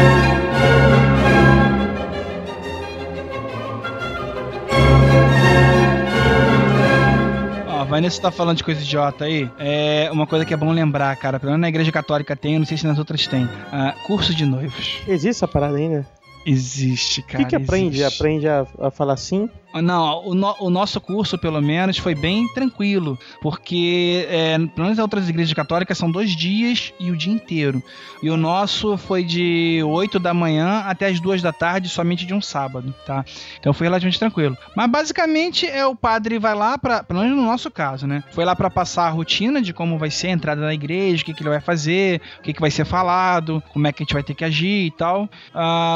[7.89, 9.49] Vanessa tá falando de coisa idiota aí.
[9.57, 11.39] É uma coisa que é bom lembrar, cara.
[11.39, 13.49] Pelo menos na igreja católica tem, eu não sei se nas outras tem.
[13.71, 14.99] Ah, curso de noivos.
[15.07, 16.07] Existe essa parada ainda?
[16.45, 17.43] Existe, O cara.
[17.43, 17.97] que, que aprende?
[17.99, 18.21] existe.
[18.21, 19.49] Aprende a, a falar sim?
[19.73, 24.97] Não, o, no- o nosso curso, pelo menos, foi bem tranquilo, porque, é, pelo menos
[24.97, 27.81] as outras igrejas católicas são dois dias e o dia inteiro.
[28.23, 32.33] E o nosso foi de 8 da manhã até as 2 da tarde, somente de
[32.33, 33.23] um sábado, tá?
[33.59, 34.57] Então foi relativamente tranquilo.
[34.75, 38.23] Mas basicamente é o padre vai lá para, pelo menos no nosso caso, né?
[38.31, 41.25] Foi lá para passar a rotina de como vai ser a entrada na igreja, o
[41.25, 44.05] que, que ele vai fazer, o que, que vai ser falado, como é que a
[44.05, 45.29] gente vai ter que agir e tal.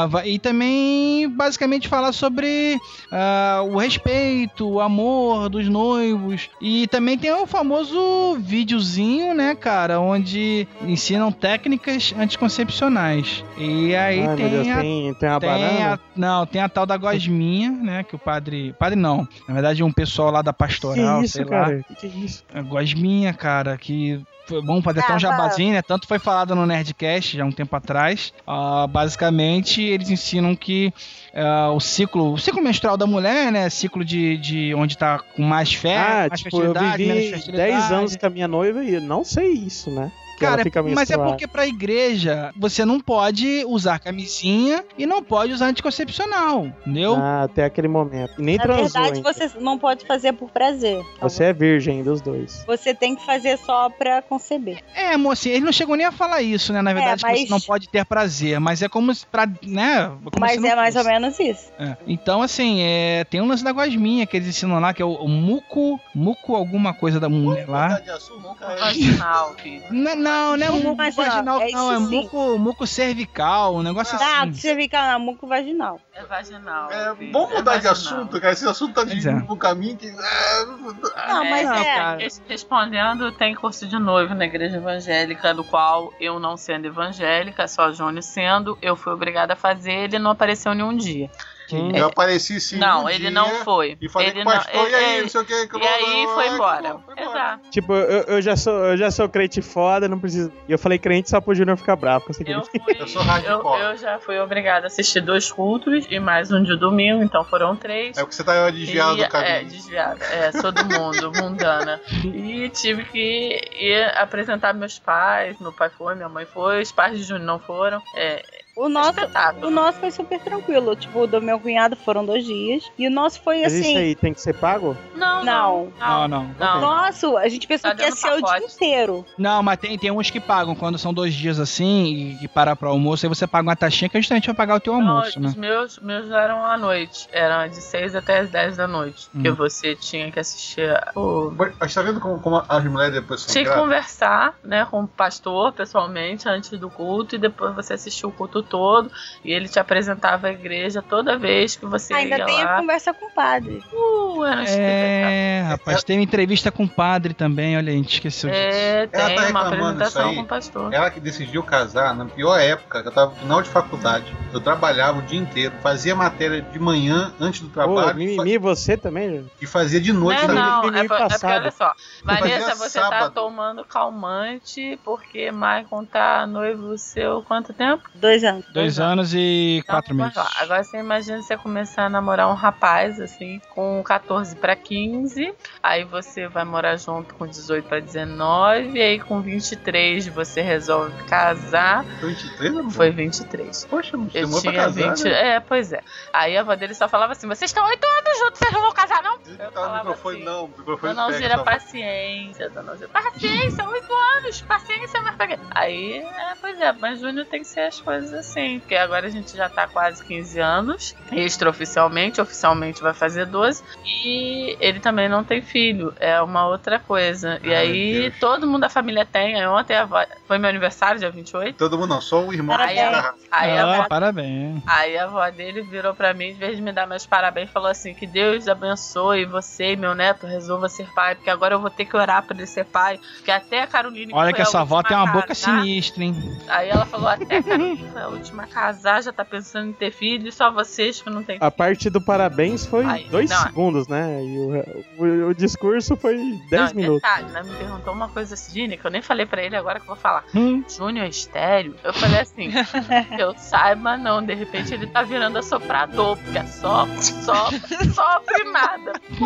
[0.08, 2.78] Vai- e também, basicamente, falar sobre
[3.12, 6.48] ah, o respeito, o amor dos noivos.
[6.60, 13.44] E também tem o famoso videozinho, né, cara, onde ensinam técnicas anticoncepcionais.
[13.56, 16.86] E aí Ai, tem Deus, a tem, tem a tem a, não, tem a tal
[16.86, 18.02] da gosminha, né?
[18.02, 18.74] Que o padre.
[18.78, 19.26] Padre não.
[19.48, 21.76] Na verdade, um pessoal lá da pastoral, que isso, sei cara?
[21.76, 21.82] lá.
[21.82, 22.44] Que que é isso?
[22.52, 25.82] A gosminha, cara, que foi bom fazer Ah, um jabazinho, né?
[25.82, 28.32] Tanto foi falado no Nerdcast já um tempo atrás.
[28.46, 30.92] Ah, basicamente, eles ensinam que
[31.34, 33.68] ah, o ciclo, o ciclo menstrual da mulher, né?
[33.70, 37.30] Ciclo de, de onde tá com mais fé, Ah, mais tipo, eu fertilidade, menos vivi
[37.32, 37.70] fertilidade.
[37.72, 40.10] 10 anos com a minha noiva e eu não sei isso, né?
[40.34, 40.62] Que Cara,
[40.94, 46.66] mas é porque pra igreja você não pode usar camisinha e não pode usar anticoncepcional,
[46.80, 47.14] entendeu?
[47.16, 48.32] Ah, até aquele momento.
[48.38, 51.00] E nem Na transou verdade, você não pode fazer por prazer.
[51.20, 52.64] Você é virgem dos dois.
[52.66, 54.82] Você tem que fazer só pra conceber.
[54.94, 56.82] É, mocinha, ele não chegou nem a falar isso, né?
[56.82, 60.06] Na verdade, que mas- você não pode ter prazer, mas é como se pra, né?
[60.24, 61.70] como Mas se não é mais ou menos isso.
[61.78, 61.96] É.
[62.06, 65.12] Então, assim, é, tem um lance da gosminha que eles ensinam lá, que é o,
[65.14, 68.00] o muco, muco alguma coisa da mulher lá.
[68.00, 68.92] é.
[68.92, 69.84] Filho.
[69.90, 72.02] Não, não, não é Muco muco vaginal, vaginal, é não, é sim.
[72.22, 74.52] muco, muco cervical, um negócio Ah, assim.
[74.54, 76.00] você fica na muco vaginal.
[76.14, 76.90] É vaginal.
[76.90, 78.52] É, vamos É mudar de assunto, cara.
[78.52, 79.32] Esse assunto tá de é.
[79.34, 80.08] um caminho que.
[80.08, 81.84] ah, Não, mas não, é.
[81.94, 82.18] cara.
[82.18, 87.66] Res- Respondendo, tem curso de noivo na igreja evangélica, do qual eu não sendo evangélica,
[87.68, 91.30] só Júnior sendo, eu fui obrigada a fazer, ele não apareceu nenhum dia.
[91.72, 91.90] Hum.
[91.94, 92.76] Eu apareci sim.
[92.76, 93.96] não, um ele dia não foi.
[94.00, 95.66] E falei ele com o pastor, não, e aí, ele- não sei o que.
[95.66, 96.98] que e aí foi embora.
[97.04, 97.30] foi embora.
[97.30, 97.70] Exato.
[97.70, 100.52] Tipo, eu, eu já sou, eu já sou crente foda, não preciso.
[100.68, 103.80] E eu falei crente só pro Júnior ficar bravo Eu, fui, Eu sou eu, hardcore.
[103.80, 107.74] eu já fui obrigada a assistir dois cultos e mais um de domingo, então foram
[107.76, 108.16] três.
[108.16, 109.50] É porque você tá desviado E- do caminho.
[109.52, 110.24] É, desviada.
[110.26, 112.00] É, sou do mundo, mundana.
[112.24, 115.58] E tive que ir apresentar meus pais.
[115.60, 118.02] Meu pai foi, minha mãe foi, os pais de Júnior não foram.
[118.14, 118.42] É,
[118.76, 119.18] O nosso,
[119.62, 120.96] o nosso foi super tranquilo.
[120.96, 122.84] Tipo, o do meu cunhado foram dois dias.
[122.98, 123.96] E o nosso foi Mas isso assim.
[123.96, 124.96] aí tem que ser pago?
[125.14, 125.92] Não, Não.
[125.98, 126.50] Não, não.
[126.58, 126.80] Não.
[126.80, 128.74] Nosso, a gente pensou Tá que ia ser o dia pacote.
[128.74, 129.24] inteiro.
[129.38, 130.74] Não, mas tem, tem uns que pagam.
[130.74, 134.08] Quando são dois dias assim e que para pro almoço, aí você paga uma taxinha
[134.08, 135.48] que é justamente vai pagar o teu almoço, Não, né?
[135.50, 137.28] Os meus, meus eram à noite.
[137.30, 139.28] Eram de 6 até as 10 da noite.
[139.34, 139.42] Hum.
[139.42, 140.90] Que você tinha que assistir.
[141.14, 141.52] O...
[141.78, 145.06] Mas tá vendo como, como as mulheres depois são Tinha que conversar, né, com o
[145.08, 149.10] pastor pessoalmente antes do culto e depois você assistia o culto todo
[149.44, 152.76] e ele te apresentava a igreja toda vez que você Ainda ia tem a lá.
[152.80, 153.82] conversa com o padre.
[153.92, 158.60] Uh, era É, rapaz, teve entrevista com o padre também, olha, a gente esqueceu disso.
[158.62, 160.36] É, Ela tem tá uma reclamando apresentação isso aí.
[160.36, 160.92] com o pastor.
[160.94, 164.26] Ela que decidiu casar na pior época, que eu tava no final de faculdade.
[164.52, 168.96] Eu trabalhava o dia inteiro, fazia matéria de manhã antes do Pô, trabalho mimimi você
[168.96, 171.60] também, e fazia de noite Não, na não, é, por- é porque passado.
[171.62, 171.92] olha só,
[172.24, 173.34] Vanessa, você tá sábado.
[173.34, 178.02] tomando calmante porque Maicon tá noivo seu quanto tempo?
[178.14, 178.53] Dois anos.
[178.72, 180.34] Dois anos e Então, quatro meses.
[180.36, 180.48] lá.
[180.60, 185.52] Agora você imagina você começar a namorar um rapaz, assim, com 14 pra 15,
[185.82, 191.12] aí você vai morar junto com 18 pra 19, e aí com 23 você resolve
[191.24, 192.04] casar.
[192.20, 193.84] 23 não Foi 23.
[193.86, 195.24] Poxa, não Eu tinha casar, 20.
[195.24, 195.54] né?
[195.56, 196.00] É, pois é.
[196.32, 198.92] Aí a avó dele só falava assim: vocês estão oito anos juntos, vocês não vão
[198.92, 199.38] casar, não?
[199.46, 200.68] Ele Eu tá microfone, assim, não.
[200.68, 203.08] Microfone Dona Alzira, paciência, Dona Alzira.
[203.08, 205.58] Paciência, oito anos, paciência, mas pra quê?
[205.70, 209.30] Aí, é, pois é, mas Júnior tem que ser as coisas assim, porque agora a
[209.30, 215.42] gente já tá quase 15 anos, extraoficialmente, oficialmente vai fazer 12, e ele também não
[215.44, 217.58] tem filho, é uma outra coisa.
[217.62, 218.38] E Ai, aí, Deus.
[218.38, 221.98] todo mundo da família tem, aí ontem a avó- foi meu aniversário, dia 28, Todo
[221.98, 222.76] mundo não, só o irmão.
[222.78, 223.24] aí, Parabéns.
[223.50, 224.82] a, aí, a Ah, avó, parabéns.
[224.86, 227.88] aí a avó dele virou pra mim, em vez de me dar meus parabéns, falou
[227.90, 231.90] assim, que Deus abençoe você e meu neto resolva ser pai, porque agora eu vou
[231.90, 234.64] ter que orar pra ele ser pai, porque até a Caroline Olha foi que a
[234.64, 236.34] essa avó tem uma boca sinistra, hein?
[236.68, 240.48] Aí ela falou, até a Caroline última a casar, já tá pensando em ter filho,
[240.48, 243.62] e só vocês que não tem A parte do parabéns foi Ai, dois não.
[243.62, 244.42] segundos, né?
[244.42, 246.36] E o, o- o discurso foi
[246.70, 247.22] 10 não, minutos.
[247.22, 247.62] detalhe, né?
[247.62, 250.16] Me perguntou uma coisa assim, que eu nem falei pra ele agora que eu vou
[250.16, 250.44] falar.
[250.54, 251.94] Hum, Júnior estéreo?
[252.04, 252.74] Eu falei assim, que
[253.42, 257.70] eu saiba não, de repente ele tá virando assoprador, porque é só, só,
[258.14, 259.12] sopra e nada.
[259.20, 259.44] Que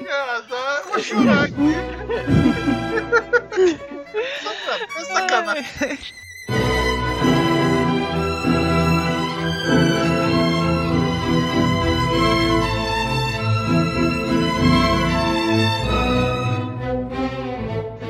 [0.00, 1.76] engraçado, eu vou chorar aqui.
[5.06, 5.98] Sacanagem.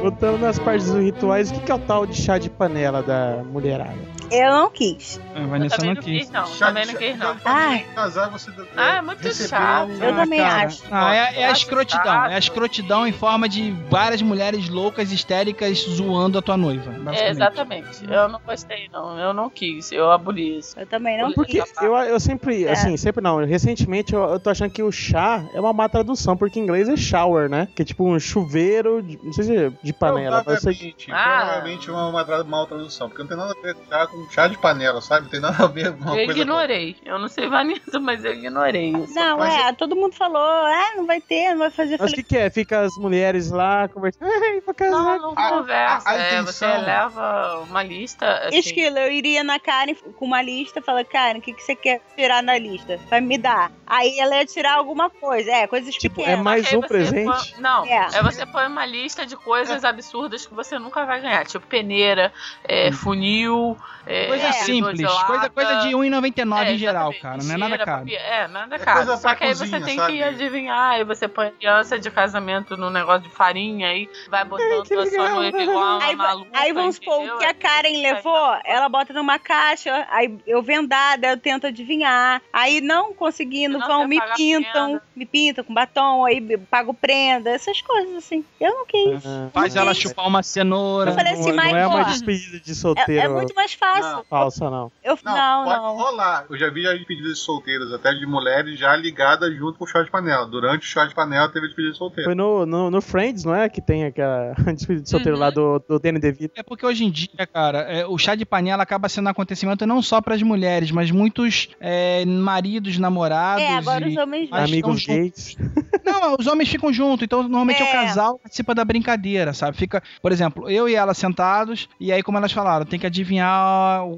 [0.07, 3.03] Voltando nas partes dos rituais, o que que é o tal de chá de panela
[3.03, 4.16] da mulherada?
[4.31, 5.21] Eu não quis.
[5.35, 6.31] a Vanessa também não não quis, quis.
[6.31, 6.47] não.
[6.47, 7.37] Chá- também não quis, não.
[7.45, 7.87] Ai.
[7.95, 9.89] Casar, você deve- Ah, é muito chato.
[9.91, 10.67] um- Eu também cara.
[10.67, 10.83] acho.
[10.91, 12.25] Ah, é, é a escrotidão.
[12.27, 16.95] É a escrotidão em forma de várias mulheres loucas, histéricas, zoando a tua noiva.
[17.15, 18.05] É, exatamente.
[18.11, 19.19] Eu não gostei, não.
[19.19, 19.93] Eu não quis.
[19.93, 20.79] Eu aboli isso.
[20.79, 21.73] Eu também não Porque quis.
[21.83, 22.73] eu, eu sempre, É.
[22.73, 23.45] assim, sempre não.
[23.45, 26.89] Recentemente eu, eu tô achando que o chá é uma má tradução, porque em inglês
[26.89, 27.69] é shower, né?
[27.75, 30.43] Que é tipo um chuveiro, de- não sei se é de panela.
[30.43, 30.67] Vai ser...
[30.77, 31.37] Provavelmente, Ah.
[31.41, 33.85] provavelmente uma, mal tradução, porque não tem nada a ver com
[34.25, 35.25] chá, com chá de panela, sabe?
[35.25, 36.41] Não tem nada a ver com uma Eu coisa.
[36.41, 36.97] ignorei.
[37.05, 39.15] Eu não sei Vanessa, mas eu ignorei isso.
[39.15, 41.97] Não, Mas é, todo mundo falou, ah, não vai ter, não vai fazer.
[42.01, 42.51] Mas o que, que é?
[42.51, 44.27] Fica as mulheres lá conversando.
[44.81, 46.09] Não, não A- conversa.
[46.09, 48.27] a- a é, você intenção- leva uma lista.
[48.47, 51.75] Assim, Esquilo, eu iria na Karen com uma lista, falar, Karen, o que, que você
[51.75, 52.99] quer tirar na lista?
[53.09, 53.71] Vai me dar.
[53.87, 56.39] Aí ela ia tirar alguma coisa, é, coisas Tipo, pequenas.
[56.41, 57.25] é mais um você presente?
[57.53, 58.09] põe- não, É.
[58.15, 58.23] é.
[58.23, 61.45] você põe uma lista de coisas absurdas que você nunca vai ganhar.
[61.47, 62.33] Tipo peneira,
[62.65, 63.77] é, funil,
[64.07, 64.53] é, Coisa É.
[64.53, 65.25] simples, gelada.
[65.27, 67.43] coisa, coisa de 1,99 É, em geral, cara.
[67.43, 68.01] Não é nada caro.
[68.01, 68.97] papel- É, nada É caro.
[68.99, 70.13] coisa Só que aí cozinha, você tem sabe?
[70.13, 70.93] que adivinhar.
[70.93, 75.07] Aí você põe aliança de casamento no negócio de farinha aí, vai botando que a
[75.07, 76.51] sua noiva igual uma Aí, maluca.
[76.55, 81.27] aí vamos supor, o que a Karen levou, ela bota numa caixa, aí eu vendada,
[81.29, 82.41] eu tento adivinhar.
[82.53, 85.03] Aí não conseguindo, Não, vão, me pintam, prenda.
[85.17, 88.45] me pintam com batom, aí pago prenda, essas coisas assim.
[88.61, 89.25] Eu não quis.
[89.27, 90.03] Ah, Faz Não ela quis.
[90.03, 91.11] chupar uma cenoura.
[91.11, 93.73] Eu falei assim, não, mas, não é uma despedida de É, solteiro é muito mais
[93.75, 93.96] fácil.
[94.01, 94.25] Não.
[94.25, 94.91] falsa, não.
[95.03, 95.97] Eu, Não, não, pode não.
[95.97, 96.47] rolar.
[96.51, 99.87] Eu já vi já despedidas de solteiras, até de mulheres já ligadas junto com o
[99.87, 100.47] chá de panela.
[100.47, 102.25] Durante o chá de panela teve despedida de solteiro.
[102.29, 103.69] Foi no, no, no Friends, não é?
[103.69, 105.41] Que tem aquela despedida de solteiro Uhum.
[105.43, 106.55] lá do, do Danny DeVito.
[106.59, 109.87] É porque hoje em dia, cara, é, o chá de panela acaba sendo um acontecimento
[109.87, 113.63] não só para as mulheres, mas muitos é, maridos, namorados.
[113.63, 115.57] É, agora e- os homens Mas Amigos gays.
[116.05, 117.89] Não, os homens ficam juntos, então normalmente é.
[117.89, 119.77] o casal participa da brincadeira, sabe?
[119.77, 123.47] Fica, por exemplo, eu e ela sentados, e aí, como elas falaram, tem que adivinhar.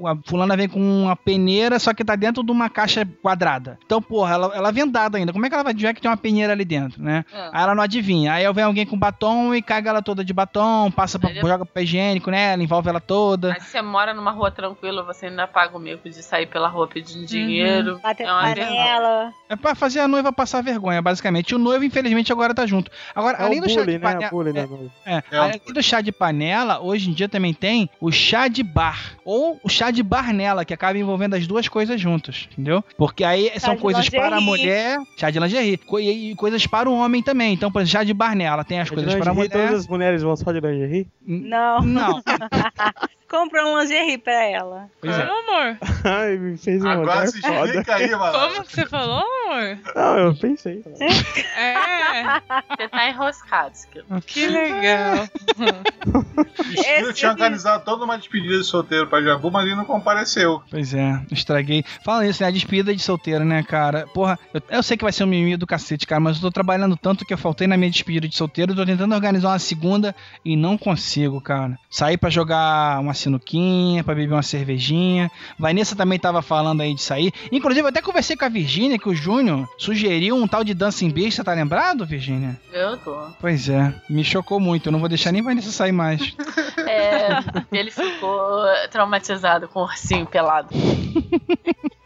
[0.07, 3.77] A fulana vem com uma peneira, só que tá dentro de uma caixa quadrada.
[3.85, 5.31] Então, porra, ela, ela é vendada ainda.
[5.33, 7.23] Como é que ela vai adivinhar que tem uma peneira ali dentro, né?
[7.33, 7.49] É.
[7.53, 8.33] Aí ela não adivinha.
[8.33, 11.65] Aí vem alguém com batom e caga ela toda de batom, passa pra, depois- joga
[11.65, 13.49] papel higiênico nela, envolve ela toda.
[13.49, 16.67] Mas se você mora numa rua tranquila, você ainda paga o mico de sair pela
[16.67, 17.99] rua pedindo dinheiro.
[18.01, 19.33] bater é uma panela.
[19.49, 21.51] É pra fazer a noiva passar vergonha, basicamente.
[21.51, 22.91] E o noivo, infelizmente, agora tá junto.
[23.15, 23.99] Agora, É além do chá de né?
[23.99, 24.29] panela.
[24.29, 24.91] Bullying é, noiva.
[25.05, 28.61] É, É além do chá de panela, hoje em dia também tem o chá de
[28.63, 29.13] bar.
[29.25, 32.83] Ou o chá de barnela, que acaba envolvendo as duas coisas juntas, entendeu?
[32.97, 34.45] Porque aí são de coisas para a lingerie.
[34.45, 37.53] mulher, chá de lingerie, co- e, coisas para o homem também.
[37.53, 39.67] Então, por exemplo, chá de barnela tem as De coisas para a lingerie, mulher.
[39.67, 41.07] Todas as mulheres vão só de lingerie?
[41.25, 41.81] Não.
[41.81, 42.21] Não,
[43.29, 44.89] Compra um lingerie pra ela.
[44.99, 45.21] pois é.
[45.21, 45.77] Amor.
[46.03, 47.65] Ai, me fez uma Agora se foda.
[47.65, 48.31] explica aí, mano.
[48.39, 49.77] Como que você falou, amor?
[49.95, 50.83] Não, eu pensei.
[51.57, 51.73] É,
[52.75, 53.73] Você tá enroscado,
[54.25, 55.27] que legal.
[57.01, 60.61] Eu tinha organizado toda uma despedida de solteiro pra Jabu, mas ele não compareceu.
[60.69, 61.83] Pois é, estraguei.
[62.03, 62.49] Fala isso, né?
[62.49, 64.07] A despedida de solteiro, né, cara?
[64.13, 66.51] Porra, eu, eu sei que vai ser um mimimi do cacete, cara, mas eu tô
[66.51, 68.75] trabalhando tanto que eu faltei na minha despedida de solteiro.
[68.75, 71.77] Tô tentando organizar uma segunda e não consigo, cara.
[71.89, 75.29] Sair pra jogar uma sinuquinha, pra beber uma cervejinha.
[75.57, 77.31] Vanessa também tava falando aí de sair.
[77.51, 81.09] Inclusive, eu até conversei com a Virgínia que o Júnior sugeriu um tal de Dancing
[81.09, 81.35] Beast.
[81.35, 82.59] Você tá lembrado, Virgínia?
[82.71, 83.15] Eu tô.
[83.39, 84.87] Pois é, me chocou muito.
[84.87, 86.35] Eu não vou deixar nem Vanessa sair mais.
[86.89, 87.27] É,
[87.71, 90.69] ele ficou traumatizado com o ursinho pelado.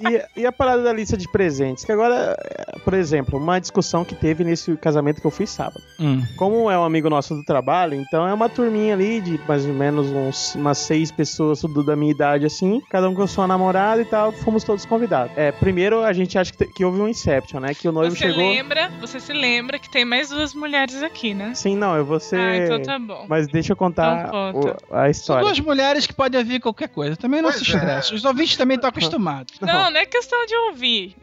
[0.00, 1.84] E, e a parada da lista de presentes?
[1.84, 2.36] Que agora,
[2.84, 5.82] por exemplo, uma discussão que teve nesse casamento que eu fui sábado.
[6.00, 6.22] Hum.
[6.36, 9.72] Como é um amigo nosso do trabalho, então é uma turminha ali de mais ou
[9.74, 14.02] menos uns, umas seis pessoas tudo da minha idade assim, cada um com sua namorada
[14.02, 15.32] e tal, fomos todos convidados.
[15.36, 17.74] É, primeiro a gente acha que, que houve um Inception, né?
[17.74, 18.38] Que o noivo Você chegou.
[18.38, 21.52] lembra, você se lembra que tem mais duas mulheres aqui, né?
[21.54, 22.38] Sim, não, eu vou ser.
[22.40, 23.26] Ah, então tá bom.
[23.28, 25.44] Mas deixa eu contar Então o- a São história.
[25.44, 27.16] duas mulheres que podem ouvir qualquer coisa.
[27.16, 28.12] Também não Pois se estresse.
[28.12, 28.16] é.
[28.16, 29.54] Os ouvintes também estão acostumados.
[29.60, 31.16] Não, não é questão de ouvir.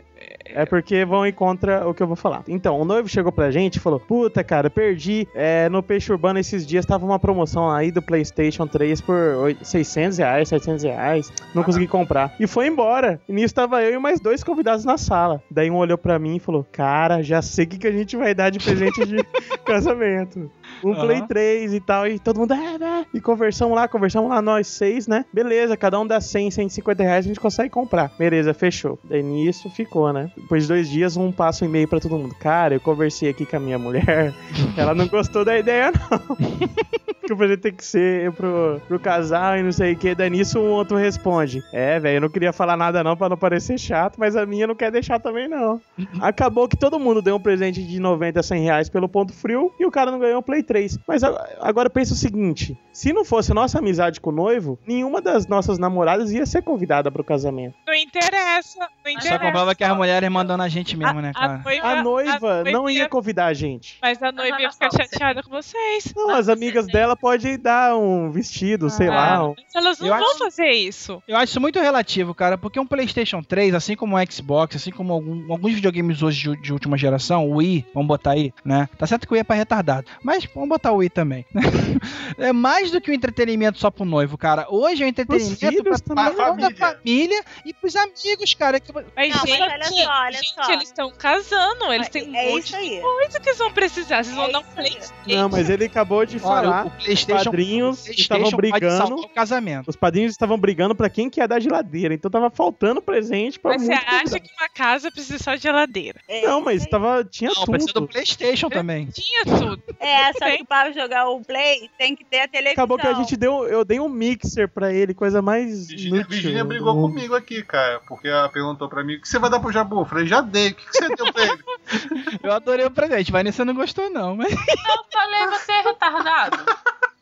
[0.45, 2.43] É porque vão em contra o que eu vou falar.
[2.47, 5.27] Então, o noivo chegou pra gente e falou: Puta, cara, perdi.
[5.33, 9.57] É, no Peixe Urbano esses dias tava uma promoção aí do PlayStation 3 por oi-
[9.63, 11.33] 600 reais, 700 reais.
[11.55, 12.35] Não consegui comprar.
[12.39, 13.19] E foi embora.
[13.27, 15.41] E nisso tava eu e mais dois convidados na sala.
[15.49, 18.15] Daí um olhou pra mim e falou: Cara, já sei o que, que a gente
[18.15, 19.17] vai dar de presente de
[19.65, 20.51] casamento.
[20.83, 21.05] Um Aham.
[21.05, 22.07] Play 3 e tal.
[22.07, 23.05] E todo mundo, é, né?
[23.13, 25.25] E conversamos lá, conversamos lá, nós seis, né?
[25.33, 28.11] Beleza, cada um dá 100, 150 reais, a gente consegue comprar.
[28.17, 28.97] Beleza, fechou.
[29.03, 30.31] Daí nisso ficou, né?
[30.35, 32.35] Depois de dois dias, um passa um e-mail pra todo mundo.
[32.39, 34.33] Cara, eu conversei aqui com a minha mulher.
[34.77, 36.37] Ela não gostou da ideia, não.
[37.31, 40.13] que o presente tem que ser pro, pro casal e não sei o que.
[40.13, 41.63] Daí nisso, um outro responde.
[41.71, 44.67] É, velho, eu não queria falar nada não pra não parecer chato, mas a minha
[44.67, 45.81] não quer deixar também, não.
[46.19, 49.71] Acabou que todo mundo deu um presente de 90 a 100 reais pelo ponto frio
[49.79, 50.97] e o cara não ganhou o Play 3.
[51.07, 55.21] Mas a- agora pensa o seguinte: se não fosse nossa amizade com o noivo, nenhuma
[55.21, 57.75] das nossas namoradas ia ser convidada pro casamento.
[57.87, 58.79] No interessa.
[58.79, 59.39] Não Só interessa.
[59.39, 61.57] comprova que as mulheres mandando a gente mesmo, né, A cara?
[61.63, 63.97] noiva, A noiva não ia ia- convidar a gente.
[64.01, 66.13] Mas a noiva ia ficar só, chateada com vocês.
[66.15, 69.47] Não, as amigas dela podem dar um vestido, sei lá.
[69.49, 71.21] um- elas não Eu vão acho- fazer isso.
[71.27, 74.91] Eu acho isso muito relativo, cara, porque um PlayStation 3, assim como o Xbox, assim
[74.91, 78.87] como algum- alguns videogames hoje de, de última geração, o Wii, vamos botar aí, né?
[78.97, 81.45] Tá certo que o Wii é pra retardado, mas vamos botar o Wii também.
[82.37, 84.67] é mais do que um entretenimento só pro noivo, cara.
[84.69, 86.75] Hoje é um entretenimento filhos pra, toda a Família.
[86.75, 88.79] família e pros amigos, cara.
[88.79, 90.71] que- Mas, Não, mas gente, olha só, olha gente, só.
[90.71, 91.91] eles estão casando.
[91.93, 92.89] Eles têm um é monte isso aí.
[92.95, 94.23] de coisa que eles vão precisar.
[94.23, 94.63] Vocês vão É dar um.
[94.63, 95.13] PlayStation.
[95.27, 96.85] Não, mas ele acabou de Olha, falar.
[96.85, 99.15] o, o PlayStation, padrinhos PlayStation estavam brigando.
[99.15, 99.89] o casamento.
[99.89, 102.13] Os padrinhos estavam brigando pra quem que ia dar geladeira.
[102.13, 106.19] Então tava faltando presente pra Mas você acha que uma casa precisa só de geladeira?
[106.27, 108.07] É Não, mas tava, tinha Não, precisa do tudo.
[108.11, 109.07] PlayStation também.
[109.07, 109.81] Tinha tudo.
[109.99, 110.59] É, só Tem.
[110.59, 112.83] que para jogar o Play tem que ter a televisão.
[112.83, 113.67] Acabou que a gente deu.
[113.67, 115.87] Eu dei um mixer pra ele, coisa mais.
[115.87, 117.09] Virginia, Virginia brigou mundo.
[117.09, 120.01] comigo aqui, cara, porque ela perguntou pra mim: o que você vai dar pro Jabu?
[120.01, 121.63] Eu falei: já dei, o que que você deu pra ele?
[122.43, 123.31] Eu adorei o presente.
[123.31, 124.35] Vanessa não gostou, não.
[124.35, 124.51] Mas...
[124.51, 126.57] Eu falei, você é retardado.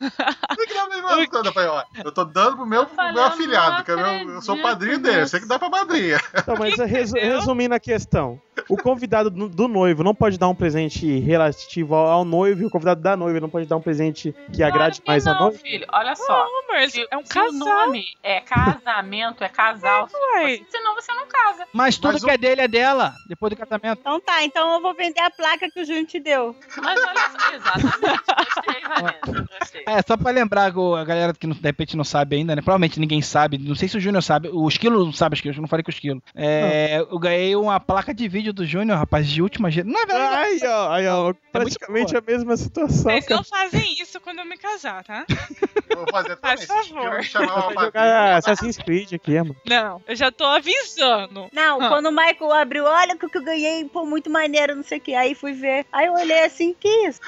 [0.00, 0.66] Eu
[2.04, 4.98] eu tô dando pro meu, pro falei, meu eu afilhado, é meu, eu sou padrinho
[4.98, 6.20] dele, eu sei que dá pra madrinha.
[6.34, 11.94] Então, mas resumindo a questão: o convidado do, noivo não pode dar um presente relativo
[11.94, 15.02] ao, noivo, e o convidado da noiva não pode dar um presente que agrade Claro
[15.02, 15.58] que mais a não, noiva.
[15.58, 15.86] filho.
[15.92, 16.26] Olha só.
[16.44, 17.58] Não, amor, Se, é um se o casal.
[17.86, 20.08] nome é casamento, é casal.
[20.34, 20.56] Ué.
[20.58, 21.66] você- senão você não casa.
[21.72, 23.98] Mas tudo Mas o- que é dele é dela, depois do casamento.
[24.00, 26.54] Então tá, então eu vou vender a placa que o Júnior te deu.
[26.82, 28.22] Mas olha só, exatamente.
[28.26, 29.46] Gostei, Vanessa.
[29.58, 29.84] Gostei.
[29.86, 32.62] É, só pra lembrar, o- a galera que de repente não sabe ainda, né?
[32.62, 33.58] Provavelmente ninguém sabe.
[33.58, 34.48] Não sei se o Júnior sabe.
[34.52, 35.54] O Esquilo não sabe, Esquilo.
[35.54, 36.22] Eu não falei com o Esquilo.
[36.34, 39.92] É, eu ganhei uma placa de vídeo do Júnior, rapaz, de última geração.
[39.92, 43.10] Na verdade, Aí, ó, aí, ó, praticamente a mesma situação.
[43.12, 45.24] Vocês não fazem isso quando eu me casar, tá?
[45.88, 46.66] Eu vou fazer também.
[46.66, 47.20] Faz favor.
[47.72, 49.56] uma jogar Assassin's Creed aqui, mano.
[49.66, 51.48] Não, eu já tô avisando.
[51.52, 51.88] Não, Ah.
[51.88, 55.00] quando o Michael abriu, olha o que eu ganhei, pô, muito maneiro, não sei o
[55.00, 55.14] que.
[55.14, 55.86] Aí fui ver.
[55.92, 57.20] Aí eu olhei assim, que isso?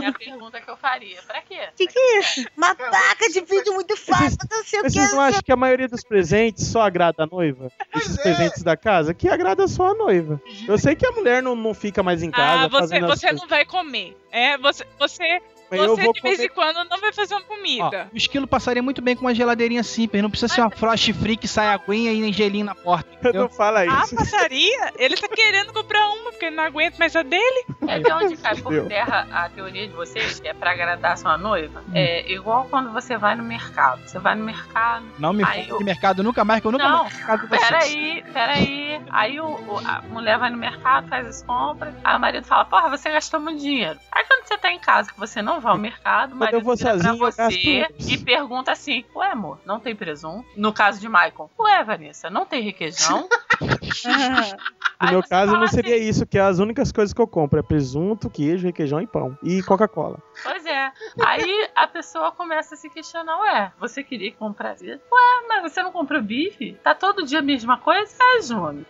[0.00, 1.20] É a pergunta que eu faria.
[1.22, 1.68] Pra quê?
[1.76, 2.46] Que que é isso?
[2.56, 4.90] Uma placa de vídeo muito fácil, não sei o que.
[4.90, 7.70] Vocês não acham que a maioria dos presentes só agrada a noiva?
[7.94, 8.22] Esses é.
[8.22, 9.14] presentes da casa?
[9.14, 10.40] Que agrada só a noiva.
[10.66, 13.18] Eu sei que a mulher não, não fica mais em casa Ah, você, fazendo as
[13.20, 14.16] você coisas, não vai comer.
[14.30, 15.40] É, você, você,
[15.76, 18.08] eu você vou de vez em quando não vai fazer uma ó, comida.
[18.12, 20.22] o Esquilo passaria muito bem com uma geladeirinha simples.
[20.22, 23.08] Não precisa ser uma Frost Free que sai aguinha e nem gelinho na porta.
[23.14, 23.42] entendeu?
[23.42, 24.14] Não fala Ah, isso.
[24.16, 24.92] passaria?
[24.96, 27.64] Ele tá querendo comprar uma, porque ele não aguenta mais a dele.
[27.86, 31.36] É de onde cai por terra a teoria de vocês, que é pra agradar sua
[31.38, 31.82] noiva.
[31.94, 34.00] É igual quando você vai no mercado.
[34.06, 35.04] Você vai no mercado.
[35.18, 37.48] Não me fale eu- de mercado nunca mais, que eu nunca Não, mais mercado.
[37.48, 39.00] Peraí, peraí.
[39.10, 41.94] Aí o, o- a mulher vai no mercado, faz as compras.
[42.04, 43.98] Aí o marido fala: Porra, você gastou muito dinheiro.
[44.12, 46.60] Aí quando você tá em casa, que você não vai ao mercado, o Quando eu
[46.60, 50.46] vou sozinho, você e pergunta assim: Ué, amor, não tem presunto?
[50.56, 53.28] No caso de Michael: Ué, Vanessa, não tem requeijão?
[55.00, 57.60] No meu caso, não seria assim, isso, que é as únicas coisas que eu compro.
[57.60, 59.38] É presunto, queijo, requeijão e pão.
[59.42, 60.18] E Coca-Cola.
[60.42, 60.90] Pois é.
[61.24, 64.84] Aí a pessoa começa a se questionar: Ué, você queria comprar isso?
[64.84, 66.76] Ué, mas você não comprou bife?
[66.82, 68.12] Tá todo dia a mesma coisa?
[68.20, 68.86] É, Júnior.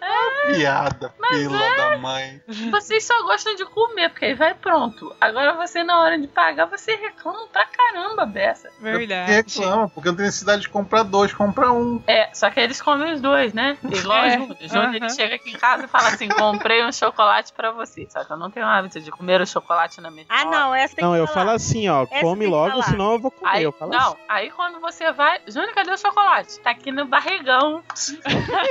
[0.54, 1.76] Piada, pela é.
[1.76, 2.42] da mãe.
[2.70, 5.14] Vocês só gostam de comer, porque aí vai pronto.
[5.20, 8.70] Agora você, na hora de pagar, você reclama pra caramba dessa.
[8.80, 9.30] Verdade.
[9.32, 12.02] Reclama, porque eu não tenho necessidade de comprar dois, compra um.
[12.06, 13.76] É, só que eles comem os dois, né?
[13.84, 14.56] Igual É, o Júnior.
[14.60, 18.06] O Júnior, ele chega aqui em casa e fala assim: comprei um chocolate pra você.
[18.10, 20.50] Só que eu não tenho hábito de comer o chocolate na mesma Ah, hora.
[20.50, 21.38] não, essa tem Não, que eu falar.
[21.46, 22.02] falo assim, ó.
[22.10, 22.82] Essa come tem logo, falar.
[22.84, 23.50] senão eu vou comer.
[23.50, 24.16] Aí, eu falo não, assim.
[24.28, 25.40] aí quando você vai.
[25.46, 26.60] Júnior, cadê o chocolate?
[26.60, 27.82] Tá aqui no barrigão.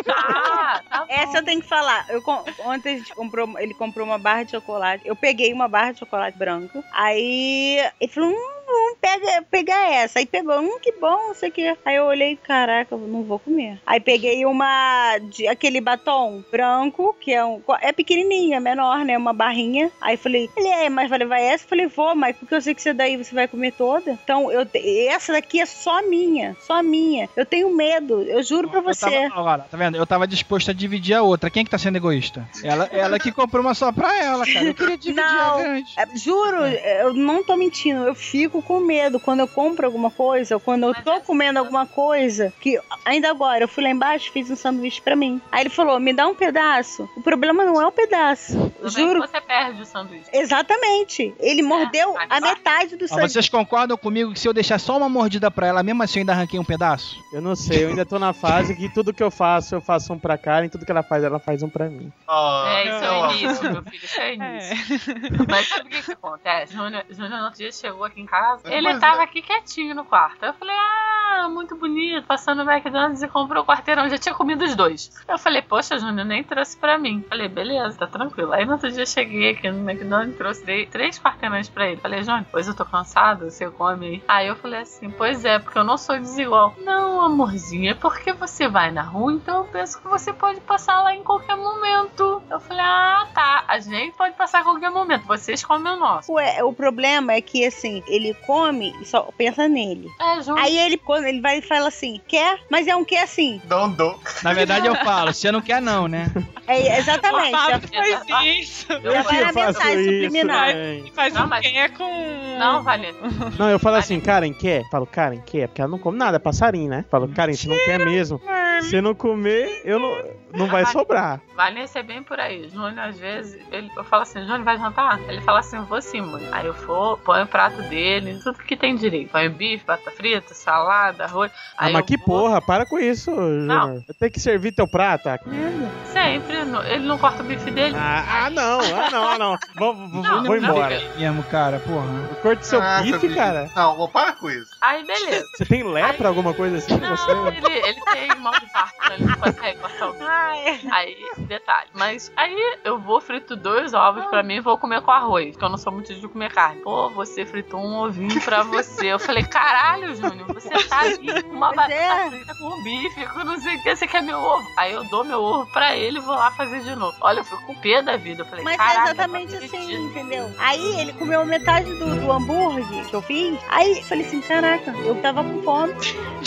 [0.09, 1.05] ah, tá.
[1.09, 2.05] Essa eu tenho que falar.
[2.09, 2.23] Eu,
[2.65, 5.03] ontem a gente comprou, ele comprou uma barra de chocolate.
[5.07, 6.83] Eu peguei uma barra de chocolate branco.
[6.91, 8.56] Aí ele falou: hum,
[9.01, 10.19] pega, pegar essa.
[10.19, 11.77] Aí pegou, hum, que bom, não sei o que.
[11.85, 13.79] Aí eu olhei, caraca, eu não vou comer.
[13.85, 17.61] Aí peguei uma de aquele batom branco, que é um.
[17.81, 19.17] É pequenininha, menor, né?
[19.17, 19.91] Uma barrinha.
[20.01, 21.63] Aí falei, ele é, mas vai levar essa?
[21.65, 24.11] Eu falei, vou, mas porque eu sei que você daí você vai comer toda.
[24.23, 24.65] Então, eu,
[25.09, 26.55] essa daqui é só minha.
[26.59, 27.29] Só minha.
[27.35, 29.29] Eu tenho medo, eu juro pra Eu você.
[29.29, 29.97] tava, olha, tá vendo?
[29.97, 31.49] Eu tava disposto a dividir a outra.
[31.49, 32.47] Quem que tá sendo egoísta?
[32.63, 34.65] Ela, ela que comprou uma só pra ela, cara.
[34.65, 35.59] Eu queria dividir Não.
[35.59, 35.93] a grande.
[35.97, 40.55] É, Juro, eu não tô mentindo, eu fico com medo quando eu compro alguma coisa,
[40.55, 43.89] ou quando eu tô é comendo assim, alguma coisa, que ainda agora eu fui lá
[43.89, 45.41] embaixo, fiz um sanduíche pra mim.
[45.51, 47.07] Aí ele falou: "Me dá um pedaço".
[47.17, 48.53] O problema não é o pedaço.
[48.81, 49.19] Bem Juro.
[49.21, 50.29] você perde o sanduíche.
[50.31, 51.33] Exatamente.
[51.39, 53.33] Ele mordeu mas a metade do Ó, sanduíche.
[53.33, 56.21] vocês concordam comigo que se eu deixar só uma mordida pra ela, mesmo assim eu
[56.21, 57.17] ainda arranquei um pedaço?
[57.33, 60.13] Eu não sei, eu ainda tô na fase que tudo que eu faço, eu faço
[60.13, 62.11] um pra Karen, tudo que ela faz, ela faz um pra mim.
[62.27, 64.05] Ah, É, isso é o início, meu filho.
[64.05, 65.11] Isso é o início.
[65.13, 65.45] É.
[65.49, 66.73] Mas sabe o que, que acontece?
[66.73, 68.61] Júnior, Júnior no outro dia chegou aqui em casa.
[68.77, 69.23] Ele Pois tava é.
[69.23, 70.43] aqui quietinho no quarto.
[70.43, 74.09] Eu falei, ah, muito bonito, passando no McDonald's e comprou o quarteirão.
[74.09, 75.11] Já tinha comido os dois.
[75.27, 77.23] Eu falei, poxa, Júnior, nem trouxe pra mim.
[77.27, 78.53] Falei, beleza, tá tranquilo.
[78.53, 81.87] Aí no outro dia eu cheguei aqui no McDonald's e trouxe dei três quarteirões pra
[81.87, 82.01] ele.
[82.01, 84.23] Falei, Júnior, pois eu tô cansado, você come aí.
[84.27, 86.75] Aí eu falei assim, pois é, porque eu não sou desigual.
[86.83, 91.01] Não, amorzinho, é porque você vai na rua, então eu penso que você pode passar
[91.01, 92.41] lá em qualquer momento.
[92.49, 93.63] Eu falei, ah, tá.
[93.67, 95.25] A gente pode passar em qualquer momento.
[95.25, 96.31] Vocês comem o nosso.
[96.33, 100.09] Ué, o problema é que, assim, ele come e só pensa nele.
[100.19, 100.59] É.
[100.61, 102.59] Aí ele, quando ele vai e fala assim, quer?
[102.69, 103.61] Mas é um quer assim.
[103.69, 104.19] Não dou.
[104.43, 106.31] Na verdade, eu falo, você não quer não, né?
[106.67, 107.49] É, exatamente.
[107.49, 107.89] O Já, Fábio
[108.27, 108.87] faz isso.
[108.89, 110.67] já vai na mensagem subliminar.
[110.71, 111.11] também.
[111.15, 112.57] Faz Não, um mas- quem é com.
[112.59, 113.17] Não, Valente.
[113.57, 114.83] Não, eu falo assim, Karen, quer?
[114.89, 115.67] Falo, Karen, quer?
[115.67, 117.05] Porque ela não come nada, é passarinho, né?
[117.09, 118.41] Falo, Karen, você não quer mesmo.
[118.81, 120.09] Se não comer, eu não,
[120.53, 121.41] não vai sobrar.
[121.55, 122.69] Valência é bem por aí.
[122.69, 125.19] Júnior, às vezes, ele, eu falo assim, Júnior, vai jantar?
[125.27, 126.47] Ele fala assim, vou sim, mãe.
[126.51, 129.31] Aí eu vou, põe o prato dele, tudo que tem direito.
[129.31, 131.51] Põe bife, batata frita, salada, arroz.
[131.77, 134.03] Ah, Aí mas que vou- porra, para com isso, Júnior.
[134.07, 135.27] Eu tenho que servir teu prato.
[135.29, 135.89] Ah, que merda.
[136.05, 136.57] Sempre.
[136.57, 137.95] Ele não corta o bife dele.
[137.97, 139.57] Ah, ah, não, ah, não, ah, não.
[139.77, 140.99] Vou, vou, Não, vou embora.
[141.17, 142.07] Mesmo, cara, porra.
[142.41, 143.69] Corte seu Ah, bife, cara.
[143.75, 144.71] Não, vou para com isso.
[144.81, 145.45] Aí, beleza.
[145.55, 146.97] Você tem lepra, alguma coisa assim?
[146.97, 147.31] Não, Você...
[147.31, 149.15] ele, ele tem mal de parto, né?
[149.15, 150.25] ele não consegue cortar o bife.
[150.37, 151.89] Ai, Aí, detalhe.
[151.93, 155.65] Mas aí eu vou frito dois ovos pra mim e vou comer com arroz, porque
[155.65, 156.81] eu não sou muito de comer carne.
[156.81, 159.07] Pô, você fritou um ovinho pra você.
[159.07, 162.29] Eu falei, caralho, Júnior, você tá ali com uma Pois batata é.
[162.29, 164.67] frita com bife, com não sei o que, você quer meu ovo.
[164.77, 167.15] Aí eu dou meu ovo pra ele e vou lá fazer de novo.
[167.21, 168.41] Olha, eu fico com pé da vida.
[168.41, 170.51] Eu falei, Mas é caralho, exatamente eu tô assim, entendeu?
[170.59, 173.57] Aí ele comeu metade do, do hambúrguer que eu fiz.
[173.69, 175.93] Aí eu falei assim: caraca, eu tava com fome.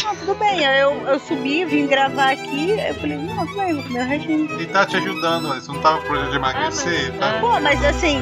[0.03, 0.65] Não, tudo bem.
[0.67, 2.71] Aí Eu, eu subi, vim gravar aqui.
[2.71, 4.49] Eu falei: não, tudo bem, o restinho.
[4.53, 5.49] Ele tá te ajudando?
[5.49, 7.27] Você não tava com projeto de emagrecer, mas- tá?
[7.37, 7.41] é.
[7.41, 8.21] Pô, mas assim,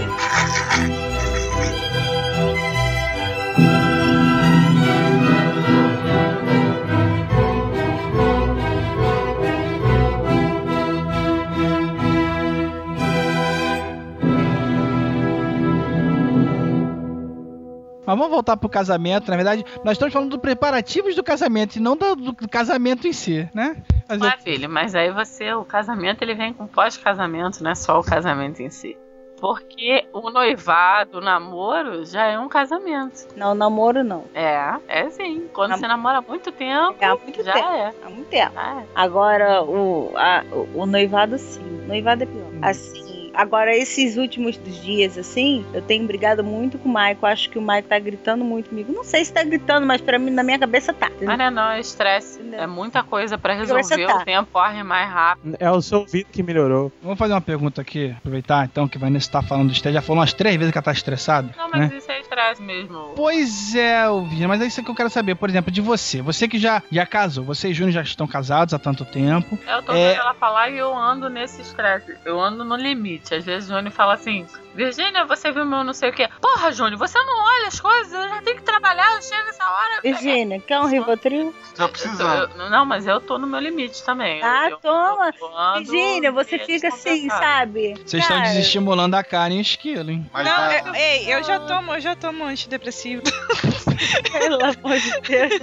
[18.08, 19.30] Mas vamos voltar pro casamento.
[19.30, 23.12] Na verdade, nós estamos falando dos preparativos do casamento e não do, do casamento em
[23.12, 23.76] si, né?
[24.08, 28.00] Mas é- Maravilha, mas aí você, o casamento, ele vem com pós-casamento, não é só
[28.00, 28.96] o casamento em si.
[29.38, 33.28] Porque o noivado, o namoro, já é um casamento.
[33.36, 34.24] não, namoro não.
[34.34, 35.46] É, é sim.
[35.52, 37.68] Quando Nam- você namora há muito tempo, É há muito já tempo.
[37.68, 37.92] é.
[38.04, 38.54] Há muito tempo.
[38.54, 38.84] Já é.
[38.96, 41.62] Agora, o, a- o, o noivado, sim.
[41.86, 42.48] Noivado é pior.
[42.62, 47.26] Assim, agora, esses últimos dias, assim, eu tenho brigado muito com o Maico.
[47.26, 48.92] Acho que o Maico tá gritando muito comigo.
[48.92, 51.10] Não sei se tá gritando, mas pra mim, na minha cabeça tá.
[51.20, 52.40] Mas não é não, é estresse.
[52.52, 54.06] É muita coisa pra resolver.
[54.06, 54.16] tá.
[54.16, 55.56] O tempo corre mais rápido.
[55.60, 56.92] É o seu ouvido que melhorou.
[57.02, 59.94] Vamos fazer uma pergunta aqui, aproveitar então que a Vanessa tá falando do estresse.
[59.94, 61.50] Já falou umas três vezes que ela tá estressada.
[61.56, 61.96] Não, mas né?
[61.96, 63.12] isso é estresse mesmo.
[63.16, 66.20] Pois é, Virgínia, mas é isso que eu quero saber, por exemplo, de você.
[66.22, 69.58] Você que já, já casou, você e Júnior já estão casados há tanto tempo.
[69.66, 70.10] Eu tô É.
[70.12, 72.14] vendo ela falar e eu ando nesse estresse.
[72.24, 73.17] Eu ando no limite.
[73.22, 74.46] Às vezes o Júnior fala assim:
[74.78, 76.28] Virgínia, você viu meu não sei o quê.
[76.40, 79.64] Porra, Júnior, você não olha as coisas, eu já tenho que trabalhar, eu chego essa
[79.64, 80.00] hora.
[80.02, 81.52] Virgínia, quer um Rivotril?
[81.74, 82.54] Tá precisando.
[82.70, 84.40] não, mas eu tô no meu limite também.
[84.42, 85.30] Ah, Eu- toma.
[85.40, 87.94] eu Virgínia, você fica assim, sabe?
[87.94, 90.30] Vocês estão Cara, desestimulando a Karen e o esquilo, hein?
[90.32, 93.22] Mas não, vai- eu- ei, eu já tomo, eu já tomo antidepressivo.
[94.32, 95.60] Pelo amor de Deus.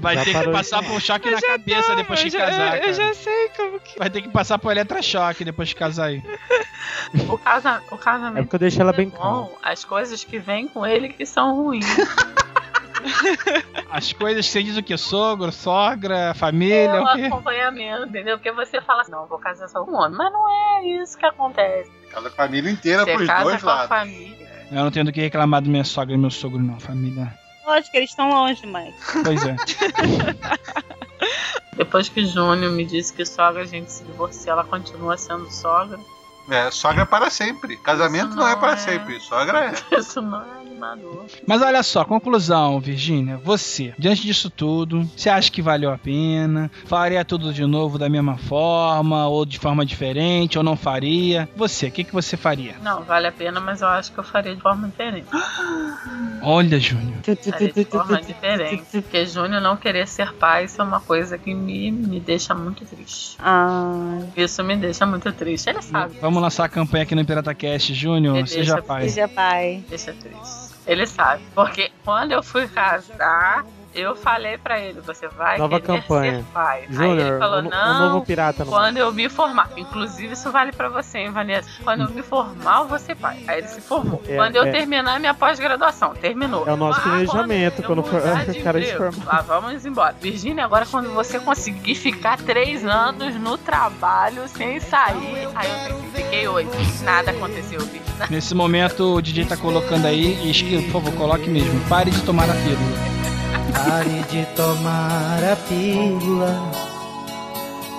[0.00, 2.38] Vai Já ter que passar de por choque Eu na cabeça tomo, depois que já-
[2.46, 2.92] casar, eu, eu cara.
[2.94, 3.98] já sei como que.
[3.98, 6.22] Vai ter que passar por eletrochoque depois que casar aí.
[7.28, 7.38] O,
[7.80, 9.48] casa, o É casamento porque eu deixo ela é bem bom, calma.
[9.62, 11.86] as coisas que vêm com ele que são ruins.
[13.90, 14.96] As coisas que você diz o que?
[14.96, 17.22] Sogro, sogra, família, é o o quê?
[17.24, 18.38] acompanhamento, entendeu?
[18.38, 20.16] Porque você fala assim, não, vou casar só com um homem.
[20.16, 21.90] Mas não é isso que acontece.
[22.10, 23.88] Cada família inteira Você pros casa dois com a lados.
[23.88, 24.66] família.
[24.70, 27.32] Eu não tenho do que reclamar do minha sogra e meu sogro, não, família.
[27.66, 28.94] Lógico, eles estão longe, mas.
[29.24, 29.56] Pois é.
[31.76, 35.98] Depois que Júnior me disse que sogra a gente se divorcia, ela continua sendo sogra.
[36.48, 37.76] É, sogra para sempre.
[37.76, 38.76] Casamento Isso não, é não para é.
[38.76, 39.20] sempre.
[39.20, 39.74] Sogra é.
[39.98, 41.26] Isso não é animador.
[41.46, 43.40] Mas olha só, conclusão, Virgínia.
[43.44, 46.70] Você, diante disso tudo, você acha que valeu a pena?
[46.86, 51.48] Faria tudo de novo da mesma forma, ou de forma diferente, ou não faria?
[51.56, 52.74] Você, o que, que você faria?
[52.82, 55.26] Não, vale a pena, mas eu acho que eu faria de forma diferente.
[56.42, 57.18] Olha, Júnior.
[57.22, 58.84] Faria de forma diferente.
[58.90, 62.84] Porque Júnior não querer ser pai, isso é uma coisa que me, me deixa muito
[62.84, 63.36] triste.
[63.38, 65.68] Ah, Isso me deixa muito triste.
[65.70, 66.16] Ele sabe.
[66.20, 68.34] Vamos lançar a campanha aqui no PirataCast, Júnior.
[68.34, 69.08] Beleza, Seja pai.
[69.08, 69.84] seja pai.
[69.88, 70.71] Deixa triste.
[70.86, 71.44] Ele sabe.
[71.54, 76.38] Porque quando eu fui casar, Eu falei pra ele, você vai Nova campanha.
[76.38, 76.78] ser pai.
[76.78, 79.68] Aí ele Júnior, falou, não, novo pirata quando eu me formar.
[79.76, 81.68] Inclusive, isso vale pra você, hein, Vanessa?
[81.84, 83.42] Quando eu me formar, eu vou ser pai.
[83.46, 84.22] Aí ele se formou.
[84.26, 84.70] É, quando eu é.
[84.70, 86.66] terminar minha pós-graduação, terminou.
[86.66, 89.32] É o nosso Ah, planejamento, quando quando eu for- de o cara se emprego, formar.
[89.32, 90.14] Lá vamos embora.
[90.20, 96.48] Virgínia, agora quando você conseguir ficar três anos no trabalho sem sair, aí eu fiquei
[96.48, 96.70] oito.
[97.02, 98.02] Nada aconteceu, bicho.
[98.30, 101.80] Nesse momento, o DJ tá colocando aí, e por favor, coloque mesmo.
[101.88, 103.11] Pare de tomar a pílula.
[103.84, 106.70] Pare de tomar a pílula.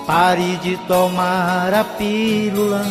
[0.06, 2.82] Pare de tomar a pílula.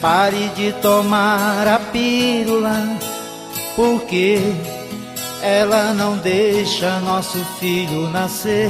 [0.00, 2.96] Pare de tomar a pílula.
[3.74, 4.38] Porque
[5.42, 8.68] ela não deixa nosso filho nascer.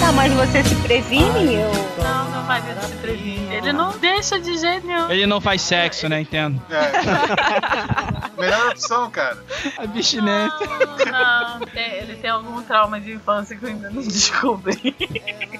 [0.00, 1.54] Tá, mas você se previne?
[1.54, 1.72] Eu...
[2.02, 3.52] Não, meu marido se previne.
[3.52, 5.10] Ele não deixa de jeito nenhum.
[5.10, 6.20] Ele não faz sexo, né?
[6.20, 6.62] Entendo.
[6.70, 8.20] É.
[8.38, 9.42] Melhor opção, cara.
[9.78, 10.54] A bichinete.
[11.10, 14.94] Não, tem- ele tem algum trauma de infância que eu ainda não descobri.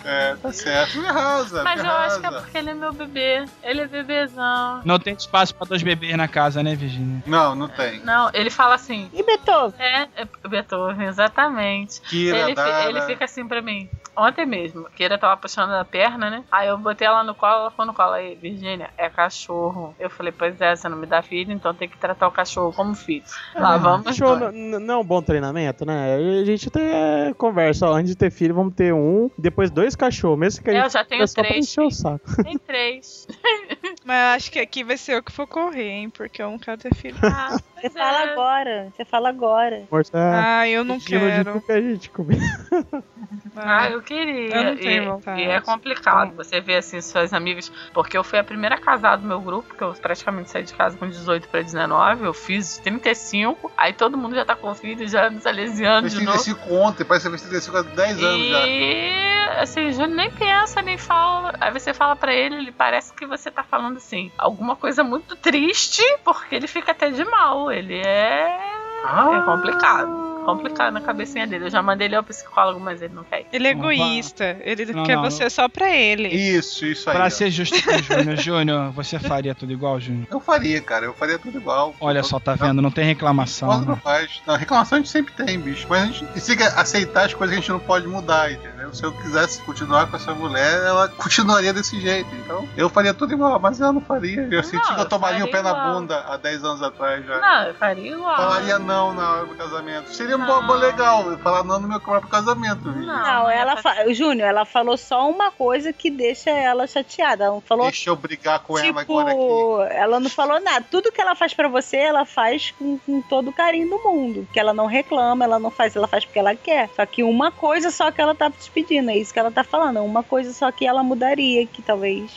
[0.05, 0.99] É, tá certo.
[0.99, 3.45] Me arrasa, Mas me eu acho que é porque ele é meu bebê.
[3.63, 4.83] Ele é bebezão.
[4.85, 7.23] Não tem espaço pra dois bebês na casa, né, Virginia?
[7.27, 8.01] Não, não tem.
[8.01, 9.11] Não, ele fala assim.
[9.13, 9.75] E Beethoven?
[9.79, 12.01] É, é Beethoven, exatamente.
[12.03, 12.55] Kira, Ele,
[12.89, 13.89] ele fica assim pra mim.
[14.17, 16.45] Ontem mesmo, Kira tava puxando a perna, né?
[16.51, 18.13] Aí eu botei ela no colo, ela ficou no colo.
[18.13, 19.95] Aí, Virgínia, é cachorro.
[19.99, 22.73] Eu falei, pois é, você não me dá filho, então tem que tratar o cachorro
[22.73, 23.25] como filho.
[23.55, 24.55] Lá vamos Show nós.
[24.55, 26.17] não, não é um bom treinamento, né?
[26.41, 29.97] A gente tem é, conversa, ó, antes de ter filho, vamos ter um, depois dois
[29.97, 32.43] cachorros, mesmo que a Eu gente já tenho é pra três encher o saco.
[32.43, 33.27] Tem três.
[34.05, 36.11] Mas eu acho que aqui vai ser eu que for correr, hein?
[36.11, 37.17] Porque eu não quero ter filho.
[37.25, 38.33] Ah, Você fala é.
[38.33, 38.93] agora.
[38.97, 39.83] Você fala agora.
[40.11, 41.61] Tá Ah, eu não de quero.
[41.63, 42.39] que a gente comer.
[43.57, 44.55] Ah, eu queria.
[44.57, 45.41] Eu não tenho e, vontade.
[45.41, 47.71] e é complicado você ver assim suas amigas.
[47.93, 50.97] Porque eu fui a primeira casada do meu grupo, que eu praticamente saí de casa
[50.99, 52.25] com 18 pra 19.
[52.25, 53.71] Eu fiz 35.
[53.77, 56.39] Aí todo mundo já tá com filho, já me salesiando Fez de novo.
[56.43, 58.67] 35 ontem, parece que fez 35 há 10 anos já.
[58.67, 59.25] E
[59.61, 61.55] assim, o Júnior nem pensa, nem fala.
[61.61, 65.37] Aí você fala pra ele, ele parece que você tá falando assim, alguma coisa muito
[65.37, 67.71] triste, porque ele fica até de mal.
[67.73, 68.59] Ele é.
[69.05, 70.25] É complicado.
[70.47, 71.67] Complicado na cabecinha dele.
[71.67, 73.47] Eu já mandei ele ao psicólogo, mas ele não quer ir.
[73.53, 74.57] Ele é Não, egoísta.
[74.63, 76.29] Ele Não, quer não, você só pra ele.
[76.29, 77.17] Isso, isso aí.
[77.17, 77.31] Pra ó.
[77.31, 80.27] ser justo com o Júnior, Júnior, você faria tudo igual, Júnior?
[80.31, 81.05] Eu faria, cara.
[81.07, 81.95] Eu faria tudo igual.
[82.01, 82.81] Olha só, tá vendo?
[82.83, 83.81] Não tem reclamação.
[83.81, 84.01] Não Né?
[84.03, 84.43] faz.
[84.47, 85.87] Não, reclamação a gente sempre tem, bicho.
[85.89, 88.74] Mas a gente tem que aceitar as coisas que a gente não pode mudar, entendeu?
[88.93, 92.29] Se eu quisesse continuar com essa mulher, ela continuaria desse jeito.
[92.35, 94.49] Então, eu faria tudo igual, mas ela não faria.
[94.51, 95.95] Eu senti que eu eu tomaria o pé na igual.
[95.95, 97.39] bunda há 10 anos atrás já.
[97.41, 98.37] Não, eu faria igual.
[98.37, 100.13] Falaria não na hora do casamento.
[100.15, 100.67] Seria um Não.
[100.67, 103.07] bom legal eu falar não no meu próprio casamento, viu?
[103.07, 104.13] Não, Não, é ela fa...
[104.13, 107.45] Júnior, ela falou só uma coisa que deixa ela chateada.
[107.45, 109.95] Ela não falou Deixa eu brigar com ela tipo, agora aqui.
[109.95, 110.85] ela não falou nada.
[110.91, 114.47] Tudo que ela faz pra você, ela faz com, com todo o carinho do mundo.
[114.53, 116.89] Que ela não reclama, ela não faz, ela faz porque ela quer.
[116.97, 119.63] Só que uma coisa só que ela tá te pedindo, é isso que ela tá
[119.63, 120.01] falando.
[120.01, 122.31] Uma coisa só que ela mudaria, que talvez.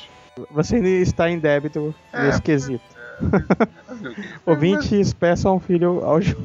[0.52, 2.84] Você está em débito É, nesse quesito.
[4.46, 6.22] Ouvintes, peçam um filho ao.
[6.22, 6.36] Se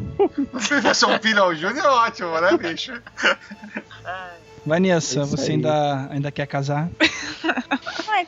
[0.66, 2.92] tivesse um filho ao Júnior, é ótimo, né, bicho?
[4.64, 6.88] Vanessa, É você ainda, ainda quer casar?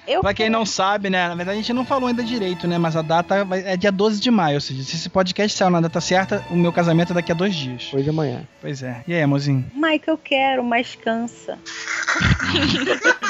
[0.07, 1.29] Eu Pra quem não sabe, né?
[1.29, 2.77] Na verdade a gente não falou ainda direito, né?
[2.79, 4.57] Mas a data vai- é dia 12 de maio.
[4.57, 7.35] Ou seja, se esse podcast saiu na data certa, o meu casamento é daqui a
[7.35, 7.91] dois dias.
[7.93, 8.43] Hoje de amanhã.
[8.61, 9.03] Pois é.
[9.07, 9.65] E aí, amorzinho?
[9.75, 11.59] Mike, eu quero, mas cansa.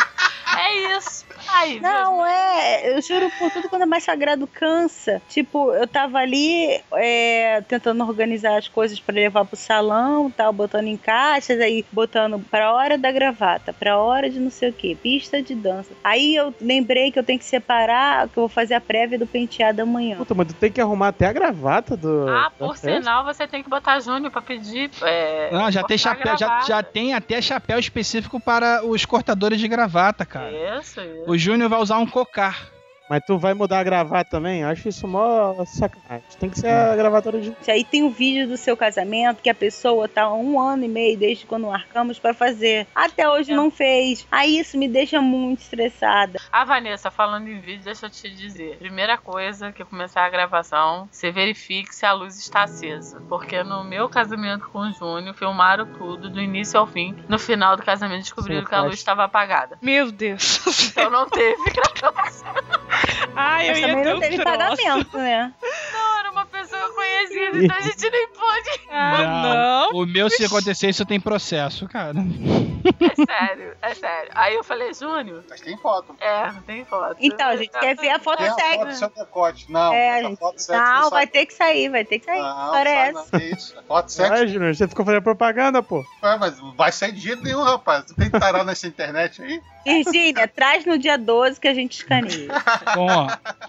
[0.56, 1.23] É isso.
[1.54, 5.22] Aí, Não, é, eu juro por tudo, quando é mais sagrado, cansa.
[5.28, 10.86] Tipo, eu tava ali é, tentando organizar as coisas pra levar pro salão, tal, botando
[10.86, 14.94] em caixas, aí botando pra hora da gravata, pra hora de não sei o que,
[14.94, 15.90] pista de dança.
[16.02, 19.26] Aí eu lembrei que eu tenho que separar, que eu vou fazer a prévia do
[19.26, 20.16] penteado amanhã.
[20.16, 22.28] Puta, mas tu tem que arrumar até a gravata do.
[22.28, 24.90] Ah, por sinal, você tem que botar Júnior pra pedir.
[25.02, 29.68] É, Não, já tem chapéu, já, já tem até chapéu específico para os cortadores de
[29.68, 30.52] gravata, cara.
[30.78, 31.30] Isso, isso.
[31.30, 32.73] O Júnior vai usar um cocar.
[33.08, 34.62] Mas tu vai mudar a gravata também?
[34.62, 36.24] Eu acho isso mó sacanagem.
[36.40, 37.56] Tem que ser a gravata original.
[37.68, 40.88] Aí tem o vídeo do seu casamento que a pessoa tá há um ano e
[40.88, 42.86] meio desde quando marcamos pra fazer.
[42.94, 44.26] Até hoje não fez.
[44.30, 46.40] Aí isso me deixa muito estressada.
[46.50, 48.78] A Vanessa, falando em vídeo, deixa eu te dizer.
[48.78, 53.22] Primeira coisa que começar a gravação, você verifique se a luz está acesa.
[53.28, 57.14] Porque no meu casamento com o Júnior, filmaram tudo, do início ao fim.
[57.28, 59.78] No final do casamento, descobriram Sim, que a luz estava apagada.
[59.82, 60.62] Meu Deus.
[60.86, 61.62] Então não teve
[62.00, 62.54] gravação.
[63.36, 64.58] Ai, eu Mas ia também ter não um teve troço.
[64.58, 65.52] pagamento, né?
[65.92, 68.84] Não, era uma pessoa conhecida então a gente nem pode.
[68.96, 70.00] Ah, não.
[70.02, 72.14] O meu, se acontecer isso, tem processo, cara.
[72.16, 74.30] É sério, é sério.
[74.34, 76.14] Aí eu falei, Júnior, Mas tem foto.
[76.20, 77.16] é, tem foto.
[77.18, 79.70] Então, a gente quer ver a foto Tem a foto seu decote.
[79.72, 80.38] Não, É, gente.
[80.38, 82.38] foto sexy Não, vai sai- ter que sair, vai ter que sair.
[82.40, 83.74] Não, História é não, é isso.
[83.88, 84.32] Foto sexy.
[84.32, 86.04] Ah, Júnior, você ficou fazendo propaganda, pô.
[86.22, 88.04] Ué, mas vai sair de jeito nenhum, rapaz.
[88.04, 89.60] Tu tem tarado nessa internet aí?
[89.84, 92.48] Virgínia, traz no dia 12 que a gente escaneia.
[92.94, 93.28] Bom, ó,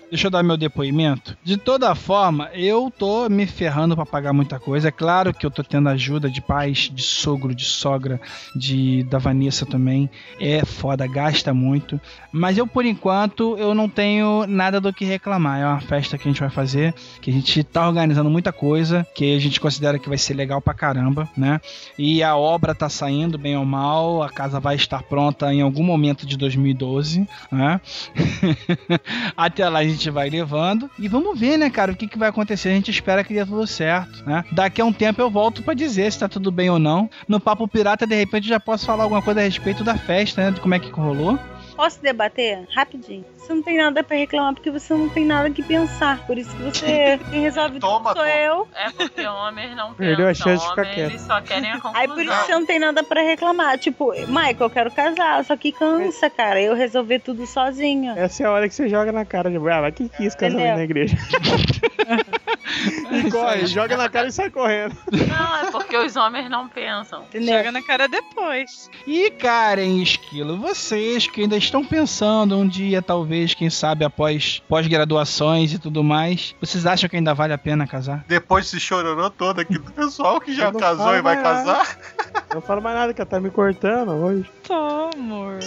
[0.09, 1.37] deixa eu dar meu depoimento.
[1.43, 4.87] De toda forma, eu tô me ferrando pra pagar muita coisa.
[4.87, 8.19] É claro que eu tô tendo ajuda de pais, de sogro, de sogra,
[8.55, 10.09] de da Vanessa também.
[10.39, 11.99] É foda, gasta muito.
[12.31, 15.59] Mas eu, por enquanto, eu não tenho nada do que reclamar.
[15.59, 19.05] É uma festa que a gente vai fazer, que a gente tá organizando muita coisa,
[19.15, 21.59] que a gente considera que vai ser legal pra caramba, né?
[21.97, 24.23] E a obra tá saindo, bem ou mal.
[24.23, 27.79] A casa vai estar pronta em algum momento de 2012, né?
[29.35, 30.89] Até lá a gente vai levando.
[30.99, 32.69] E vamos ver, né, cara, o que, que vai acontecer.
[32.69, 34.43] A gente espera que dê tudo certo, né?
[34.51, 37.09] Daqui a um tempo eu volto pra dizer se tá tudo bem ou não.
[37.27, 40.51] No Papo Pirata, de repente, já posso falar alguma coisa a respeito da festa, né?
[40.51, 41.39] De como é que rolou.
[41.75, 42.65] Posso debater?
[42.73, 43.25] Rapidinho.
[43.37, 46.25] Você não tem nada pra reclamar porque você não tem nada que pensar.
[46.25, 48.29] Por isso que você quem resolve Toma, tudo sou toma.
[48.29, 48.67] eu.
[48.73, 51.09] É porque homens não Perdeu a pensam, chance de ficar quieto.
[51.11, 51.95] eles só querem a conclusão.
[52.01, 53.77] Aí por isso que você não tem nada pra reclamar.
[53.77, 56.61] Tipo, Michael, eu quero casar, só que cansa, cara.
[56.61, 58.13] Eu resolver tudo sozinha.
[58.17, 59.57] Essa é a hora que você joga na cara de.
[59.57, 60.77] Ah, mas quem quis casamento Entendeu?
[60.77, 61.17] na igreja?
[63.11, 64.95] e corre, joga na cara e sai correndo.
[65.11, 67.23] Não, é porque os homens não pensam.
[67.23, 67.57] Entendeu?
[67.57, 68.89] Joga na cara depois.
[69.05, 75.73] E Karen Esquilo, vocês que ainda estão pensando um dia, talvez, quem sabe, após pós-graduações
[75.73, 78.23] e tudo mais, vocês acham que ainda vale a pena casar?
[78.27, 81.49] Depois se chororou todo aqui do pessoal que já casou e vai nada.
[81.49, 81.97] casar.
[82.53, 84.49] Não falo mais nada, que ela tá me cortando hoje.
[84.63, 85.59] Tô, amor.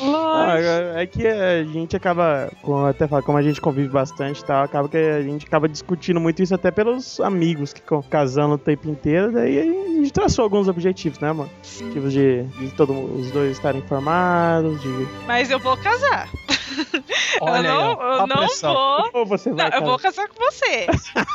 [0.00, 0.56] Ah,
[0.96, 4.64] é que a gente acaba, como até falo, como a gente convive bastante e tal,
[4.64, 8.58] acaba que a gente acaba discutindo muito isso até pelos amigos que ficam casando o
[8.58, 9.62] tempo inteiro, daí a
[10.02, 11.50] gente traçou alguns objetivos, né, mano?
[11.80, 14.88] Objetivos de, de todo, os dois estarem informados, de...
[15.26, 16.28] Mas eu vou casar.
[17.40, 19.10] Olha eu não, aí, eu não vou.
[19.14, 20.86] Ou você Não, vai eu vou casar com você.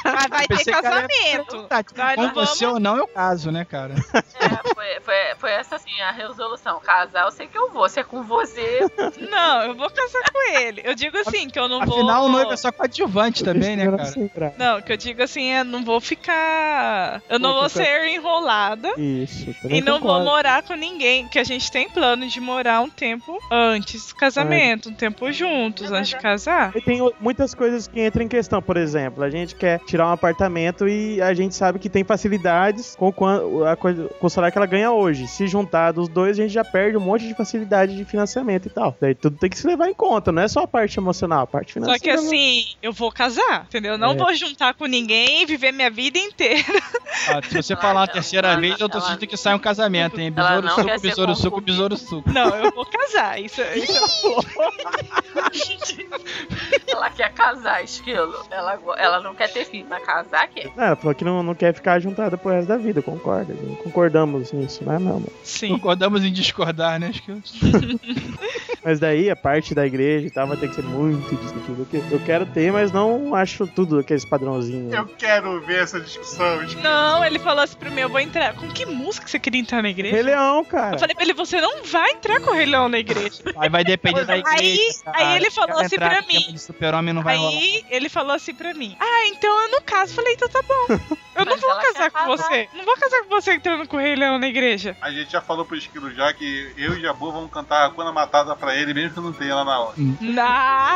[0.04, 1.64] Mas vai ter casamento.
[1.68, 3.94] Tá, Nós com não vamos- você ou não, eu caso, né, cara?
[4.14, 6.80] É, foi, foi, foi essa assim a resolução.
[6.80, 7.88] Casar, eu sei que eu vou.
[7.90, 8.82] Se é com você,
[9.30, 10.82] Não, eu vou casar com ele.
[10.84, 11.98] Eu digo assim, que eu não vou.
[12.00, 14.54] Afinal, o noivo é só coadjuvante também, né, cara?
[14.58, 17.22] Não, que eu digo assim, é não vou ficar.
[17.30, 18.90] Eu não Pô, vou ser enrolada.
[18.98, 20.26] Isso, E não vou concordo.
[20.26, 24.90] morar com ninguém, que a gente tem plano de morar um tempo antes do casamento,
[24.90, 26.72] um tempo juntos, antes de casar.
[26.76, 30.12] E tem muitas coisas que entram em questão, por exemplo, a gente quer tirar um
[30.12, 33.14] apartamento e a gente sabe que tem facilidades com
[34.22, 35.28] o salário que ela ganha hoje.
[35.28, 38.70] Se juntar dos dois, a gente já perde um monte de facilidade de financiamento e
[38.70, 38.96] tal.
[39.00, 41.48] Daí tudo tem que se levar em conta, não é só a parte emocional, a
[41.48, 42.00] parte Só financeira.
[42.00, 43.94] que assim, eu vou casar, entendeu?
[43.94, 44.16] Eu não É.
[44.16, 46.64] vou juntar com ninguém e viver minha vida inteira.
[47.30, 49.60] Ah, se você falar a terceira Ela- vez, eu tô ela- sentindo que sai um
[49.60, 50.34] casamento, hein?
[50.36, 52.32] Ela Besouro suco, besouro suco, besouro suco.
[52.32, 53.40] Não, eu vou casar.
[53.42, 53.98] Isso, isso
[56.88, 58.34] ela quer casar, esquilo.
[58.52, 60.72] Ela, ela não quer ter filho, mas casar quer.
[60.76, 63.54] Não, ela falou que não, não quer ficar juntada pro resto da vida, concorda?
[63.84, 65.32] Concordamos nisso, né, não, mano?
[65.44, 65.70] sim.
[65.70, 67.08] Concordamos em discordar, né?
[67.10, 67.42] Acho que eu...
[68.84, 71.82] Mas daí a parte da igreja e tal vai ter que ser muito discutido.
[71.82, 74.94] Eu que- Eu quero ter, mas não acho tudo aqueles padrãozinhos.
[74.94, 76.62] Eu quero ver essa discussão.
[76.82, 78.54] Não, ele falou assim pra mim, eu vou entrar.
[78.56, 80.14] Com que música você queria entrar na igreja?
[80.16, 80.96] Rei Leão, cara.
[80.96, 83.42] Eu falei pra ele, você não vai entrar com o Rei Leão na igreja.
[83.58, 85.00] Aí vai depender da Aí- igreja.
[85.08, 85.36] aí cara.
[85.36, 86.28] ele falou Quer assim pra mim.
[86.28, 87.50] tema de super-homem não vai rolar.
[87.50, 90.14] Aí ele falou assim pra mim: Ah, então eu não caso.
[90.14, 91.18] Falei, então tá bom.
[91.36, 92.68] Eu não vou casar com você.
[92.74, 94.98] Não vou casar com você entrando com o Rei Leão na igreja.
[95.02, 98.12] A gente já falou pro Esquilo já que eu e Jabu vamos cantar a Quando
[98.14, 99.96] Matada pra ele, mesmo que não tenha lá na hora.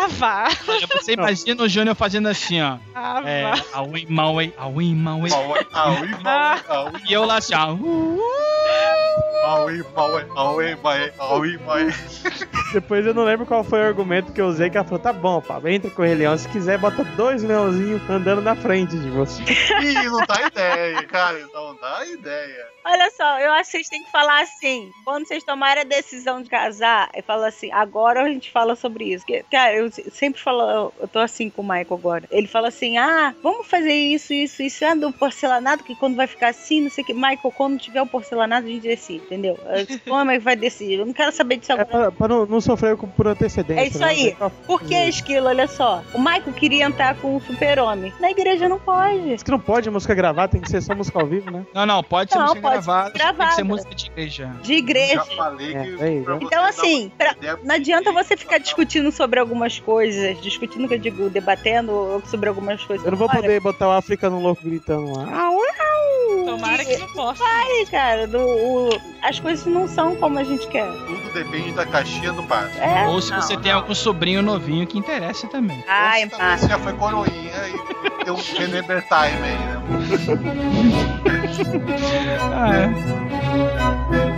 [0.10, 0.48] Vá.
[0.68, 2.78] Olha, Você imagina o Júnior fazendo assim, ó.
[3.26, 3.52] É.
[3.74, 5.30] Aui, Maui, Aui, Maui.
[5.30, 7.76] Maui, Aui, Maui, Aui, E eu lá assim, ó.
[9.46, 11.94] Aui, Maui, Aui, Maui, Aui, Maui.
[12.74, 15.14] Depois eu não lembro qual foi o argumento que eu usei, que ela falou, tá
[15.14, 16.38] bom, pá, entra com o Rei Leão.
[16.38, 19.42] Se quiser, bota dois leãozinhos andando na frente de você.
[19.44, 21.48] Ih, não dá ideia, cara.
[21.54, 22.68] Não dá ideia.
[22.84, 24.92] Olha só, eu acho que vocês têm que falar assim.
[25.06, 29.06] Quando vocês tomarem a decisão de casar, eu falo assim, agora a gente fala sobre
[29.14, 29.26] isso.
[29.26, 32.24] Porque, cara, eu sempre falo, eu- tô assim com o Michael agora.
[32.32, 34.84] Ele fala assim: ah, vamos fazer isso, isso, isso.
[34.86, 37.14] Ah, do porcelanato, que quando vai ficar assim, não sei o que.
[37.14, 39.60] Michael, quando tiver o porcelanato, a gente decide, entendeu?
[40.08, 41.00] Como é que vai decidir?
[41.00, 42.12] Eu não quero saber disso É agora.
[42.12, 42.60] pra, pra não, não
[42.98, 43.82] com- por antecedência.
[43.84, 44.08] É isso né?
[44.08, 44.36] aí.
[44.66, 45.48] Por que, Esquilo?
[45.48, 46.02] Olha só.
[46.14, 48.14] O Michael queria entrar com o super-homem.
[48.20, 49.22] Na igreja não pode.
[49.30, 51.66] Diz que não pode música gravada, tem que ser só música ao vivo, né?
[51.74, 53.56] Não, não, pode ser Não, música pode gravada, ser tem que gravada.
[53.56, 54.52] ser música de igreja.
[54.62, 55.14] De igreja.
[55.16, 56.04] Já falei É, que.
[56.04, 60.94] é Então, assim, uma pra- não adianta você ficar discutindo sobre algumas coisas, discutindo que
[60.96, 63.06] eu digo, debatendo sobre algumas coisas.
[63.06, 65.26] Eu não vou Olha, poder botar o africano louco gritando lá.
[65.32, 66.46] Ah, uau!
[66.46, 67.44] Tomara que não possa.
[67.44, 70.88] Ai, cara, do- o- as coisas não são como a gente quer.
[71.06, 72.78] Tudo depende da caixinha do padre.
[72.80, 73.08] É.
[73.08, 73.80] Ou se Não, você tem não.
[73.80, 75.84] algum sobrinho novinho que interesse também.
[75.88, 79.81] Ai, Ou se já foi coroinha e deu um Remember Time aí, né?
[82.54, 84.31] Ah, é.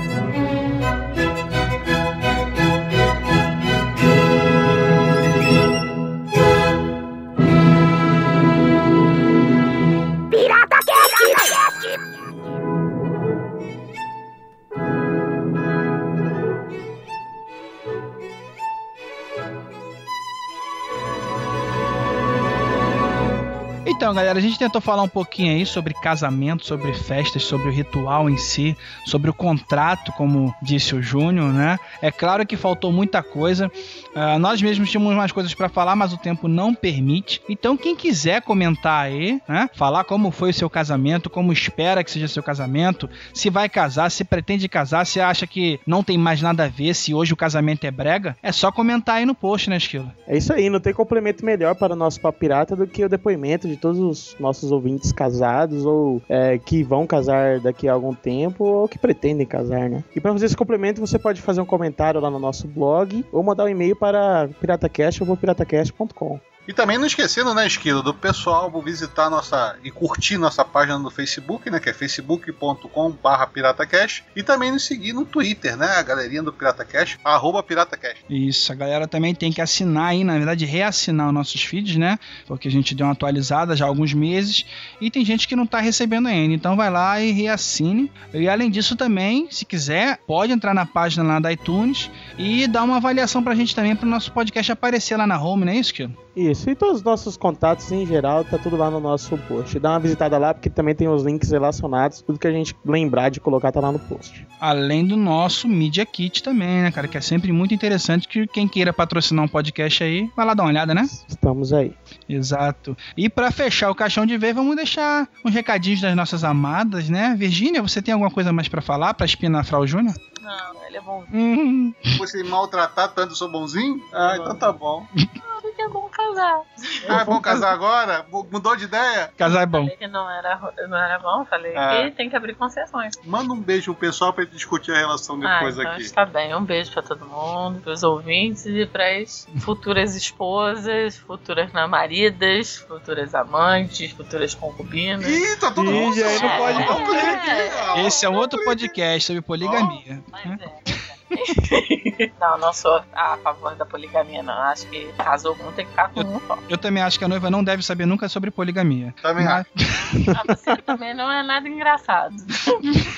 [24.14, 27.72] Então, galera, a gente tentou falar um pouquinho aí sobre casamento, sobre festas, sobre o
[27.72, 28.78] ritual em si,
[29.08, 31.80] sobre o contrato, como disse o Júnior, né?
[32.00, 33.72] É claro que faltou muita coisa.
[34.14, 37.42] Ah, nós mesmos tínhamos mais coisas para falar, mas o tempo não permite.
[37.50, 39.68] Então, quem quiser comentar aí, né?
[39.74, 44.12] Falar como foi o seu casamento, como espera que seja seu casamento, se vai casar,
[44.12, 47.38] se pretende casar, se acha que não tem mais nada a ver, se hoje o
[47.38, 50.12] casamento é brega, é só comentar aí no post, né, Esquilo?
[50.28, 53.10] É isso aí, não tem complemento melhor para o nosso papo pirata do que o
[53.10, 58.14] depoimento de todos os nossos ouvintes casados ou é, que vão casar daqui a algum
[58.14, 60.04] tempo ou que pretendem casar, né?
[60.16, 63.44] E para fazer esse complemento, você pode fazer um comentário lá no nosso blog ou
[63.44, 66.40] mandar um e-mail para piratacast ou piratacast.com.
[66.68, 71.10] E também não esquecendo, né, Esquilo, do pessoal visitar nossa e curtir nossa página no
[71.10, 76.44] Facebook, né, que é facebook.com.br piratacast, e também nos seguir no Twitter, né, a galerinha
[76.44, 78.24] do Piratacast, arroba piratacast.
[78.30, 82.18] Isso, a galera também tem que assinar aí, na verdade, reassinar os nossos feeds, né?
[82.48, 84.66] Porque a gente deu uma atualizada já há alguns meses
[85.00, 86.54] e tem gente que não tá recebendo ainda.
[86.54, 88.12] Então vai lá e reassine.
[88.34, 92.84] E além disso também, se quiser, pode entrar na página lá da iTunes e dar
[92.84, 95.94] uma avaliação pra gente também, pro nosso podcast aparecer lá na home, não é isso,
[95.94, 96.23] Kilo?
[96.36, 99.78] Isso, e todos os nossos contatos em geral, tá tudo lá no nosso post.
[99.80, 103.30] Dá uma visitada lá, porque também tem os links relacionados, tudo que a gente lembrar
[103.30, 104.48] de colocar tá lá no post.
[104.60, 107.08] Além do nosso Media Kit também, né, cara?
[107.08, 110.64] Que é sempre muito interessante que quem queira patrocinar um podcast aí, vai lá dar
[110.64, 111.08] uma olhada, né?
[111.28, 111.94] Estamos aí.
[112.28, 112.98] Exato.
[113.16, 117.36] E pra fechar o caixão de vez, vamos deixar uns recadinhos das nossas amadas, né?
[117.38, 120.16] Virgínia, você tem alguma coisa mais pra falar pra espinafrar o Júnior?
[120.42, 121.24] Não, ele é bom.
[121.32, 124.02] Hum, Você maltratar tanto, eu sou bonzinho?
[124.12, 125.06] Ah, então tá bom.
[125.84, 126.62] É bom casar.
[127.10, 128.26] Ah, é bom casar agora?
[128.32, 129.32] Mudou de ideia?
[129.38, 129.82] casar é bom.
[129.82, 132.04] Falei que não era, não era bom, falei Ah.
[132.06, 133.14] que tem que abrir concessões.
[133.26, 136.02] Manda um beijo pro pessoal pra gente discutir a relação depois ah, então aqui.
[136.04, 136.56] está bem.
[136.56, 144.12] Um beijo pra todo mundo, pros ouvintes e pras futuras esposas, futuras namoridas, futuras amantes,
[144.12, 145.28] futuras concubinas.
[145.28, 146.16] Ih, tá todo Ih, mundo.
[146.24, 147.12] aí não pode É.
[147.12, 148.00] Ler aqui.
[148.06, 150.24] Esse é um outro podcast sobre poligamia.
[150.32, 151.23] Mas é.
[152.40, 154.54] não, não sou a favor da poligamia, não.
[154.54, 156.58] Acho que casou com um tem que ficar com um só.
[156.70, 159.14] Eu também acho que a noiva não deve saber nunca sobre poligamia.
[159.22, 159.66] Também Mas-
[160.36, 162.36] Ah, você também não é nada engraçado.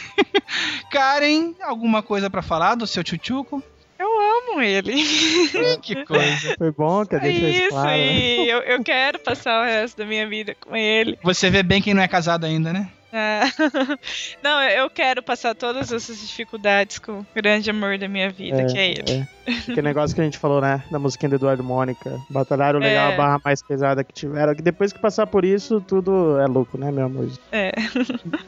[0.89, 3.61] Karen, alguma coisa pra falar do seu tchutchuco?
[3.97, 4.93] Eu amo ele.
[5.81, 6.55] Que coisa.
[6.57, 7.87] Foi bom que deixou isso isso, claro.
[7.87, 8.13] né?
[8.13, 11.17] e eu, eu quero passar o resto da minha vida com ele.
[11.23, 12.89] Você vê bem quem não é casado ainda, né?
[13.13, 13.43] Ah,
[14.43, 18.77] Não, eu quero passar todas essas dificuldades com o grande amor da minha vida, que
[18.77, 19.27] é ele.
[19.47, 20.83] Aquele negócio que a gente falou, né?
[20.91, 22.19] Da musiquinha do Eduardo Mônica.
[22.29, 23.13] Batalharam legal É.
[23.13, 24.55] a barra mais pesada que tiveram.
[24.55, 27.29] Que depois que passar por isso, tudo é louco, né, meu amor?
[27.51, 27.71] É.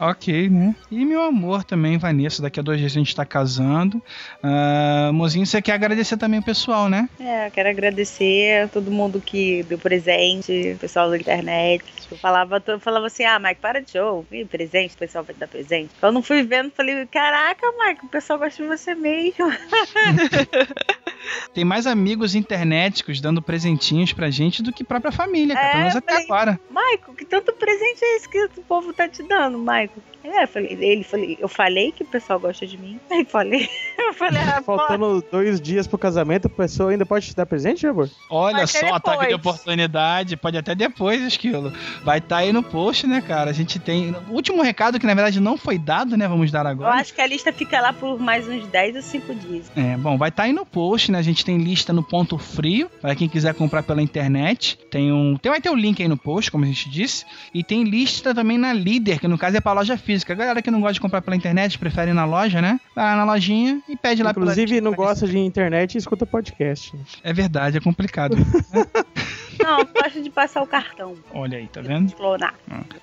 [0.00, 0.74] Ok, né?
[0.90, 4.02] E meu amor também, Vanessa, daqui a dois dias a gente tá casando.
[4.42, 7.08] Ah, mozinho, você quer agradecer também o pessoal, né?
[7.20, 11.84] É, quero agradecer a todo mundo que deu presente, o pessoal da internet.
[12.10, 15.36] Eu falava, eu falava assim, ah, Mike, para de show, Ih, presente, o pessoal vai
[15.36, 15.90] dar presente.
[16.02, 19.46] Eu não fui vendo, falei, caraca, Mike, o pessoal gosta de você mesmo.
[21.52, 25.66] Tem mais amigos internéticos dando presentinhos pra gente do que própria família, cara.
[25.66, 26.60] É, Pelo menos até falei- agora.
[26.70, 29.90] Michael, que tanto presente é esse que o povo tá te dando, Michael?
[30.24, 33.00] É, eu falei, ele, falei, eu falei que o pessoal gosta de mim.
[33.10, 33.68] Aí falei,
[33.98, 37.46] eu falei, ah, pô, Faltando dois dias pro casamento, a pessoa ainda pode te dar
[37.46, 38.10] presente, amor?
[38.28, 40.36] Olha Vai só, ter ataque de oportunidade.
[40.36, 41.72] Pode até depois, Esquilo.
[42.04, 43.50] Vai estar aí no post, né, cara?
[43.50, 44.14] A gente tem.
[44.28, 46.28] O último recado que na verdade não foi dado, né?
[46.28, 46.94] Vamos dar eu agora.
[46.96, 49.70] acho que a lista fica lá por mais uns 10 ou 5 dias.
[49.76, 51.18] É, bom, vai estar aí no post, né?
[51.18, 54.78] A gente tem lista no ponto frio, para quem quiser comprar pela internet.
[54.90, 57.24] Tem um, tem, vai ter o link aí no post, como a gente disse,
[57.54, 60.32] e tem lista também na Líder, que no caso é para loja física.
[60.32, 62.78] A galera que não gosta de comprar pela internet, prefere ir na loja, né?
[62.94, 66.24] Vai lá na lojinha e pede lá pela- Inclusive, não gosta de internet e escuta
[66.26, 66.92] podcast.
[67.22, 68.36] É verdade, é complicado.
[69.62, 71.16] Não, eu gosto de passar o cartão.
[71.32, 72.14] Olha aí, tá vendo?
[72.14, 72.54] Clonar.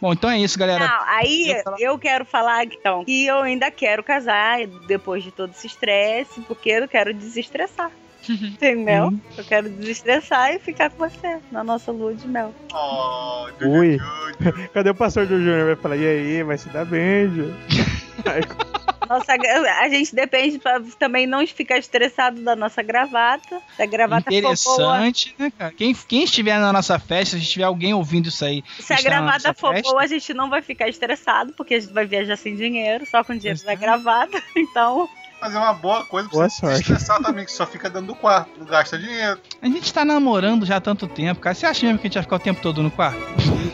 [0.01, 0.87] Bom, então é isso, galera.
[0.87, 5.51] Não, aí Eu eu quero falar então que eu ainda quero casar depois de todo
[5.51, 7.91] esse estresse, porque eu quero desestressar.
[8.27, 9.05] Entendeu?
[9.05, 9.19] Uhum.
[9.37, 12.53] Eu quero desestressar e ficar com você na nossa lua de mel.
[12.73, 13.97] Oh, Ui.
[14.73, 15.67] Cadê o pastor do Júnior?
[15.67, 17.55] Vai falar, e aí, vai se dar bem, Júnior?
[19.07, 23.61] Nossa, a gente depende pra também não ficar estressado da nossa gravata.
[23.77, 24.37] Da gravata for boa.
[24.37, 25.71] Interessante, né, cara?
[25.71, 28.63] Quem, quem estiver na nossa festa, se tiver alguém ouvindo isso aí.
[28.79, 31.93] Se a gravata for festa, boa, a gente não vai ficar estressado, porque a gente
[31.93, 34.41] vai viajar sem dinheiro, só com dinheiro da gravata.
[34.55, 35.09] Então,
[35.53, 36.81] É uma boa coisa pra Boa você sorte.
[36.81, 39.39] estressar também, que só fica dentro do quarto, não gasta dinheiro.
[39.61, 41.53] A gente tá namorando já há tanto tempo, cara.
[41.53, 43.19] Você acha mesmo que a gente vai ficar o tempo todo no quarto?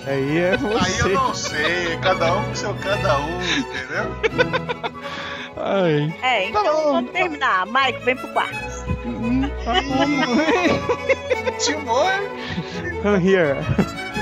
[0.06, 1.10] aí é Aí eu você.
[1.14, 5.02] não sei, cada um com seu cada um, entendeu?
[5.58, 6.16] Ai.
[6.22, 7.66] é, então Tá vamos terminar.
[7.68, 8.82] Mike, vem pro quarto.
[11.60, 12.12] Timor,
[13.04, 13.58] Come here.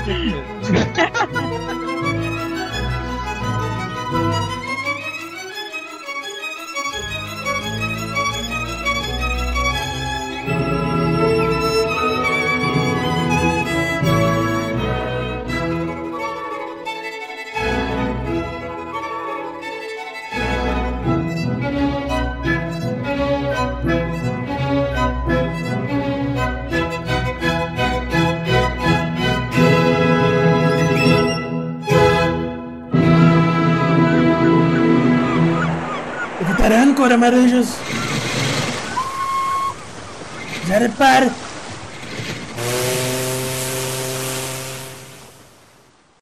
[37.00, 37.68] agora, Maranjas.
[40.68, 41.30] Zarpar.